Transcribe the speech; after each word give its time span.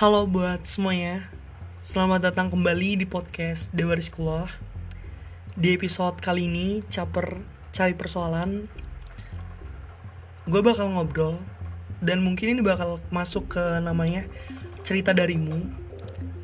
Halo 0.00 0.24
buat 0.24 0.64
semuanya. 0.64 1.28
Selamat 1.76 2.24
datang 2.24 2.48
kembali 2.48 2.96
di 2.96 3.04
podcast 3.04 3.68
Dewa 3.68 3.92
Sekolah. 4.00 4.48
Di 5.52 5.76
episode 5.76 6.24
kali 6.24 6.48
ini 6.48 6.80
Caper 6.88 7.44
cari 7.68 7.92
persoalan. 7.92 8.64
Gue 10.48 10.64
bakal 10.64 10.96
ngobrol 10.96 11.36
Dan 12.00 12.24
mungkin 12.24 12.56
ini 12.56 12.64
bakal 12.64 13.04
masuk 13.12 13.52
ke 13.52 13.60
namanya 13.84 14.24
Cerita 14.88 15.12
darimu. 15.12 15.68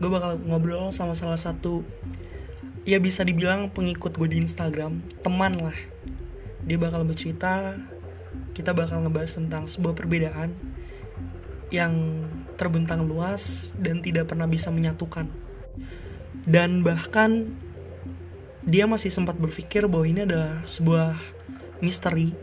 Gue 0.04 0.10
bakal 0.12 0.36
ngobrol 0.36 0.92
sama 0.92 1.16
salah 1.16 1.40
satu 1.40 1.80
Ya 2.84 3.00
bisa 3.00 3.24
dibilang 3.24 3.72
pengikut 3.72 4.20
gue 4.20 4.36
di 4.36 4.44
Instagram 4.44 5.00
Teman 5.24 5.64
lah. 5.64 5.78
Dia 6.60 6.76
bakal 6.76 7.08
bercerita 7.08 7.80
Kita 8.52 8.76
bakal 8.76 9.08
ngebahas 9.08 9.32
tentang 9.32 9.64
sebuah 9.64 9.96
perbedaan 9.96 10.52
yang 11.72 12.22
terbentang 12.56 13.04
luas 13.04 13.76
dan 13.76 14.00
tidak 14.00 14.32
pernah 14.32 14.48
bisa 14.48 14.72
menyatukan. 14.72 15.28
Dan 16.48 16.80
bahkan 16.80 17.52
dia 18.66 18.88
masih 18.88 19.12
sempat 19.12 19.38
berpikir 19.38 19.86
bahwa 19.86 20.08
ini 20.08 20.26
adalah 20.26 20.64
sebuah 20.66 21.14
misteri. 21.84 22.34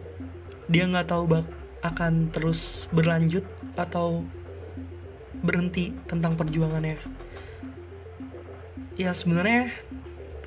Dia 0.69 0.87
nggak 0.87 1.09
tahu 1.09 1.23
bak 1.27 1.45
akan 1.83 2.31
terus 2.31 2.87
berlanjut 2.95 3.43
atau 3.75 4.23
berhenti 5.43 5.91
tentang 6.07 6.39
perjuangannya. 6.39 7.01
Ya 8.95 9.11
sebenarnya 9.11 9.73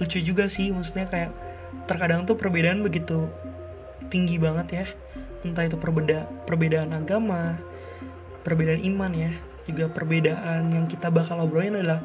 lucu 0.01 0.23
juga 0.23 0.49
sih, 0.49 0.73
maksudnya 0.73 1.11
kayak 1.11 1.33
terkadang 1.91 2.25
tuh 2.25 2.39
perbedaan 2.39 2.81
begitu 2.81 3.29
tinggi 4.09 4.41
banget 4.41 4.69
ya. 4.73 4.87
Entah 5.45 5.69
itu 5.69 5.77
perbeda 5.77 6.31
perbedaan 6.49 6.97
agama, 6.97 7.61
perbedaan 8.47 8.81
iman 8.81 9.13
ya 9.13 9.33
juga 9.67 9.91
perbedaan 9.91 10.73
yang 10.73 10.87
kita 10.87 11.11
bakal 11.11 11.43
obrolin 11.43 11.77
adalah 11.77 12.01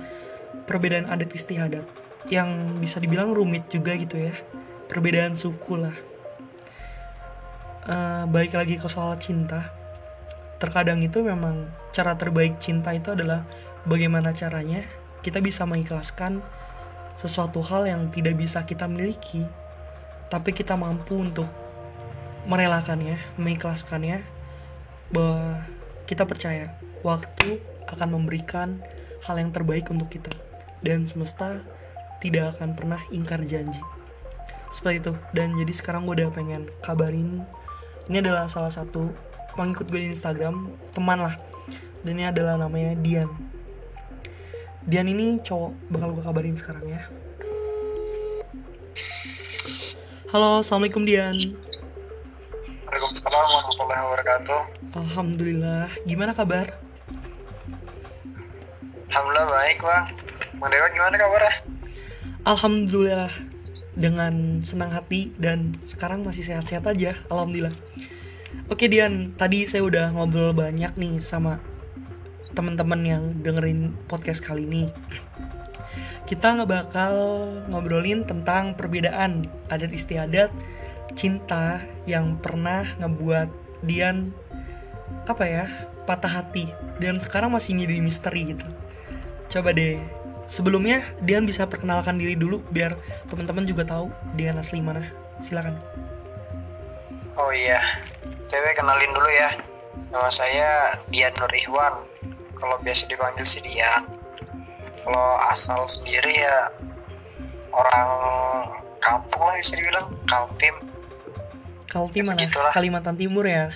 perbedaan 0.67 1.07
adat 1.07 1.31
istiadat. 1.31 1.85
Yang 2.29 2.49
bisa 2.81 2.97
dibilang 3.01 3.33
rumit 3.33 3.69
juga 3.69 3.95
gitu 3.97 4.17
ya. 4.17 4.35
Perbedaan 4.89 5.39
suku 5.39 5.77
lah. 5.77 5.95
Uh, 7.81 8.29
balik 8.29 8.53
lagi 8.57 8.77
ke 8.77 8.85
soal 8.89 9.17
cinta. 9.17 9.73
Terkadang 10.61 11.01
itu 11.01 11.25
memang 11.25 11.69
cara 11.89 12.13
terbaik 12.13 12.61
cinta 12.61 12.93
itu 12.93 13.13
adalah 13.13 13.45
bagaimana 13.85 14.33
caranya 14.33 14.85
kita 15.25 15.41
bisa 15.41 15.65
mengikhlaskan 15.65 16.41
sesuatu 17.17 17.61
hal 17.61 17.85
yang 17.85 18.09
tidak 18.09 18.37
bisa 18.37 18.65
kita 18.65 18.89
miliki 18.89 19.45
tapi 20.31 20.55
kita 20.55 20.73
mampu 20.73 21.21
untuk 21.21 21.45
merelakannya 22.49 23.21
mengikhlaskannya 23.37 24.25
bahwa 25.13 25.67
kita 26.09 26.23
percaya 26.25 26.73
waktu 27.01 27.61
akan 27.89 28.21
memberikan 28.21 28.81
hal 29.25 29.37
yang 29.37 29.53
terbaik 29.53 29.89
untuk 29.89 30.09
kita 30.09 30.33
dan 30.81 31.05
semesta 31.05 31.61
tidak 32.21 32.57
akan 32.57 32.77
pernah 32.77 33.01
ingkar 33.09 33.41
janji. 33.45 33.81
Seperti 34.71 35.03
itu. 35.03 35.13
Dan 35.35 35.57
jadi 35.57 35.73
sekarang 35.73 36.07
gue 36.07 36.15
udah 36.21 36.31
pengen 36.31 36.69
kabarin 36.85 37.43
ini 38.09 38.17
adalah 38.17 38.49
salah 38.49 38.73
satu 38.73 39.13
pengikut 39.53 39.87
gue 39.91 39.99
di 40.03 40.09
Instagram, 40.11 40.73
teman 40.95 41.19
lah. 41.21 41.35
Dan 42.01 42.17
ini 42.17 42.25
adalah 42.25 42.57
namanya 42.57 42.97
Dian. 42.97 43.29
Dian 44.81 45.05
ini 45.05 45.37
cowok 45.37 45.71
bakal 45.93 46.09
gue 46.17 46.23
kabarin 46.25 46.57
sekarang 46.57 46.85
ya. 46.89 47.05
Halo, 50.33 50.65
assalamualaikum 50.65 51.05
Dian. 51.05 51.37
Waalaikumsalam 52.89 53.45
warahmatullahi 53.45 54.01
wabarakatuh. 54.01 54.59
Alhamdulillah. 54.97 55.87
Gimana 56.03 56.33
kabar? 56.33 56.80
Alhamdulillah 59.11 59.47
baik 59.51 59.79
bang. 59.83 60.05
Bang 60.55 60.69
Dewa 60.71 60.87
gimana 60.87 61.15
kabarnya? 61.19 61.53
Alhamdulillah 62.47 63.31
dengan 63.91 64.63
senang 64.63 64.95
hati 64.95 65.35
dan 65.35 65.75
sekarang 65.83 66.23
masih 66.23 66.47
sehat-sehat 66.47 66.87
aja. 66.87 67.19
Alhamdulillah. 67.27 67.75
Oke 68.71 68.87
Dian, 68.87 69.35
tadi 69.35 69.67
saya 69.67 69.83
udah 69.83 70.15
ngobrol 70.15 70.55
banyak 70.55 70.95
nih 70.95 71.19
sama 71.19 71.59
teman-teman 72.55 73.03
yang 73.03 73.23
dengerin 73.43 73.99
podcast 74.07 74.39
kali 74.39 74.63
ini. 74.63 74.95
Kita 76.23 76.55
nggak 76.55 76.71
bakal 76.71 77.13
ngobrolin 77.67 78.23
tentang 78.23 78.79
perbedaan 78.79 79.43
adat 79.67 79.91
istiadat 79.91 80.55
cinta 81.19 81.83
yang 82.07 82.39
pernah 82.39 82.87
ngebuat 82.95 83.51
Dian 83.83 84.31
apa 85.27 85.43
ya 85.43 85.65
patah 86.07 86.31
hati 86.31 86.71
dan 87.03 87.19
sekarang 87.19 87.51
masih 87.51 87.75
jadi 87.75 87.99
misteri 87.99 88.55
gitu 88.55 88.63
coba 89.51 89.75
deh 89.75 89.99
sebelumnya 90.47 91.03
Dian 91.19 91.43
bisa 91.43 91.67
perkenalkan 91.67 92.15
diri 92.15 92.39
dulu 92.39 92.63
biar 92.71 92.95
teman-teman 93.27 93.67
juga 93.67 93.83
tahu 93.83 94.07
Dian 94.39 94.55
asli 94.55 94.79
mana 94.79 95.11
silakan 95.43 95.75
oh 97.35 97.51
iya 97.51 97.99
cewek 98.47 98.79
kenalin 98.79 99.11
dulu 99.11 99.27
ya 99.27 99.51
nama 100.07 100.31
saya 100.31 100.95
Dian 101.11 101.35
Nur 101.35 101.51
Ikhwan 101.51 101.99
kalau 102.55 102.79
biasa 102.79 103.11
dipanggil 103.11 103.43
si 103.43 103.59
Dian 103.59 104.07
kalau 105.03 105.35
asal 105.51 105.83
sendiri 105.91 106.31
ya 106.31 106.71
orang 107.75 108.09
kampung 109.03 109.43
lah 109.43 109.59
bisa 109.59 109.75
dibilang 109.75 110.07
Kaltim 110.23 110.91
Kaltim 111.91 112.23
mana? 112.23 112.39
Begitulah. 112.39 112.71
Kalimantan 112.71 113.19
Timur 113.19 113.43
ya? 113.43 113.75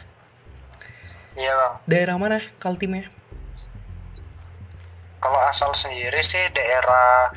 Iya 1.35 1.52
bang. 1.52 1.74
Daerah 1.84 2.16
mana 2.16 2.40
Kaltimnya? 2.64 3.12
Kalau 5.25 5.41
asal 5.41 5.74
sendiri 5.74 6.22
sih 6.22 6.53
daerah 6.53 7.34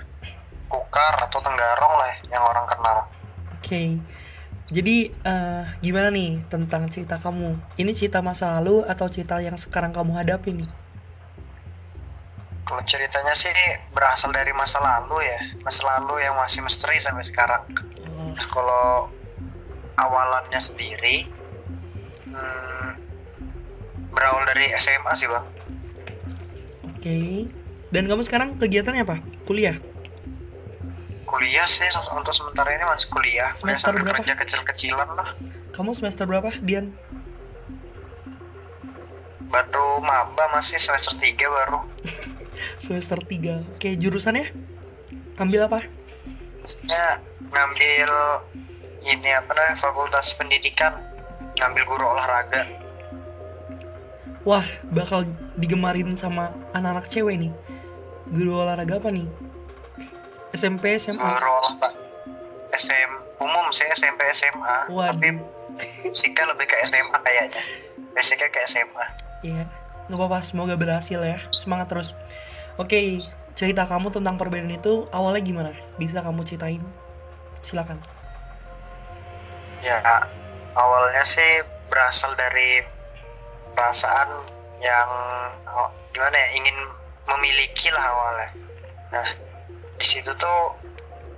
Kukar 0.69 1.25
atau 1.25 1.41
Tenggarong 1.41 1.95
lah 1.97 2.13
yang 2.29 2.45
orang 2.45 2.69
kenal. 2.69 3.09
Oke. 3.57 3.65
Okay. 3.65 3.89
Jadi 4.69 5.09
uh, 5.25 5.65
gimana 5.81 6.13
nih 6.13 6.45
tentang 6.53 6.85
cerita 6.93 7.17
kamu? 7.17 7.57
Ini 7.81 7.89
cerita 7.97 8.21
masa 8.21 8.61
lalu 8.61 8.85
atau 8.85 9.09
cerita 9.09 9.41
yang 9.41 9.57
sekarang 9.57 9.97
kamu 9.97 10.21
hadapi 10.21 10.53
nih? 10.53 10.69
Kalau 12.69 12.85
ceritanya 12.85 13.33
sih 13.33 13.57
berasal 13.97 14.37
dari 14.37 14.53
masa 14.53 14.85
lalu 14.85 15.25
ya, 15.25 15.41
masa 15.65 15.89
lalu 15.89 16.21
yang 16.21 16.37
masih 16.37 16.61
misteri 16.61 17.01
sampai 17.01 17.25
sekarang. 17.25 17.65
Oh. 18.13 18.37
Nah, 18.37 18.47
kalau 18.53 19.09
awalannya 19.97 20.61
sendiri 20.61 21.25
hmm, 22.29 22.89
berawal 24.13 24.45
dari 24.45 24.77
SMA 24.77 25.13
sih 25.17 25.25
bang. 25.33 25.47
Oke. 26.85 27.01
Okay. 27.01 27.58
Dan 27.89 28.05
kamu 28.05 28.23
sekarang 28.25 28.49
kegiatannya 28.61 29.03
apa? 29.05 29.25
Kuliah? 29.49 29.81
Kuliah 31.29 31.69
sih 31.69 31.89
untuk 32.13 32.33
sementara 32.33 32.73
ini 32.73 32.85
masih 32.85 33.09
kuliah. 33.13 33.53
Semester 33.53 33.93
kuliah 33.93 34.05
berapa? 34.05 34.19
Kerja 34.25 34.35
kecil-kecilan 34.37 35.09
lah. 35.17 35.29
Kamu 35.73 35.93
semester 35.97 36.25
berapa, 36.25 36.53
Dian? 36.61 36.93
Baru 39.49 40.05
maba 40.05 40.53
masih 40.53 40.77
semester 40.77 41.17
3 41.17 41.33
baru. 41.37 41.81
semester 42.85 43.21
3. 43.21 43.77
Oke, 43.77 43.97
jurusannya? 43.97 44.53
Ambil 45.41 45.69
apa? 45.69 45.85
Maksudnya 46.61 47.25
ngambil 47.49 48.11
ini 49.09 49.31
apa 49.33 49.51
namanya 49.57 49.77
fakultas 49.79 50.37
pendidikan 50.37 50.93
ngambil 51.57 51.83
guru 51.87 52.05
olahraga 52.13 52.67
wah 54.45 54.65
bakal 54.91 55.25
digemarin 55.57 56.15
sama 56.15 56.53
anak-anak 56.77 57.07
cewek 57.09 57.37
nih 57.41 57.53
guru 58.33 58.65
olahraga 58.65 59.01
apa 59.01 59.09
nih? 59.13 59.29
SMP 60.53 60.97
SMA 60.97 61.21
guru 61.21 61.51
olahraga. 61.51 61.89
SM 62.77 63.11
umum 63.39 63.67
saya 63.71 63.95
SMP 63.97 64.23
SMA 64.35 64.93
Waduh. 64.93 65.15
tapi 65.15 65.29
fisika 66.05 66.43
lebih 66.47 66.67
ke 66.69 66.77
SMA 66.89 67.19
kayaknya. 67.23 67.63
Basicnya 68.13 68.49
ke 68.51 68.61
SMA 68.67 69.07
iya. 69.47 69.65
Nggak 70.09 70.19
apa-apa 70.19 70.39
semoga 70.43 70.75
berhasil 70.75 71.21
ya. 71.21 71.39
Semangat 71.53 71.93
terus. 71.93 72.17
Oke 72.81 73.23
cerita 73.59 73.91
kamu 73.91 74.15
tentang 74.15 74.39
perbedaan 74.39 74.71
itu 74.71 75.11
awalnya 75.11 75.43
gimana? 75.43 75.73
Bisa 75.99 76.23
kamu 76.23 76.47
ceritain? 76.47 76.83
Silakan. 77.61 77.99
Ya 79.83 79.99
awalnya 80.79 81.23
sih 81.27 81.63
berasal 81.91 82.35
dari 82.39 82.83
perasaan 83.75 84.31
yang 84.79 85.11
oh, 85.67 85.91
gimana 86.15 86.35
ya 86.35 86.49
ingin 86.55 86.77
memiliki 87.37 87.93
lah 87.93 88.05
awalnya. 88.09 88.51
Nah 89.13 89.29
di 89.99 90.07
situ 90.07 90.31
tuh 90.39 90.61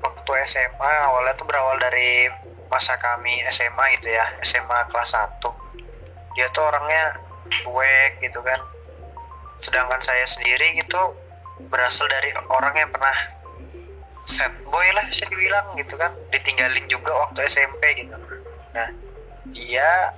waktu 0.00 0.30
SMA 0.46 0.90
awalnya 1.10 1.34
tuh 1.36 1.48
berawal 1.48 1.76
dari 1.80 2.28
masa 2.70 2.94
kami 3.00 3.42
SMA 3.50 3.98
gitu 3.98 4.14
ya 4.14 4.30
SMA 4.46 4.86
kelas 4.92 5.18
1 5.18 5.42
dia 6.38 6.46
tuh 6.54 6.62
orangnya 6.62 7.18
cuek 7.66 8.22
gitu 8.22 8.40
kan. 8.46 8.60
Sedangkan 9.58 9.98
saya 10.00 10.24
sendiri 10.24 10.78
gitu 10.78 11.18
berasal 11.68 12.08
dari 12.08 12.32
orang 12.48 12.72
yang 12.78 12.90
pernah 12.94 13.16
set 14.24 14.54
boy 14.70 14.86
lah 14.94 15.04
bisa 15.10 15.26
dibilang 15.26 15.74
gitu 15.74 15.98
kan. 15.98 16.14
Ditinggalin 16.30 16.86
juga 16.86 17.12
waktu 17.26 17.44
SMP 17.50 18.06
gitu. 18.06 18.14
Nah 18.72 18.88
dia 19.50 20.14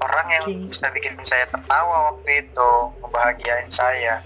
orang 0.00 0.26
yang 0.32 0.46
okay. 0.48 0.66
bisa 0.72 0.86
bikin 0.90 1.14
saya 1.22 1.44
tertawa 1.50 2.14
waktu 2.14 2.48
itu 2.48 2.70
membahagiain 3.04 3.68
saya 3.68 4.24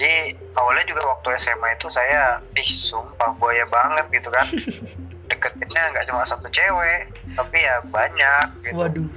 jadi 0.00 0.32
awalnya 0.56 0.84
juga 0.88 1.04
waktu 1.04 1.36
SMA 1.36 1.76
itu 1.76 1.92
saya 1.92 2.40
ih 2.56 2.64
sumpah 2.64 3.36
buaya 3.36 3.68
banget 3.68 4.08
gitu 4.16 4.32
kan 4.32 4.48
deketinnya 5.28 5.92
nggak 5.92 6.08
cuma 6.08 6.24
satu 6.24 6.48
cewek 6.48 7.12
tapi 7.36 7.60
ya 7.60 7.84
banyak 7.84 8.46
gitu 8.64 8.80
Waduh. 8.80 9.08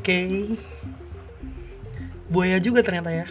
Oke. 0.00 0.18
Buaya 2.26 2.56
juga 2.58 2.80
ternyata 2.80 3.12
ya. 3.12 3.26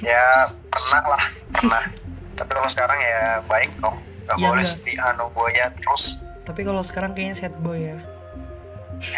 ya 0.00 0.48
pernah 0.70 1.02
lah 1.04 1.24
pernah 1.52 1.84
tapi 2.32 2.52
kalau 2.52 2.68
sekarang 2.68 2.96
ya 2.96 3.44
baik 3.44 3.68
dong 3.76 3.96
nggak 4.24 4.36
Ya, 4.38 4.48
boleh 4.48 4.64
setia 4.64 5.00
anu 5.12 5.28
buaya 5.30 5.68
terus 5.74 6.16
Tapi 6.46 6.62
kalau 6.62 6.78
sekarang 6.80 7.10
kayaknya 7.12 7.36
sad 7.36 7.54
boy 7.58 7.76
ya. 7.76 7.98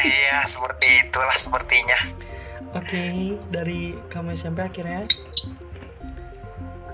iya 0.00 0.42
seperti 0.42 1.04
itulah 1.04 1.36
sepertinya 1.36 1.98
Oke, 2.68 3.32
dari 3.48 3.96
kamu 4.12 4.36
SMP 4.36 4.60
akhirnya. 4.60 5.08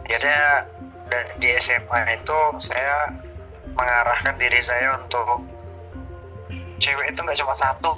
Akhirnya 0.05 0.69
da- 1.09 1.33
di 1.41 1.49
SMA 1.59 2.01
itu 2.13 2.39
saya 2.61 3.09
mengarahkan 3.75 4.37
diri 4.37 4.61
saya 4.61 4.95
untuk 5.01 5.43
cewek 6.79 7.11
itu 7.11 7.19
nggak 7.21 7.39
cuma 7.41 7.55
satu 7.57 7.97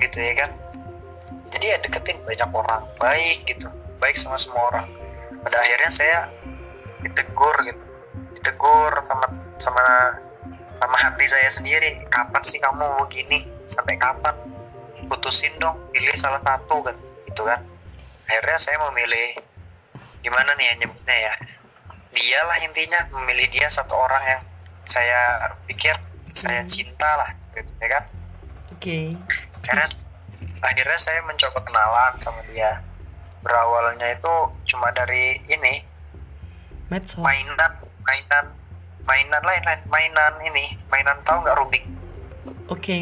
gitu 0.00 0.18
ya 0.20 0.32
kan? 0.36 0.50
Jadi 1.50 1.66
ya 1.66 1.76
deketin 1.82 2.20
banyak 2.22 2.50
orang 2.54 2.82
baik 3.02 3.48
gitu 3.48 3.66
baik 3.98 4.16
sama 4.16 4.38
semua 4.38 4.70
orang. 4.70 4.86
Pada 5.40 5.56
akhirnya 5.64 5.90
saya 5.90 6.18
ditegur 7.00 7.56
gitu 7.64 7.82
ditegur 8.36 8.92
sama 9.04 9.26
sama 9.60 9.84
sama 10.80 10.96
hati 10.96 11.24
saya 11.28 11.48
sendiri 11.52 12.00
kapan 12.08 12.42
sih 12.44 12.60
kamu 12.60 13.04
begini 13.08 13.44
sampai 13.68 13.96
kapan? 13.96 14.32
Putusin 15.10 15.50
dong 15.58 15.74
pilih 15.90 16.14
salah 16.14 16.40
satu 16.44 16.84
kan 16.86 16.96
gitu 17.26 17.42
kan? 17.42 17.60
Akhirnya 18.30 18.56
saya 18.62 18.78
memilih 18.88 19.42
gimana 20.20 20.52
nih 20.54 20.66
ya 20.66 20.74
nyebutnya 20.76 21.16
ya 21.22 21.34
dialah 22.10 22.58
intinya 22.60 23.00
memilih 23.10 23.46
dia 23.48 23.66
satu 23.66 23.94
orang 23.94 24.22
yang 24.26 24.42
saya 24.84 25.20
pikir 25.64 25.94
saya 26.30 26.62
Hmm. 26.62 26.70
cinta 26.70 27.10
lah 27.16 27.30
gitu 27.52 27.70
ya 27.78 27.88
kan 27.90 28.04
Oke. 28.70 29.14
karena 29.60 29.86
akhirnya 30.60 30.98
saya 30.98 31.20
mencoba 31.22 31.58
kenalan 31.60 32.12
sama 32.16 32.40
dia 32.46 32.78
berawalnya 33.40 34.12
itu 34.12 34.34
cuma 34.66 34.90
dari 34.90 35.40
ini 35.46 35.82
Medsos. 36.86 37.18
mainan 37.18 37.72
mainan 38.02 38.46
mainan 39.02 39.42
lain 39.42 39.62
lain 39.64 39.80
mainan 39.86 40.34
ini 40.42 40.76
mainan 40.86 41.18
tahu 41.22 41.40
nggak 41.40 41.56
Rubik 41.56 41.84
Oke. 42.66 42.94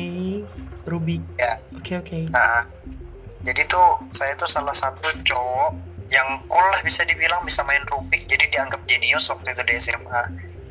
Rubik. 0.83 1.21
ya 1.37 1.61
Oke, 1.77 1.93
oke. 1.95 2.19
Nah, 2.33 2.65
jadi 3.45 3.61
tuh 3.69 3.85
saya 4.11 4.33
tuh 4.35 4.49
salah 4.49 4.73
satu 4.73 5.05
cowok 5.23 5.77
yang 6.09 6.41
cool 6.49 6.65
lah 6.73 6.81
bisa 6.81 7.05
dibilang 7.05 7.45
bisa 7.45 7.61
main 7.65 7.85
Rubik. 7.85 8.25
Jadi 8.25 8.49
dianggap 8.49 8.85
jenius 8.89 9.29
waktu 9.29 9.53
itu 9.53 9.63
di 9.69 9.75
SMA 9.77 10.21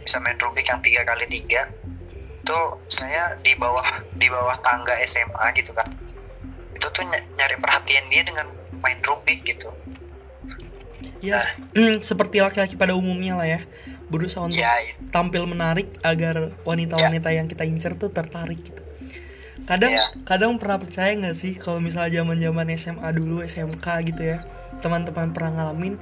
bisa 0.01 0.17
main 0.21 0.37
Rubik 0.37 0.65
yang 0.65 0.81
tiga 0.81 1.05
kali 1.05 1.29
tiga. 1.29 1.69
Itu 2.41 2.57
saya 2.89 3.37
di 3.43 3.53
bawah 3.53 4.01
di 4.17 4.27
bawah 4.29 4.57
tangga 4.65 4.97
SMA 5.05 5.53
gitu 5.53 5.73
kan. 5.77 5.87
Itu 6.73 6.89
tuh 6.89 7.05
ny- 7.05 7.27
nyari 7.37 7.55
perhatian 7.61 8.09
dia 8.09 8.25
dengan 8.25 8.49
main 8.81 8.97
Rubik 9.03 9.45
gitu. 9.45 9.69
Ya, 11.21 11.41
Nah. 11.41 11.45
mm, 11.73 12.05
seperti 12.05 12.41
laki-laki 12.41 12.77
pada 12.77 12.93
umumnya 12.97 13.37
lah 13.37 13.47
ya. 13.49 13.61
Berusaha 14.07 14.47
untuk 14.47 14.61
ya 14.61 14.79
tampil 15.11 15.43
menarik 15.49 15.91
agar 15.99 16.55
wanita-wanita 16.63 17.29
yang 17.33 17.45
kita 17.49 17.67
incer 17.67 17.93
tuh 17.99 18.09
tertarik 18.09 18.61
gitu. 18.63 18.81
Kadang 19.67 19.91
Iya. 19.99 20.05
kadang 20.23 20.55
pernah 20.55 20.79
percaya 20.79 21.11
nggak 21.11 21.35
sih 21.35 21.59
kalau 21.59 21.83
misalnya 21.83 22.23
zaman-zaman 22.23 22.71
SMA 22.79 23.09
dulu 23.11 23.43
SMK 23.43 23.83
gitu 24.07 24.23
ya 24.23 24.47
teman-teman 24.79 25.35
pernah 25.35 25.51
ngalamin 25.59 25.99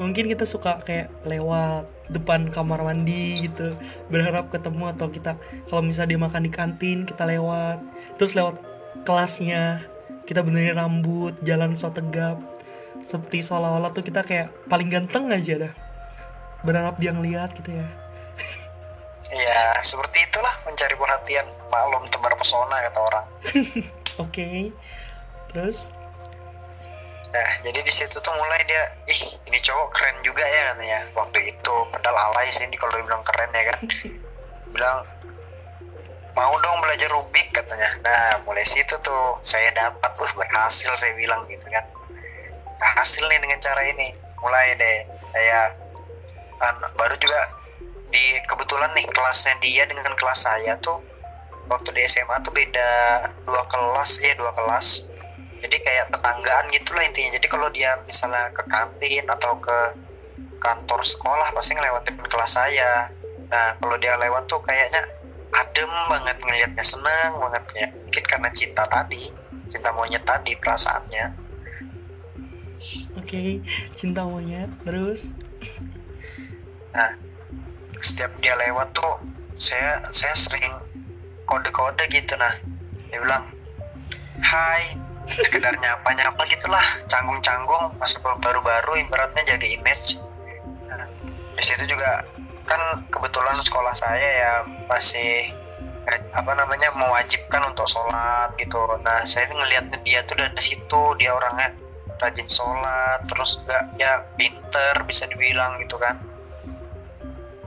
mungkin 0.00 0.24
kita 0.24 0.48
suka 0.48 0.80
kayak 0.80 1.12
lewat 1.28 1.84
depan 2.08 2.48
kamar 2.48 2.80
mandi 2.80 3.44
gitu 3.44 3.76
berharap 4.08 4.48
ketemu 4.48 4.96
atau 4.96 5.12
kita 5.12 5.36
kalau 5.68 5.84
misalnya 5.84 6.16
dia 6.16 6.20
makan 6.24 6.42
di 6.48 6.50
kantin 6.50 6.98
kita 7.04 7.28
lewat 7.28 7.84
terus 8.16 8.32
lewat 8.32 8.56
kelasnya 9.04 9.84
kita 10.24 10.40
benerin 10.40 10.80
rambut 10.80 11.36
jalan 11.44 11.76
so 11.76 11.92
tegap 11.92 12.40
seperti 13.04 13.44
seolah-olah 13.44 13.92
tuh 13.92 14.00
kita 14.00 14.24
kayak 14.24 14.48
paling 14.66 14.88
ganteng 14.88 15.28
aja 15.28 15.68
dah 15.68 15.74
berharap 16.64 16.96
dia 16.96 17.12
ngeliat 17.12 17.52
gitu 17.60 17.68
ya 17.68 17.86
ya 19.28 19.76
seperti 19.84 20.24
itulah 20.24 20.54
mencari 20.64 20.94
perhatian 20.96 21.46
maklum 21.74 22.06
tebar 22.06 22.38
pesona 22.38 22.76
kata 22.86 23.00
orang 23.02 23.26
oke 24.22 24.70
terus 25.50 25.90
Nah, 27.34 27.50
jadi 27.66 27.82
di 27.82 27.90
situ 27.90 28.14
tuh 28.22 28.30
mulai 28.38 28.62
dia, 28.62 28.94
ih 29.10 29.26
ini 29.50 29.58
cowok 29.58 29.90
keren 29.90 30.14
juga 30.22 30.46
ya 30.46 30.70
katanya 30.70 31.02
waktu 31.18 31.50
itu. 31.50 31.74
Padahal 31.90 32.30
alay 32.30 32.46
sih 32.54 32.62
ini 32.62 32.78
kalau 32.78 32.94
dibilang 32.94 33.26
keren 33.26 33.50
ya 33.50 33.74
kan. 33.74 33.80
Bilang 34.70 35.02
mau 36.38 36.54
dong 36.62 36.78
belajar 36.78 37.10
Rubik 37.10 37.50
katanya. 37.50 37.90
Nah, 38.06 38.38
mulai 38.46 38.62
situ 38.62 38.94
tuh 39.02 39.34
saya 39.42 39.74
dapat, 39.74 40.14
uh 40.14 40.32
berhasil 40.38 40.94
saya 40.94 41.10
bilang 41.18 41.42
gitu 41.50 41.66
kan. 41.66 41.82
Berhasil 42.78 43.26
nih 43.26 43.42
dengan 43.42 43.58
cara 43.58 43.82
ini. 43.82 44.14
Mulai 44.38 44.78
deh 44.78 44.98
saya 45.26 45.74
kan, 46.62 46.78
baru 46.94 47.18
juga 47.18 47.50
di 48.14 48.38
kebetulan 48.46 48.94
nih 48.94 49.10
kelasnya 49.10 49.58
dia 49.58 49.82
dengan 49.90 50.14
kelas 50.14 50.46
saya 50.46 50.78
tuh 50.78 51.02
waktu 51.70 51.88
di 51.96 52.02
SMA 52.08 52.36
tuh 52.44 52.52
beda 52.52 52.90
dua 53.44 53.62
kelas, 53.66 54.20
iya 54.20 54.34
dua 54.36 54.52
kelas. 54.52 55.08
Jadi 55.64 55.76
kayak 55.80 56.12
tetanggaan 56.12 56.68
gitulah 56.72 57.04
intinya. 57.08 57.30
Jadi 57.40 57.46
kalau 57.48 57.68
dia 57.72 57.96
misalnya 58.04 58.52
ke 58.52 58.62
kantin 58.68 59.24
atau 59.24 59.56
ke 59.56 59.78
kantor 60.60 61.00
sekolah 61.00 61.48
pasti 61.56 61.72
ngelewatin 61.72 62.20
kelas 62.20 62.52
saya. 62.52 63.08
Nah 63.48 63.76
kalau 63.80 63.96
dia 63.96 64.16
lewat 64.20 64.44
tuh 64.44 64.60
kayaknya 64.60 65.08
adem 65.54 65.88
banget 66.12 66.36
ngelihatnya 66.44 66.84
seneng 66.84 67.32
banget. 67.40 67.64
Ya 67.72 67.88
mungkin 67.92 68.24
karena 68.28 68.48
cinta 68.52 68.84
tadi 68.84 69.44
cinta 69.68 69.90
monyet 69.92 70.24
tadi 70.24 70.52
perasaannya. 70.58 71.24
Oke, 73.16 73.64
cinta 73.96 74.26
monyet. 74.26 74.68
Terus, 74.84 75.32
nah 76.92 77.16
setiap 77.98 78.32
dia 78.44 78.52
lewat 78.58 78.92
tuh 78.92 79.14
saya 79.56 80.04
saya 80.12 80.34
sering 80.36 80.74
kode-kode 81.46 82.04
gitu 82.10 82.34
nah. 82.36 82.54
Dia 83.08 83.18
bilang 83.20 83.44
hai. 84.42 84.98
Sekedar 85.24 85.80
nyapa-nyapa 85.80 86.44
gitulah 86.52 86.84
canggung-canggung 87.08 87.96
masa 87.96 88.20
baru-baru 88.20 89.00
ibaratnya 89.08 89.56
jaga 89.56 89.64
image. 89.64 90.20
Nah, 90.84 91.08
di 91.56 91.64
situ 91.64 91.88
juga 91.88 92.20
kan 92.68 93.04
kebetulan 93.08 93.56
sekolah 93.64 93.96
saya 93.96 94.28
ya 94.40 94.52
masih 94.84 95.48
eh, 96.08 96.20
apa 96.32 96.52
namanya 96.52 96.92
mewajibkan 96.92 97.72
untuk 97.72 97.88
sholat 97.88 98.52
gitu. 98.60 98.84
Nah 99.00 99.24
saya 99.24 99.48
ngelihat 99.48 99.92
dia 100.04 100.24
tuh 100.28 100.36
dari 100.36 100.60
situ 100.60 101.02
dia 101.16 101.32
orangnya 101.32 101.72
rajin 102.20 102.48
sholat 102.48 103.24
terus 103.28 103.60
juga 103.60 103.84
ya 104.00 104.20
pinter 104.36 104.94
bisa 105.04 105.28
dibilang 105.28 105.80
gitu 105.84 105.96
kan. 106.00 106.20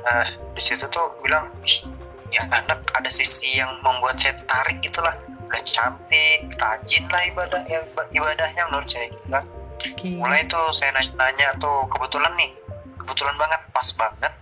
Nah 0.05 0.25
di 0.53 0.61
situ 0.61 0.85
tuh 0.89 1.13
bilang 1.21 1.49
"Ih, 1.65 1.85
ya 2.31 2.43
anak 2.51 2.83
ada 2.91 3.09
sisi 3.09 3.59
yang 3.59 3.71
membuat 3.79 4.19
saya 4.19 4.35
tarik 4.43 4.83
gitulah 4.83 5.15
udah 5.47 5.63
cantik 5.63 6.51
rajin 6.59 7.07
lah 7.07 7.23
ibadah 7.23 7.63
ya, 7.63 7.79
ibadahnya 8.11 8.63
menurut 8.67 8.89
saya 8.91 9.07
gitu 9.15 9.27
kan 9.31 9.43
oke. 9.79 10.09
mulai 10.19 10.43
tuh 10.43 10.67
saya 10.75 10.91
nanya-nanya 10.91 11.55
tuh 11.55 11.87
kebetulan 11.87 12.33
nih 12.35 12.51
kebetulan 12.99 13.35
banget 13.39 13.61
pas 13.71 13.87
banget 13.95 14.33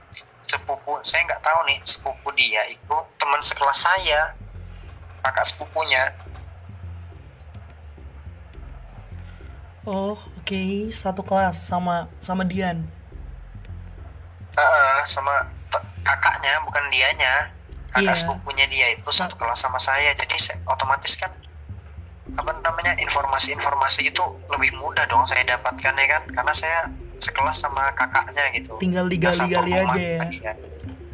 sepupu 0.42 0.98
saya 1.06 1.22
nggak 1.30 1.42
tahu 1.46 1.60
nih 1.70 1.77
sepupu 1.86 2.27
dia 2.34 2.65
itu 2.70 2.98
teman 3.22 3.42
sekelas 3.42 3.77
saya 3.77 4.34
kakak 5.22 5.46
sepupunya 5.46 6.10
Oh, 9.86 10.18
oke. 10.42 10.89
Satu 10.89 11.22
kelas 11.22 11.62
sama 11.62 12.10
sama 12.18 12.42
Dian. 12.42 12.89
Heeh, 14.58 14.98
sama 15.06 15.46
t- 15.70 15.86
kakaknya 16.01 16.58
bukan 16.65 16.89
dianya 16.89 17.54
kakak 17.95 18.11
Iya. 18.11 18.19
sepupunya 18.19 18.65
dia 18.67 18.87
itu 18.91 19.07
Sa- 19.07 19.23
satu 19.23 19.39
kelas 19.39 19.55
sama 19.57 19.79
saya 19.79 20.11
jadi 20.11 20.35
saya, 20.35 20.59
otomatis 20.65 21.15
kan 21.15 21.31
apa 22.27 22.51
namanya 22.59 22.97
informasi-informasi 22.99 24.09
itu 24.09 24.19
lebih 24.49 24.75
mudah 24.75 25.05
dong 25.05 25.23
saya 25.23 25.45
dapatkan 25.45 25.93
ya 25.93 26.07
kan 26.09 26.23
karena 26.27 26.51
saya 26.51 26.79
sekelas 27.15 27.55
sama 27.55 27.87
kakaknya 27.93 28.51
gitu 28.51 28.75
Tinggal 28.75 29.07
digali-gali 29.07 29.71
aja 29.71 29.95
ya. 29.95 30.19
kan. 30.19 30.57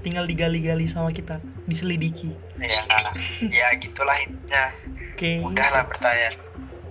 Tinggal 0.01 0.25
digali-gali 0.25 0.89
sama 0.89 1.13
kita, 1.13 1.37
diselidiki. 1.63 2.33
ya 2.57 2.81
ya 3.43 3.67
gitulah 3.75 4.17
intinya 4.17 4.73
Oke. 5.13 5.37
udah 5.41 5.67
lah 5.69 5.83
bertanya 5.83 6.33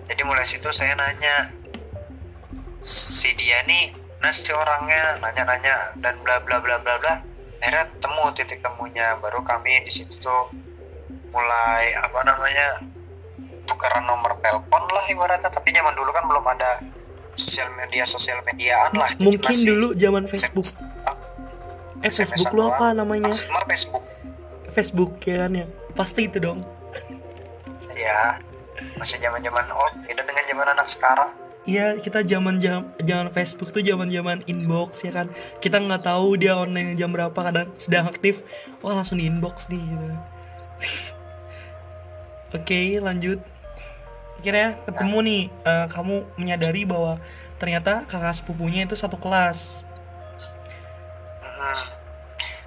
jadi 0.06 0.23
mulai 0.23 0.42
situ 0.44 0.70
saya 0.70 0.94
nanya 0.94 1.50
si 2.80 3.35
dia 3.35 3.62
nih 3.64 3.90
nah 4.18 4.30
si 4.30 4.50
orangnya 4.50 5.18
nanya-nanya 5.18 5.94
dan 5.97 6.18
bla 6.20 6.38
bla 6.38 6.59
bla 6.59 6.76
bla 6.78 6.99
bla 6.99 7.14
akhirnya 7.61 7.87
temu 8.00 8.25
titik 8.33 8.59
temunya 8.64 9.17
baru 9.21 9.45
kami 9.45 9.85
di 9.85 9.93
situ 9.93 10.17
tuh 10.19 10.49
mulai 11.31 11.93
apa 11.95 12.25
namanya 12.26 12.81
tukeran 13.69 14.09
nomor 14.09 14.35
telepon 14.43 14.83
lah 14.90 15.05
ibaratnya 15.07 15.52
tapi 15.52 15.71
zaman 15.71 15.95
dulu 15.95 16.11
kan 16.11 16.25
belum 16.26 16.45
ada 16.49 16.81
sosial 17.38 17.69
media 17.79 18.02
sosial 18.09 18.43
mediaan 18.43 18.90
lah 18.97 19.12
Mungkin 19.21 19.45
masih 19.47 19.76
dulu 19.76 19.88
zaman 19.95 20.25
Facebook. 20.26 20.67
Eh 22.00 22.09
SMS-an 22.09 22.33
Facebook 22.33 22.57
lu 22.57 22.62
apa 22.73 22.87
namanya? 22.97 23.29
maksimal 23.29 23.64
Facebook 23.69 24.05
Facebook 24.73 25.12
ya 25.23 25.47
kan 25.47 25.52
ya. 25.52 25.67
Pasti 25.95 26.21
itu 26.26 26.38
dong. 26.40 26.59
ya 28.00 28.40
masih 28.97 29.21
zaman 29.21 29.45
zaman 29.45 29.64
oh 29.76 29.93
beda 30.09 30.25
dengan 30.25 30.45
zaman 30.49 30.67
anak 30.73 30.88
sekarang 30.88 31.31
Iya 31.69 32.00
kita 32.00 32.25
zaman 32.25 32.57
jam 32.57 32.88
zaman 33.05 33.29
Facebook 33.37 33.69
tuh 33.69 33.85
zaman 33.85 34.09
zaman 34.09 34.40
inbox 34.49 35.05
ya 35.05 35.12
kan. 35.12 35.29
Kita 35.61 35.76
nggak 35.76 36.09
tahu 36.09 36.40
dia 36.40 36.57
online 36.57 36.97
jam 36.97 37.12
berapa 37.12 37.37
kadang 37.37 37.69
sedang 37.76 38.09
aktif. 38.09 38.40
Wah 38.81 38.97
langsung 38.97 39.21
di 39.21 39.29
inbox 39.29 39.69
nih. 39.69 39.81
Gitu. 39.81 40.17
Oke 42.57 42.81
lanjut. 42.97 43.45
Akhirnya 44.40 44.81
ketemu 44.88 45.19
nih 45.21 45.43
eh, 45.69 45.87
kamu 45.93 46.17
menyadari 46.40 46.88
bahwa 46.88 47.21
ternyata 47.61 48.09
kakak 48.09 48.40
sepupunya 48.40 48.88
itu 48.88 48.97
satu 48.97 49.21
kelas. 49.21 49.85
Mm-mm. 51.45 51.81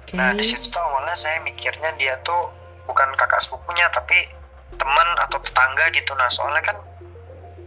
Oke. 0.06 0.14
Nah 0.14 0.30
di 0.38 0.46
situ 0.46 0.70
tuh 0.70 0.78
awalnya 0.78 1.18
saya 1.18 1.42
mikirnya 1.42 1.90
dia 1.98 2.14
tuh 2.22 2.46
bukan 2.86 3.10
kakak 3.18 3.42
sepupunya 3.42 3.90
tapi 3.90 4.14
teman 4.76 5.08
atau 5.18 5.38
tetangga 5.40 5.86
gitu 5.94 6.12
nah 6.18 6.28
soalnya 6.28 6.62
kan 6.62 6.76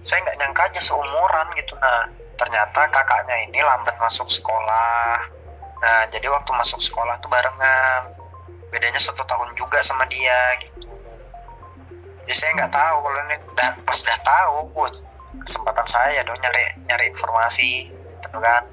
saya 0.08 0.24
nggak 0.24 0.40
nyangka 0.40 0.62
aja 0.72 0.80
seumuran 0.80 1.48
gitu. 1.60 1.76
Nah 1.84 2.08
ternyata 2.40 2.88
kakaknya 2.88 3.36
ini 3.44 3.60
lambat 3.60 4.00
masuk 4.00 4.32
sekolah. 4.32 5.20
Nah 5.84 6.08
jadi 6.08 6.32
waktu 6.32 6.48
masuk 6.56 6.80
sekolah 6.80 7.20
tuh 7.20 7.28
barengan. 7.28 8.16
Bedanya 8.72 9.04
satu 9.04 9.28
tahun 9.28 9.52
juga 9.60 9.84
sama 9.84 10.08
dia 10.08 10.56
gitu. 10.64 10.88
Jadi 12.24 12.36
saya 12.40 12.56
nggak 12.56 12.72
tahu 12.72 12.96
kalau 13.04 13.20
ini 13.28 13.36
udah 13.52 13.70
pas 13.84 14.00
udah 14.00 14.20
tahu 14.24 14.56
wah, 14.80 14.92
kesempatan 15.44 15.88
saya 15.88 16.24
dong 16.24 16.40
nyari 16.40 16.64
nyari 16.88 17.06
informasi 17.12 17.92
gitu 18.24 18.38
kan. 18.40 18.64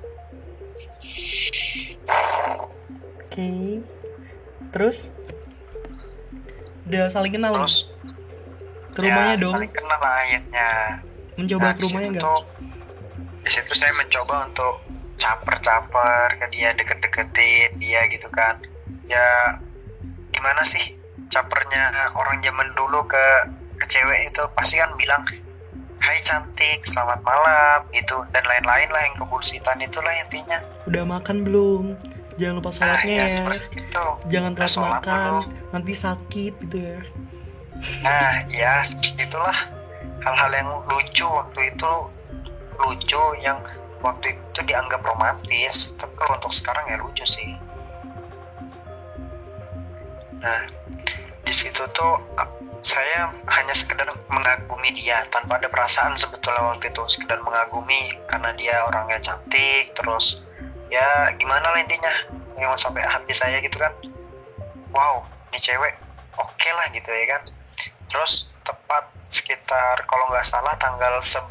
Oke. 3.26 3.82
Terus? 4.70 5.10
Udah 6.86 7.10
saling 7.10 7.34
kenal 7.34 7.58
terus? 7.58 7.90
Ke 8.94 9.02
rumahnya 9.02 9.34
ya, 9.34 9.42
dong. 9.42 9.54
saling 9.54 9.72
kenal 9.74 10.00
akhirnya 10.02 10.70
Mencoba 11.34 11.64
Nah, 11.70 11.74
ke 11.74 11.82
rumahnya 11.84 12.10
nggak? 12.14 12.42
di 13.44 13.50
situ 13.52 13.72
saya 13.76 13.92
mencoba 13.92 14.48
untuk 14.48 14.80
caper-caper 15.20 16.40
ke 16.40 16.46
dia 16.48 16.72
deket-deketin 16.72 17.76
dia 17.76 18.08
gitu 18.08 18.24
kan 18.32 18.56
ya 19.04 19.52
gimana 20.32 20.64
sih 20.64 20.96
capernya 21.28 21.92
orang 22.16 22.40
zaman 22.40 22.72
dulu 22.72 23.04
ke 23.04 23.26
ke 23.76 23.84
cewek 23.84 24.32
itu 24.32 24.42
pasti 24.56 24.80
kan 24.80 24.96
bilang 24.96 25.22
Hai 26.04 26.20
cantik, 26.20 26.84
selamat 26.84 27.24
malam 27.24 27.80
gitu 27.96 28.28
dan 28.28 28.44
lain-lain 28.44 28.92
lah 28.92 29.08
yang 29.08 29.16
kebullshitan 29.16 29.80
itulah 29.80 30.12
intinya. 30.12 30.60
Udah 30.84 31.00
makan 31.00 31.48
belum? 31.48 31.96
Jangan 32.36 32.60
lupa 32.60 32.68
Nah, 32.68 32.76
sholatnya 32.76 33.14
ya 33.16 33.24
ya. 33.24 33.46
itu. 33.72 34.06
Jangan 34.28 34.52
telat 34.52 34.76
makan, 34.76 35.32
belum? 35.32 35.44
nanti 35.72 35.92
sakit 35.96 36.52
gitu 36.60 36.76
ya. 36.76 37.00
Nah, 38.04 38.32
ya 38.52 38.84
itulah 39.16 39.56
hal-hal 40.25 40.50
yang 40.57 40.69
lucu 40.88 41.26
waktu 41.28 41.61
itu 41.71 41.93
lucu 42.81 43.23
yang 43.45 43.61
waktu 44.00 44.37
itu 44.37 44.61
dianggap 44.64 45.00
romantis, 45.04 45.97
tapi 45.97 46.12
kalau 46.16 46.37
untuk 46.37 46.52
sekarang 46.52 46.85
ya 46.88 46.97
lucu 47.00 47.25
sih. 47.25 47.57
Nah, 50.45 50.61
di 51.45 51.54
situ 51.57 51.81
tuh 51.97 52.21
uh, 52.37 52.50
saya 52.85 53.33
hanya 53.49 53.73
sekedar 53.73 54.04
mengagumi 54.28 54.93
dia 54.93 55.25
tanpa 55.33 55.57
ada 55.57 55.73
perasaan 55.73 56.21
sebetulnya 56.21 56.61
waktu 56.69 56.93
itu 56.93 57.00
sekedar 57.09 57.40
mengagumi 57.40 58.12
karena 58.28 58.52
dia 58.52 58.85
orangnya 58.85 59.16
cantik 59.25 59.97
terus 59.97 60.45
ya 60.93 61.33
gimana 61.40 61.64
lah 61.73 61.81
intinya 61.81 62.12
yang 62.61 62.76
sampai 62.76 63.00
hati 63.09 63.33
saya 63.33 63.57
gitu 63.64 63.81
kan 63.81 63.88
wow 64.93 65.25
ini 65.49 65.57
cewek 65.64 65.97
oke 66.37 66.69
lah 66.76 66.87
gitu 66.93 67.09
ya 67.09 67.25
kan 67.40 67.43
terus 68.14 68.47
tepat 68.62 69.11
sekitar 69.26 70.06
kalau 70.06 70.30
nggak 70.30 70.47
salah 70.47 70.78
tanggal 70.78 71.18
11 71.18 71.50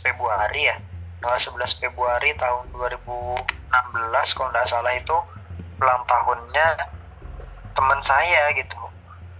Februari 0.00 0.72
ya 0.72 0.76
tanggal 1.20 1.36
11 1.36 1.84
Februari 1.84 2.32
tahun 2.40 2.72
2016 2.72 4.32
kalau 4.32 4.48
nggak 4.48 4.68
salah 4.72 4.92
itu 4.96 5.16
ulang 5.84 6.02
tahunnya 6.08 6.66
teman 7.76 8.00
saya 8.00 8.48
gitu 8.56 8.80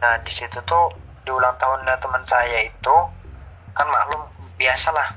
nah 0.04 0.20
di 0.20 0.28
situ 0.28 0.60
tuh 0.68 0.92
di 1.24 1.32
ulang 1.32 1.56
tahunnya 1.56 1.96
teman 2.04 2.20
saya 2.28 2.68
itu 2.68 2.96
kan 3.72 3.88
maklum 3.88 4.28
biasalah 4.60 5.16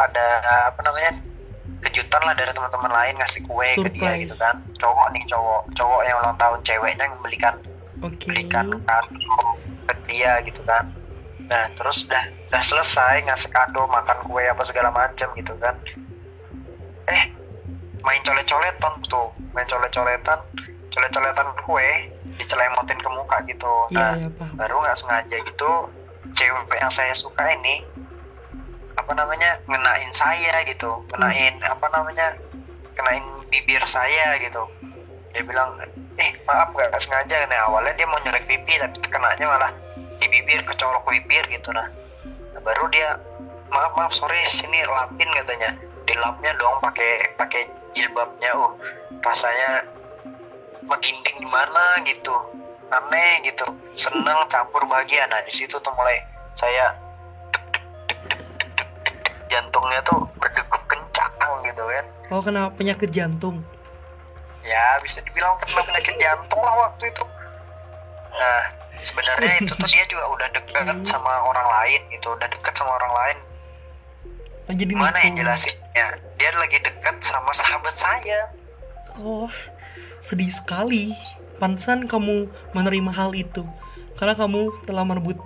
ada 0.00 0.26
apa 0.72 0.80
namanya 0.80 1.12
kejutan 1.84 2.24
lah 2.24 2.32
dari 2.32 2.56
teman-teman 2.56 2.88
lain 2.88 3.14
ngasih 3.20 3.44
kue 3.44 3.68
ke 3.76 3.88
dia 3.92 4.16
Surprise. 4.16 4.22
gitu 4.24 4.34
kan 4.40 4.56
cowok 4.80 5.06
nih 5.12 5.22
cowok 5.28 5.60
cowok 5.76 6.00
yang 6.08 6.16
ulang 6.24 6.36
tahun 6.40 6.58
ceweknya 6.64 7.04
yang 7.04 7.16
belikan 7.20 7.54
Oke. 8.00 8.24
belikan 8.32 8.66
kado 8.88 9.63
ke 9.84 9.94
dia 10.08 10.40
gitu 10.44 10.60
kan. 10.64 10.88
Nah 11.48 11.68
terus 11.76 12.08
udah 12.08 12.24
udah 12.50 12.62
selesai 12.62 13.24
ngasih 13.28 13.50
kado 13.52 13.84
makan 13.88 14.18
kue 14.26 14.44
apa 14.44 14.62
segala 14.64 14.90
macam 14.90 15.28
gitu 15.36 15.54
kan. 15.60 15.76
Eh 17.08 17.22
main 18.04 18.20
colet-coletan 18.24 18.94
tuh 19.08 19.28
main 19.56 19.68
colet-coletan 19.68 20.40
colet-coletan 20.92 21.48
kue 21.64 21.88
dicelemotin 22.36 22.98
ke 23.00 23.08
muka 23.12 23.38
gitu. 23.48 23.74
Iya, 23.92 23.98
nah 23.98 24.12
iya, 24.18 24.28
paham. 24.32 24.54
baru 24.58 24.74
nggak 24.84 24.98
sengaja 24.98 25.36
gitu 25.40 25.70
cewek 26.34 26.76
yang 26.80 26.90
saya 26.90 27.14
suka 27.14 27.46
ini 27.46 27.86
apa 28.94 29.12
namanya 29.14 29.58
ngenain 29.66 30.10
saya 30.14 30.62
gitu 30.66 31.02
ngenain 31.14 31.58
apa 31.62 31.86
namanya 31.90 32.34
kenain 32.94 33.22
bibir 33.50 33.82
saya 33.86 34.38
gitu 34.38 34.64
dia 35.34 35.42
bilang 35.42 35.74
eh 36.16 36.30
maaf 36.46 36.70
gak 36.70 36.94
sengaja 37.02 37.42
nih 37.50 37.58
awalnya 37.66 37.92
dia 37.98 38.06
mau 38.06 38.22
nyolek 38.22 38.46
pipi 38.46 38.78
tapi 38.78 39.02
kenanya 39.10 39.44
malah 39.50 39.72
di 40.22 40.26
bibir 40.30 40.62
kecolok 40.62 41.02
bibir 41.10 41.42
gitu 41.50 41.74
nah, 41.74 41.90
nah 42.54 42.60
baru 42.62 42.86
dia 42.94 43.18
maaf 43.74 43.92
maaf 43.98 44.12
sorry 44.14 44.38
sini 44.46 44.86
lapin 44.86 45.26
katanya. 45.34 45.74
Di 46.06 46.14
lapnya 46.22 46.54
dong 46.60 46.78
pakai 46.78 47.34
pakai 47.34 47.66
jilbabnya 47.96 48.54
uh 48.54 48.70
rasanya 49.26 49.82
meginding 50.86 51.42
di 51.42 51.48
mana 51.50 51.98
gitu. 52.06 52.34
Aneh 52.94 53.42
gitu. 53.42 53.66
Seneng 53.98 54.46
campur 54.46 54.86
bahagia. 54.86 55.26
Nah 55.26 55.42
di 55.42 55.50
situ 55.50 55.74
tuh 55.82 55.90
mulai 55.98 56.22
saya 56.54 56.94
jantungnya 59.50 59.98
tuh 60.06 60.22
berdegup 60.38 60.82
kencang 60.86 61.32
gitu 61.66 61.82
kan. 61.82 62.04
Oh 62.30 62.42
kenapa 62.44 62.70
penyakit 62.78 63.10
jantung? 63.10 63.66
Ya 64.64 64.98
bisa 65.04 65.20
dibilang 65.22 65.54
kena 65.60 65.84
penyakit 65.84 66.16
jantung 66.16 66.62
lah 66.64 66.88
waktu 66.88 67.12
itu 67.12 67.24
nah 68.34 68.62
sebenarnya 69.04 69.52
itu 69.62 69.72
tuh 69.76 69.88
dia 69.88 70.04
juga 70.08 70.24
udah 70.32 70.48
dekat 70.56 70.86
Oke. 70.88 71.06
sama 71.06 71.32
orang 71.44 71.68
lain 71.68 72.00
gitu 72.10 72.32
udah 72.32 72.48
dekat 72.48 72.74
sama 72.76 72.96
orang 73.00 73.14
lain 73.14 73.38
Oh, 74.64 74.72
jadi 74.72 74.96
gimana 74.96 75.20
ya 75.20 75.28
jelasinnya 75.44 76.06
dia 76.40 76.48
lagi 76.56 76.80
dekat 76.80 77.20
sama 77.20 77.52
sahabat 77.52 77.92
saya 77.92 78.48
Oh 79.20 79.52
sedih 80.24 80.48
sekali. 80.48 81.12
Pantesan 81.60 82.10
kamu 82.10 82.50
menerima 82.74 83.12
hal 83.14 83.30
itu 83.36 83.62
karena 84.18 84.34
kamu 84.34 84.74
telah 84.88 85.06
merebut 85.06 85.38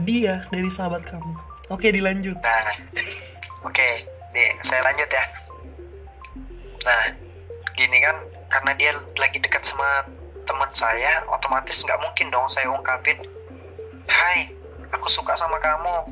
dia 0.00 0.48
dari 0.48 0.70
sahabat 0.72 1.04
kamu. 1.04 1.32
Oke 1.68 1.92
dilanjut. 1.92 2.38
Nah, 2.40 2.72
oke, 3.66 3.88
nih 4.32 4.48
saya 4.64 4.80
lanjut 4.80 5.10
ya. 5.10 5.24
Nah, 6.86 7.02
gini 7.76 7.98
kan, 8.00 8.16
karena 8.56 8.72
dia 8.72 8.96
lagi 9.20 9.36
dekat 9.36 9.60
sama 9.68 10.08
teman 10.48 10.70
saya, 10.72 11.20
otomatis 11.28 11.84
nggak 11.84 12.00
mungkin 12.00 12.32
dong 12.32 12.48
saya 12.48 12.72
ungkapin, 12.72 13.20
Hai, 14.08 14.48
aku 14.88 15.12
suka 15.12 15.36
sama 15.36 15.60
kamu. 15.60 16.08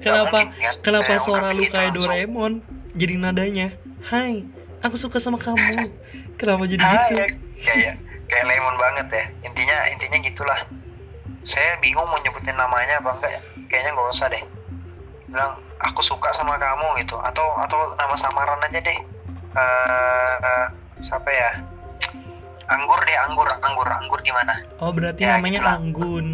Kenapa 0.00 0.48
mungkin, 0.48 0.48
kan? 0.56 0.74
kenapa 0.80 1.12
Saya 1.18 1.20
suara 1.20 1.48
lu 1.52 1.68
kayak. 1.68 1.92
Doraemon? 1.92 2.64
Jadi 2.96 3.20
nadanya, 3.20 3.76
Hai, 4.08 4.48
aku 4.80 4.96
suka 4.96 5.20
sama 5.20 5.36
kamu. 5.36 5.92
Kenapa 6.40 6.64
jadi 6.64 6.80
Hai, 6.80 6.96
gitu? 7.12 7.20
ya, 7.20 7.26
kayak 7.68 7.94
kayak 8.24 8.44
lemon 8.48 8.76
banget 8.80 9.06
ya. 9.12 9.24
Intinya 9.44 9.76
intinya 9.92 10.18
gitulah. 10.24 10.60
Saya 11.44 11.76
bingung 11.84 12.08
mau 12.08 12.16
nyebutin 12.16 12.56
namanya 12.56 12.96
apa 12.96 13.12
enggak 13.12 13.32
ya. 13.36 13.40
Kayaknya 13.68 13.90
nggak 13.92 14.08
usah 14.08 14.26
deh. 14.32 14.42
Bilang 15.28 15.52
aku 15.84 16.00
suka 16.00 16.32
sama 16.32 16.56
kamu 16.56 17.04
gitu 17.04 17.20
atau 17.20 17.60
atau 17.60 17.92
nama 18.00 18.16
samaran 18.16 18.64
aja 18.64 18.80
deh. 18.80 18.98
Eh 19.52 20.34
eh, 20.40 20.66
siapa 21.00 21.28
ya? 21.28 21.50
Anggur 22.66 23.02
deh, 23.02 23.18
anggur, 23.18 23.48
anggur, 23.58 23.88
anggur 23.88 24.20
gimana? 24.20 24.62
Oh 24.78 24.94
berarti 24.94 25.24
Ya, 25.24 25.34
namanya 25.34 25.58
gitulah. 25.58 25.76
Anggun. 25.76 26.26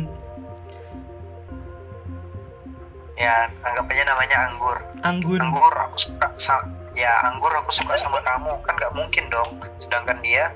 Ya, 3.17 3.49
anggap 3.65 3.89
aja 3.89 4.03
namanya 4.05 4.37
anggur. 4.45 4.77
Anggun. 5.01 5.41
Anggur 5.41 5.73
aku 5.73 5.97
suka 5.97 6.29
sa- 6.37 6.69
ya 6.93 7.25
anggur 7.25 7.49
aku 7.51 7.73
suka 7.73 7.97
sama 7.97 8.21
kamu 8.21 8.53
kan 8.61 8.77
nggak 8.77 8.93
mungkin 8.93 9.25
dong. 9.27 9.57
Sedangkan 9.77 10.21
dia 10.21 10.53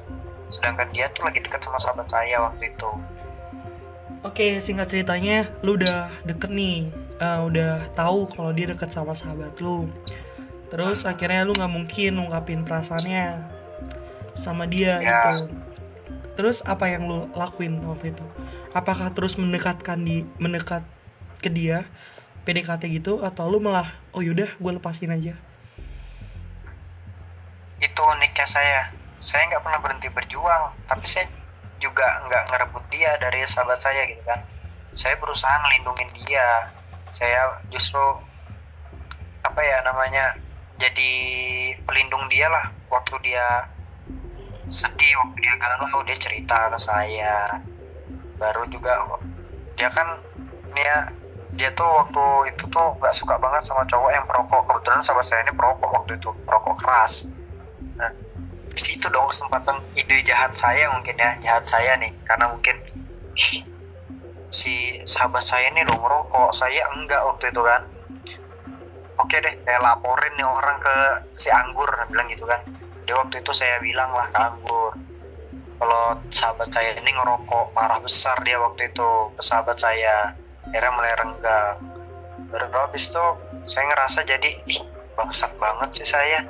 sedangkan 0.50 0.90
dia 0.90 1.08
tuh 1.10 1.24
lagi 1.24 1.40
dekat 1.40 1.62
sama 1.62 1.78
sahabat 1.78 2.04
saya 2.06 2.36
waktu 2.42 2.68
itu. 2.68 2.90
Oke, 4.20 4.60
singkat 4.60 4.92
ceritanya, 4.92 5.48
lu 5.64 5.80
udah 5.80 6.12
deket 6.22 6.52
nih, 6.52 6.92
Eh, 7.16 7.40
udah 7.40 7.88
tahu 7.90 8.28
kalau 8.28 8.48
dia 8.50 8.64
deket 8.66 8.88
sama 8.88 9.12
sahabat 9.12 9.56
lu. 9.58 9.88
terus 10.68 11.02
akhirnya 11.02 11.42
lu 11.42 11.50
nggak 11.50 11.66
mungkin 11.68 12.14
ngungkapin 12.14 12.62
perasaannya 12.62 13.42
sama 14.40 14.64
dia 14.64 14.96
Ya. 14.98 15.04
gitu. 15.04 15.52
Terus 16.40 16.64
apa 16.64 16.88
yang 16.88 17.04
lu 17.04 17.28
lakuin 17.36 17.84
waktu 17.84 18.16
itu? 18.16 18.24
Apakah 18.72 19.12
terus 19.12 19.36
mendekatkan 19.36 20.00
di 20.00 20.24
mendekat 20.40 20.80
ke 21.44 21.52
dia 21.52 21.84
PDKT 22.48 22.88
gitu 22.96 23.20
atau 23.20 23.52
lu 23.52 23.60
malah 23.60 23.92
oh 24.16 24.24
yaudah 24.24 24.48
gue 24.48 24.72
lepasin 24.72 25.12
aja 25.12 25.36
itu 27.80 28.00
uniknya 28.04 28.46
saya. 28.46 28.80
Saya 29.20 29.48
nggak 29.48 29.64
pernah 29.64 29.80
berhenti 29.80 30.08
berjuang 30.12 30.72
tapi 30.84 31.04
saya 31.08 31.28
juga 31.80 32.04
nggak 32.28 32.52
ngerebut 32.52 32.84
dia 32.92 33.16
dari 33.16 33.40
sahabat 33.48 33.80
saya 33.80 34.04
gitu 34.04 34.20
kan. 34.24 34.40
Saya 34.92 35.16
berusaha 35.16 35.52
ngelindungin 35.64 36.12
dia. 36.24 36.68
Saya 37.10 37.56
justru 37.72 38.00
apa 39.40 39.60
ya 39.64 39.80
namanya 39.80 40.36
jadi 40.76 41.12
pelindung 41.88 42.28
dia 42.28 42.52
lah 42.52 42.68
waktu 42.92 43.16
dia 43.24 43.68
sedih 44.70 45.12
waktu 45.18 45.38
dia 45.42 45.54
galau 45.58 46.00
dia 46.06 46.16
cerita 46.16 46.70
ke 46.70 46.78
saya. 46.78 47.58
Baru 48.38 48.64
juga 48.70 49.02
dia 49.74 49.90
kan 49.90 50.22
dia 50.72 51.10
dia 51.58 51.68
tuh 51.74 51.90
waktu 52.06 52.54
itu 52.54 52.64
tuh 52.70 52.94
nggak 53.02 53.10
suka 53.10 53.34
banget 53.42 53.66
sama 53.66 53.82
cowok 53.90 54.10
yang 54.14 54.24
perokok. 54.24 54.62
Kebetulan 54.70 55.02
sahabat 55.02 55.26
saya 55.26 55.42
ini 55.42 55.52
perokok 55.52 55.90
waktu 55.90 56.12
itu 56.16 56.30
perokok 56.46 56.76
keras. 56.78 57.26
Nah 57.98 58.14
di 58.70 58.80
situ 58.80 59.10
dong 59.10 59.26
kesempatan 59.26 59.82
ide 59.98 60.22
jahat 60.22 60.54
saya 60.54 60.86
mungkin 60.94 61.18
ya 61.18 61.34
jahat 61.42 61.66
saya 61.66 61.98
nih. 61.98 62.14
Karena 62.22 62.46
mungkin 62.54 62.78
"Ih, 63.34 63.66
si 64.54 65.02
sahabat 65.02 65.42
saya 65.42 65.66
ini 65.74 65.82
dong 65.82 65.98
merokok 65.98 66.54
saya 66.54 66.86
enggak 66.94 67.20
waktu 67.26 67.50
itu 67.50 67.60
kan. 67.66 67.82
Oke 69.18 69.36
deh 69.42 69.52
saya 69.66 69.82
laporin 69.82 70.32
nih 70.38 70.46
orang 70.46 70.78
ke 70.78 70.96
si 71.34 71.50
anggur 71.50 71.90
bilang 72.08 72.30
gitu 72.30 72.46
kan 72.46 72.62
dia 73.10 73.18
waktu 73.18 73.42
itu 73.42 73.50
saya 73.50 73.82
bilang 73.82 74.14
lah 74.14 74.30
ke 74.30 74.38
anggur 74.38 74.94
kalau 75.80 76.14
sahabat 76.30 76.70
saya 76.70 76.94
ini 76.94 77.10
ngerokok 77.10 77.74
marah 77.74 77.98
besar 77.98 78.38
dia 78.46 78.60
waktu 78.60 78.92
itu 78.92 79.10
ke 79.32 79.42
sahabat 79.42 79.80
saya. 79.80 80.36
Akhirnya 80.68 80.92
mulai 80.92 81.16
renggang. 81.16 81.76
Baru 82.52 82.68
habis 82.84 83.08
itu 83.08 83.26
saya 83.64 83.88
ngerasa 83.88 84.28
jadi 84.28 84.60
ih 84.68 84.84
bangsat 85.16 85.56
banget 85.56 85.88
sih 85.96 86.04
saya. 86.04 86.44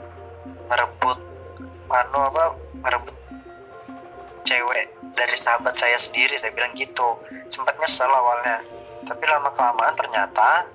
Merebut 0.67 1.15
anu 1.95 2.19
apa 2.27 2.59
merebut 2.83 3.15
cewek 4.43 4.91
dari 5.15 5.39
sahabat 5.39 5.79
saya 5.79 5.95
sendiri 5.95 6.35
saya 6.35 6.51
bilang 6.51 6.75
gitu. 6.75 7.15
Sempat 7.55 7.79
nyesel 7.79 8.11
awalnya. 8.11 8.67
Tapi 9.07 9.25
lama 9.31 9.55
kelamaan 9.55 9.95
ternyata 9.95 10.67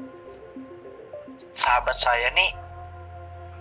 sahabat 1.52 2.00
saya 2.00 2.32
nih 2.32 2.56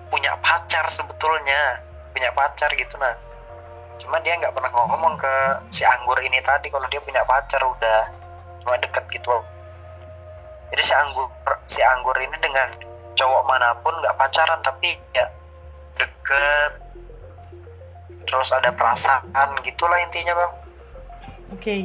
punya 0.07 0.39
pacar 0.39 0.87
sebetulnya 0.87 1.83
punya 2.15 2.31
pacar 2.31 2.71
gitu 2.79 2.95
nah. 3.03 3.13
Cuma 3.99 4.19
dia 4.23 4.39
nggak 4.39 4.55
pernah 4.55 4.71
ngomong 4.71 5.19
ke 5.19 5.35
si 5.71 5.83
anggur 5.83 6.19
ini 6.23 6.39
tadi 6.43 6.71
kalau 6.71 6.87
dia 6.87 7.03
punya 7.03 7.23
pacar 7.27 7.63
udah 7.63 8.01
cuma 8.63 8.79
deket 8.79 9.05
gitu. 9.11 9.35
Jadi 10.71 10.83
si 10.83 10.95
anggur 10.95 11.27
si 11.67 11.81
anggur 11.83 12.17
ini 12.19 12.35
dengan 12.39 12.71
cowok 13.15 13.43
mana 13.47 13.75
pun 13.83 13.95
nggak 13.99 14.19
pacaran 14.19 14.59
tapi 14.63 14.99
ya 15.15 15.27
deket. 15.99 16.73
Terus 18.25 18.51
ada 18.51 18.73
perasaan 18.75 19.59
gitulah 19.63 19.99
intinya 20.03 20.35
bang. 20.35 20.53
Oke 21.55 21.77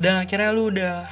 dan 0.00 0.24
akhirnya 0.24 0.54
lu 0.54 0.72
udah 0.72 1.08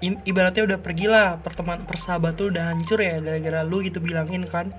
ibaratnya 0.00 0.64
udah 0.64 0.78
pergi 0.80 1.12
lah 1.12 1.36
pertemanan 1.44 1.84
persahabatan 1.84 2.40
lu 2.40 2.48
udah 2.56 2.64
hancur 2.72 3.04
ya 3.04 3.20
gara-gara 3.20 3.60
lu 3.68 3.84
gitu 3.84 4.00
bilangin 4.00 4.48
kan. 4.48 4.72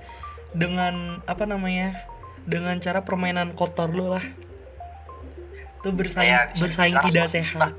Dengan 0.52 1.22
apa 1.24 1.46
namanya 1.46 2.11
dengan 2.44 2.74
cara 2.78 3.02
permainan 3.02 3.54
kotor 3.54 3.90
lu 3.90 4.10
lah. 4.10 4.24
Itu 5.82 5.90
bersaing 5.90 6.30
Ya, 6.30 6.50
bersaing 6.58 6.96
tidak 7.10 7.26
sehat. 7.30 7.74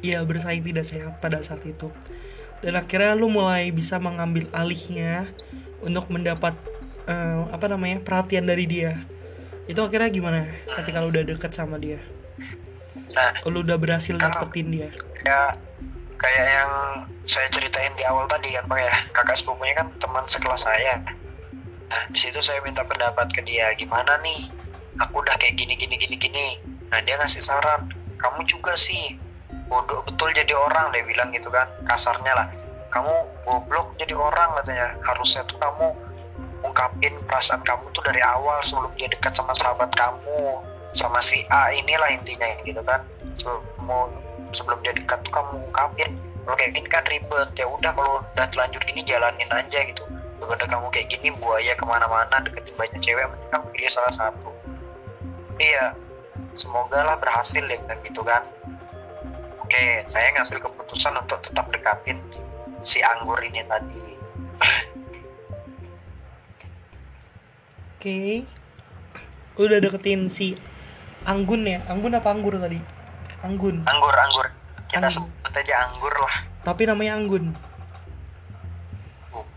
Iya 0.00 0.24
bersaing 0.24 0.64
tidak 0.64 0.84
sehat 0.88 1.20
pada 1.20 1.40
saat 1.40 1.60
itu. 1.64 1.92
Dan 2.60 2.76
akhirnya 2.76 3.16
lu 3.16 3.32
mulai 3.32 3.72
bisa 3.72 3.96
mengambil 3.96 4.48
alihnya 4.52 5.28
untuk 5.80 6.08
mendapat 6.12 6.52
eh, 7.08 7.40
apa 7.48 7.66
namanya 7.68 8.04
perhatian 8.04 8.44
dari 8.44 8.68
dia. 8.68 9.00
Itu 9.64 9.80
akhirnya 9.80 10.12
gimana 10.12 10.40
ketika 10.80 11.00
lu 11.00 11.08
udah 11.08 11.24
deket 11.24 11.52
sama 11.56 11.80
dia? 11.80 12.00
Nah 13.16 13.40
lu 13.48 13.64
udah 13.64 13.76
berhasil 13.80 14.16
Kan- 14.16 14.32
dapetin 14.32 14.68
dia? 14.68 14.90
ya 15.20 15.52
kayak 16.16 16.46
yang 16.48 16.72
saya 17.28 17.44
ceritain 17.52 17.92
di 17.92 18.00
awal 18.08 18.24
tadi 18.24 18.56
kan 18.56 18.64
bang 18.68 18.84
ya. 18.84 18.94
Kakak 19.12 19.36
sepupunya 19.36 19.76
kan 19.76 19.88
teman 19.96 20.24
sekelas 20.24 20.64
saya 20.64 21.00
di 22.10 22.18
situ 22.18 22.38
saya 22.38 22.62
minta 22.62 22.86
pendapat 22.86 23.30
ke 23.34 23.42
dia 23.42 23.74
gimana 23.74 24.18
nih? 24.22 24.46
Aku 25.02 25.22
udah 25.22 25.34
kayak 25.38 25.58
gini 25.58 25.74
gini 25.74 25.98
gini 25.98 26.16
gini. 26.18 26.46
Nah 26.90 27.02
dia 27.02 27.18
ngasih 27.18 27.42
saran 27.42 27.90
kamu 28.20 28.44
juga 28.46 28.76
sih 28.76 29.16
bodoh 29.70 30.02
betul 30.02 30.28
jadi 30.34 30.50
orang 30.52 30.90
dia 30.90 31.02
bilang 31.06 31.30
gitu 31.34 31.50
kan 31.50 31.66
kasarnya 31.86 32.32
lah. 32.34 32.46
Kamu 32.90 33.10
goblok 33.46 33.94
jadi 33.98 34.14
orang 34.14 34.54
katanya. 34.62 34.94
Harusnya 35.02 35.42
tuh 35.46 35.58
kamu 35.58 35.94
ungkapin 36.62 37.14
perasaan 37.26 37.62
kamu 37.66 37.90
tuh 37.94 38.02
dari 38.06 38.22
awal 38.22 38.60
sebelum 38.62 38.92
dia 38.94 39.08
dekat 39.08 39.32
sama 39.34 39.56
sahabat 39.56 39.90
kamu 39.96 40.60
sama 40.90 41.22
si 41.22 41.46
A 41.54 41.70
inilah 41.74 42.10
intinya 42.10 42.46
gitu 42.62 42.82
kan. 42.86 43.02
Sebelum 43.34 44.10
sebelum 44.54 44.78
dia 44.82 44.94
dekat 44.94 45.22
tuh 45.26 45.32
kamu 45.34 45.58
ungkapin. 45.70 46.10
Kalau 46.46 46.56
kayak 46.58 46.72
gini 46.74 46.88
kan 46.90 47.02
ribet. 47.06 47.50
Ya 47.58 47.66
udah 47.66 47.90
kalau 47.94 48.22
udah 48.22 48.46
telanjur 48.50 48.82
gini 48.86 49.02
jalanin 49.06 49.50
aja 49.50 49.80
gitu 49.86 50.02
daripada 50.40 50.64
kamu 50.64 50.86
kayak 50.88 51.08
gini 51.12 51.28
buaya 51.36 51.76
ke 51.76 51.84
mana-mana 51.84 52.40
deketin 52.40 52.74
banyak 52.80 53.00
cewek 53.04 53.28
mending 53.28 53.50
kamu 53.52 53.66
pilih 53.76 53.90
salah 53.92 54.12
satu 54.12 54.48
iya 55.60 55.92
semoga 56.56 57.04
lah 57.04 57.16
berhasil 57.20 57.62
ya 57.62 57.76
kan 57.84 58.00
gitu 58.00 58.24
kan 58.24 58.42
oke 59.60 59.84
saya 60.08 60.32
ngambil 60.34 60.64
keputusan 60.64 61.12
untuk 61.20 61.38
tetap 61.44 61.68
dekatin 61.68 62.18
si 62.80 63.04
anggur 63.04 63.36
ini 63.44 63.60
tadi 63.68 64.00
Oke. 68.00 68.48
Lu 69.60 69.68
udah 69.68 69.76
deketin 69.76 70.32
si 70.32 70.56
Anggun 71.28 71.68
ya? 71.68 71.84
Anggun 71.84 72.16
apa 72.16 72.32
Anggur 72.32 72.56
tadi? 72.56 72.80
Anggun. 73.44 73.84
anggur 73.84 74.16
anggur 74.16 74.48
kita 74.88 75.04
Anggur. 75.04 75.28
sebut 75.28 75.52
aja 75.52 75.74
anggur 75.84 76.14
lah 76.16 76.48
Tapi 76.64 76.88
namanya 76.88 77.20
Anggun. 77.20 77.52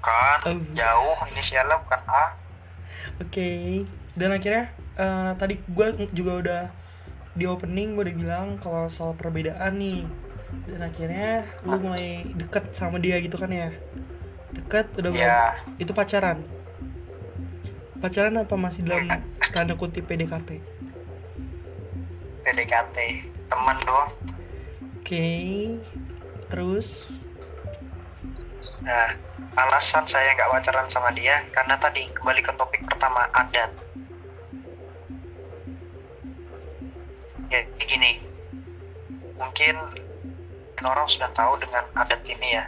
Bukan 0.03 0.39
Oh. 0.45 0.59
jauh 0.75 1.17
inisialnya 1.29 1.79
bukan 1.79 2.01
A 2.05 2.25
Oke. 3.17 3.83
Dan 4.13 4.29
akhirnya 4.29 4.67
eh, 4.93 5.31
tadi 5.33 5.57
gue 5.59 5.87
juga 6.11 6.31
udah 6.37 6.61
di 7.33 7.45
opening 7.45 7.95
gue 7.95 8.03
udah 8.03 8.17
bilang 8.17 8.47
kalau 8.57 8.85
soal 8.87 9.13
perbedaan 9.13 9.73
nih. 9.73 10.03
Dan 10.65 10.83
akhirnya 10.83 11.47
lu 11.63 11.79
mulai 11.79 12.27
deket 12.29 12.71
sama 12.71 12.99
dia 12.99 13.17
gitu 13.17 13.35
kan 13.35 13.47
ya? 13.47 13.71
Deket 14.51 14.91
udah 14.93 15.09
ya 15.09 15.17
berapa- 15.17 15.55
itu 15.79 15.91
pacaran. 15.91 16.43
Pacaran 17.97 18.35
apa 18.37 18.53
masih 18.53 18.83
dalam 18.83 19.07
tanda 19.49 19.73
kutip 19.73 20.03
PDKT? 20.03 20.59
PDKT 22.43 22.97
teman 23.47 23.77
doang 23.81 24.11
Oke. 24.99 25.27
Terus 26.45 26.87
Nah, 28.83 29.15
alasan 29.55 30.03
saya 30.03 30.35
nggak 30.35 30.51
pacaran 30.51 30.87
sama 30.91 31.09
dia 31.15 31.39
karena 31.55 31.79
tadi 31.79 32.11
kembali 32.11 32.41
ke 32.43 32.51
topik 32.59 32.83
pertama 32.83 33.27
adat. 33.31 33.71
Ya, 37.47 37.63
gini, 37.79 38.19
mungkin 39.39 39.75
orang 40.83 41.07
sudah 41.07 41.31
tahu 41.31 41.55
dengan 41.63 41.87
adat 41.95 42.21
ini 42.27 42.59
ya. 42.59 42.65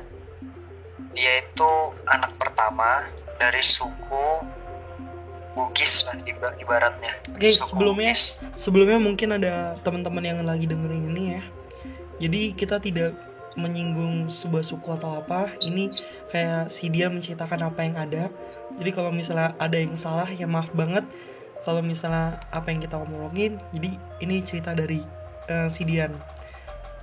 Dia 1.12 1.43
itu 1.43 1.71
anak 2.08 2.32
pertama 2.39 3.08
dari 3.39 3.60
suku 3.60 4.43
Bugis 5.56 6.04
ibaratnya. 6.60 7.15
Oke, 7.32 7.56
Suku 7.56 7.71
sebelumnya 7.71 8.12
Bugis. 8.12 8.36
sebelumnya 8.60 8.99
mungkin 8.99 9.39
ada 9.39 9.80
teman-teman 9.88 10.23
yang 10.23 10.39
lagi 10.43 10.67
dengerin 10.67 11.15
ini 11.15 11.23
ya. 11.39 11.43
Jadi 12.19 12.41
kita 12.60 12.75
tidak 12.84 13.15
menyinggung 13.56 14.28
sebuah 14.28 14.63
suku 14.63 14.88
atau 14.96 15.20
apa. 15.20 15.52
Ini 15.63 15.91
kayak 16.30 16.72
si 16.72 16.91
dia 16.91 17.08
menceritakan 17.08 17.72
apa 17.72 17.80
yang 17.84 17.96
ada. 17.96 18.24
Jadi 18.76 18.89
kalau 18.91 19.12
misalnya 19.12 19.56
ada 19.58 19.78
yang 19.80 19.96
salah 19.96 20.28
ya 20.28 20.46
maaf 20.46 20.72
banget. 20.76 21.08
Kalau 21.65 21.82
misalnya 21.82 22.38
apa 22.54 22.70
yang 22.70 22.78
kita 22.78 22.94
ngomongin, 23.02 23.58
jadi 23.74 23.98
ini 24.22 24.36
cerita 24.46 24.78
dari 24.78 25.02
eh, 25.50 25.68
si 25.74 25.82
Dian. 25.82 26.13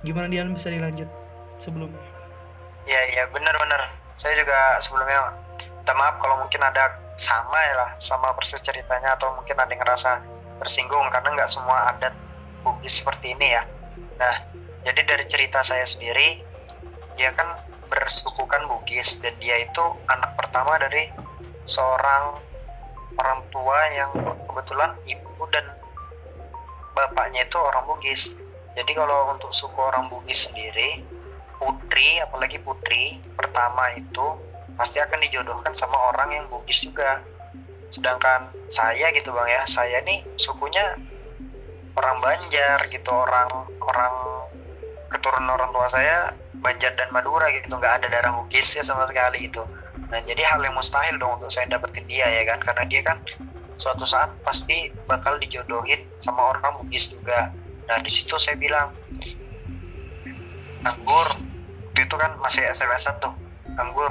Gimana 0.07 0.31
Dian 0.31 0.55
bisa 0.55 0.71
dilanjut 0.71 1.11
sebelumnya? 1.59 1.99
Iya 2.87 3.01
iya 3.11 3.23
benar-benar. 3.27 3.91
Saya 4.15 4.39
juga 4.39 4.79
sebelumnya 4.79 5.35
minta 5.83 5.93
maaf 5.99 6.15
kalau 6.23 6.39
mungkin 6.39 6.63
ada 6.63 6.95
sama 7.19 7.59
ya 7.59 7.75
lah 7.75 7.91
sama 7.99 8.31
persis 8.31 8.63
ceritanya 8.63 9.19
atau 9.19 9.35
mungkin 9.35 9.53
ada 9.59 9.67
yang 9.67 9.83
ngerasa 9.83 10.23
tersinggung 10.63 11.11
karena 11.11 11.35
nggak 11.35 11.51
semua 11.51 11.91
adat 11.91 12.15
Bugis 12.63 13.03
seperti 13.03 13.35
ini 13.35 13.51
ya. 13.59 13.67
Nah 14.15 14.52
jadi 14.83 15.01
dari 15.03 15.25
cerita 15.27 15.63
saya 15.63 15.87
sendiri 15.87 16.43
dia 17.15 17.31
kan 17.33 17.59
bersukukan 17.87 18.65
Bugis 18.67 19.21
dan 19.21 19.37
dia 19.37 19.61
itu 19.61 19.83
anak 20.09 20.33
pertama 20.35 20.75
dari 20.81 21.13
seorang 21.63 22.41
orang 23.15 23.39
tua 23.53 23.77
yang 23.93 24.11
kebetulan 24.49 24.91
ibu 25.05 25.45
dan 25.53 25.65
bapaknya 26.97 27.45
itu 27.45 27.57
orang 27.57 27.85
Bugis. 27.85 28.33
Jadi 28.73 28.91
kalau 28.97 29.29
untuk 29.29 29.53
suku 29.53 29.77
orang 29.77 30.09
Bugis 30.09 30.49
sendiri 30.49 31.05
putri 31.61 32.19
apalagi 32.19 32.57
putri 32.59 33.21
pertama 33.37 33.93
itu 33.93 34.35
pasti 34.73 34.97
akan 34.97 35.21
dijodohkan 35.29 35.73
sama 35.77 35.95
orang 36.13 36.33
yang 36.33 36.45
Bugis 36.49 36.81
juga. 36.81 37.21
Sedangkan 37.93 38.49
saya 38.73 39.13
gitu 39.13 39.29
bang 39.29 39.53
ya 39.53 39.61
saya 39.69 40.01
nih 40.01 40.25
sukunya 40.33 40.97
orang 41.93 42.17
Banjar 42.25 42.89
gitu 42.89 43.13
orang 43.13 43.69
orang 43.77 44.15
keturunan 45.13 45.53
orang 45.53 45.69
tua 45.69 45.87
saya 45.93 46.33
Banjar 46.63 46.95
dan 46.95 47.11
Madura 47.11 47.51
gitu. 47.53 47.69
Nggak 47.69 48.01
ada 48.01 48.07
darah 48.09 48.31
Bugis 48.39 48.73
ya 48.73 48.81
sama 48.81 49.03
sekali 49.05 49.45
gitu. 49.45 49.61
Nah 50.09 50.19
jadi 50.23 50.41
hal 50.47 50.63
yang 50.63 50.73
mustahil 50.73 51.19
dong 51.19 51.37
untuk 51.37 51.51
saya 51.51 51.69
dapetin 51.69 52.07
dia 52.09 52.25
ya 52.25 52.41
kan? 52.47 52.63
Karena 52.63 52.83
dia 52.87 53.01
kan 53.05 53.19
suatu 53.75 54.07
saat 54.07 54.31
pasti 54.47 54.89
bakal 55.05 55.35
dijodohin 55.37 56.01
sama 56.23 56.55
orang 56.55 56.81
Bugis 56.81 57.11
juga. 57.11 57.51
Nah 57.85 57.97
di 57.99 58.09
situ 58.09 58.33
saya 58.39 58.55
bilang 58.57 58.95
anggur 60.87 61.37
itu 61.93 62.15
kan 62.15 62.33
masih 62.39 62.63
SMS 62.71 63.11
tuh. 63.19 63.33
Anggur 63.75 64.09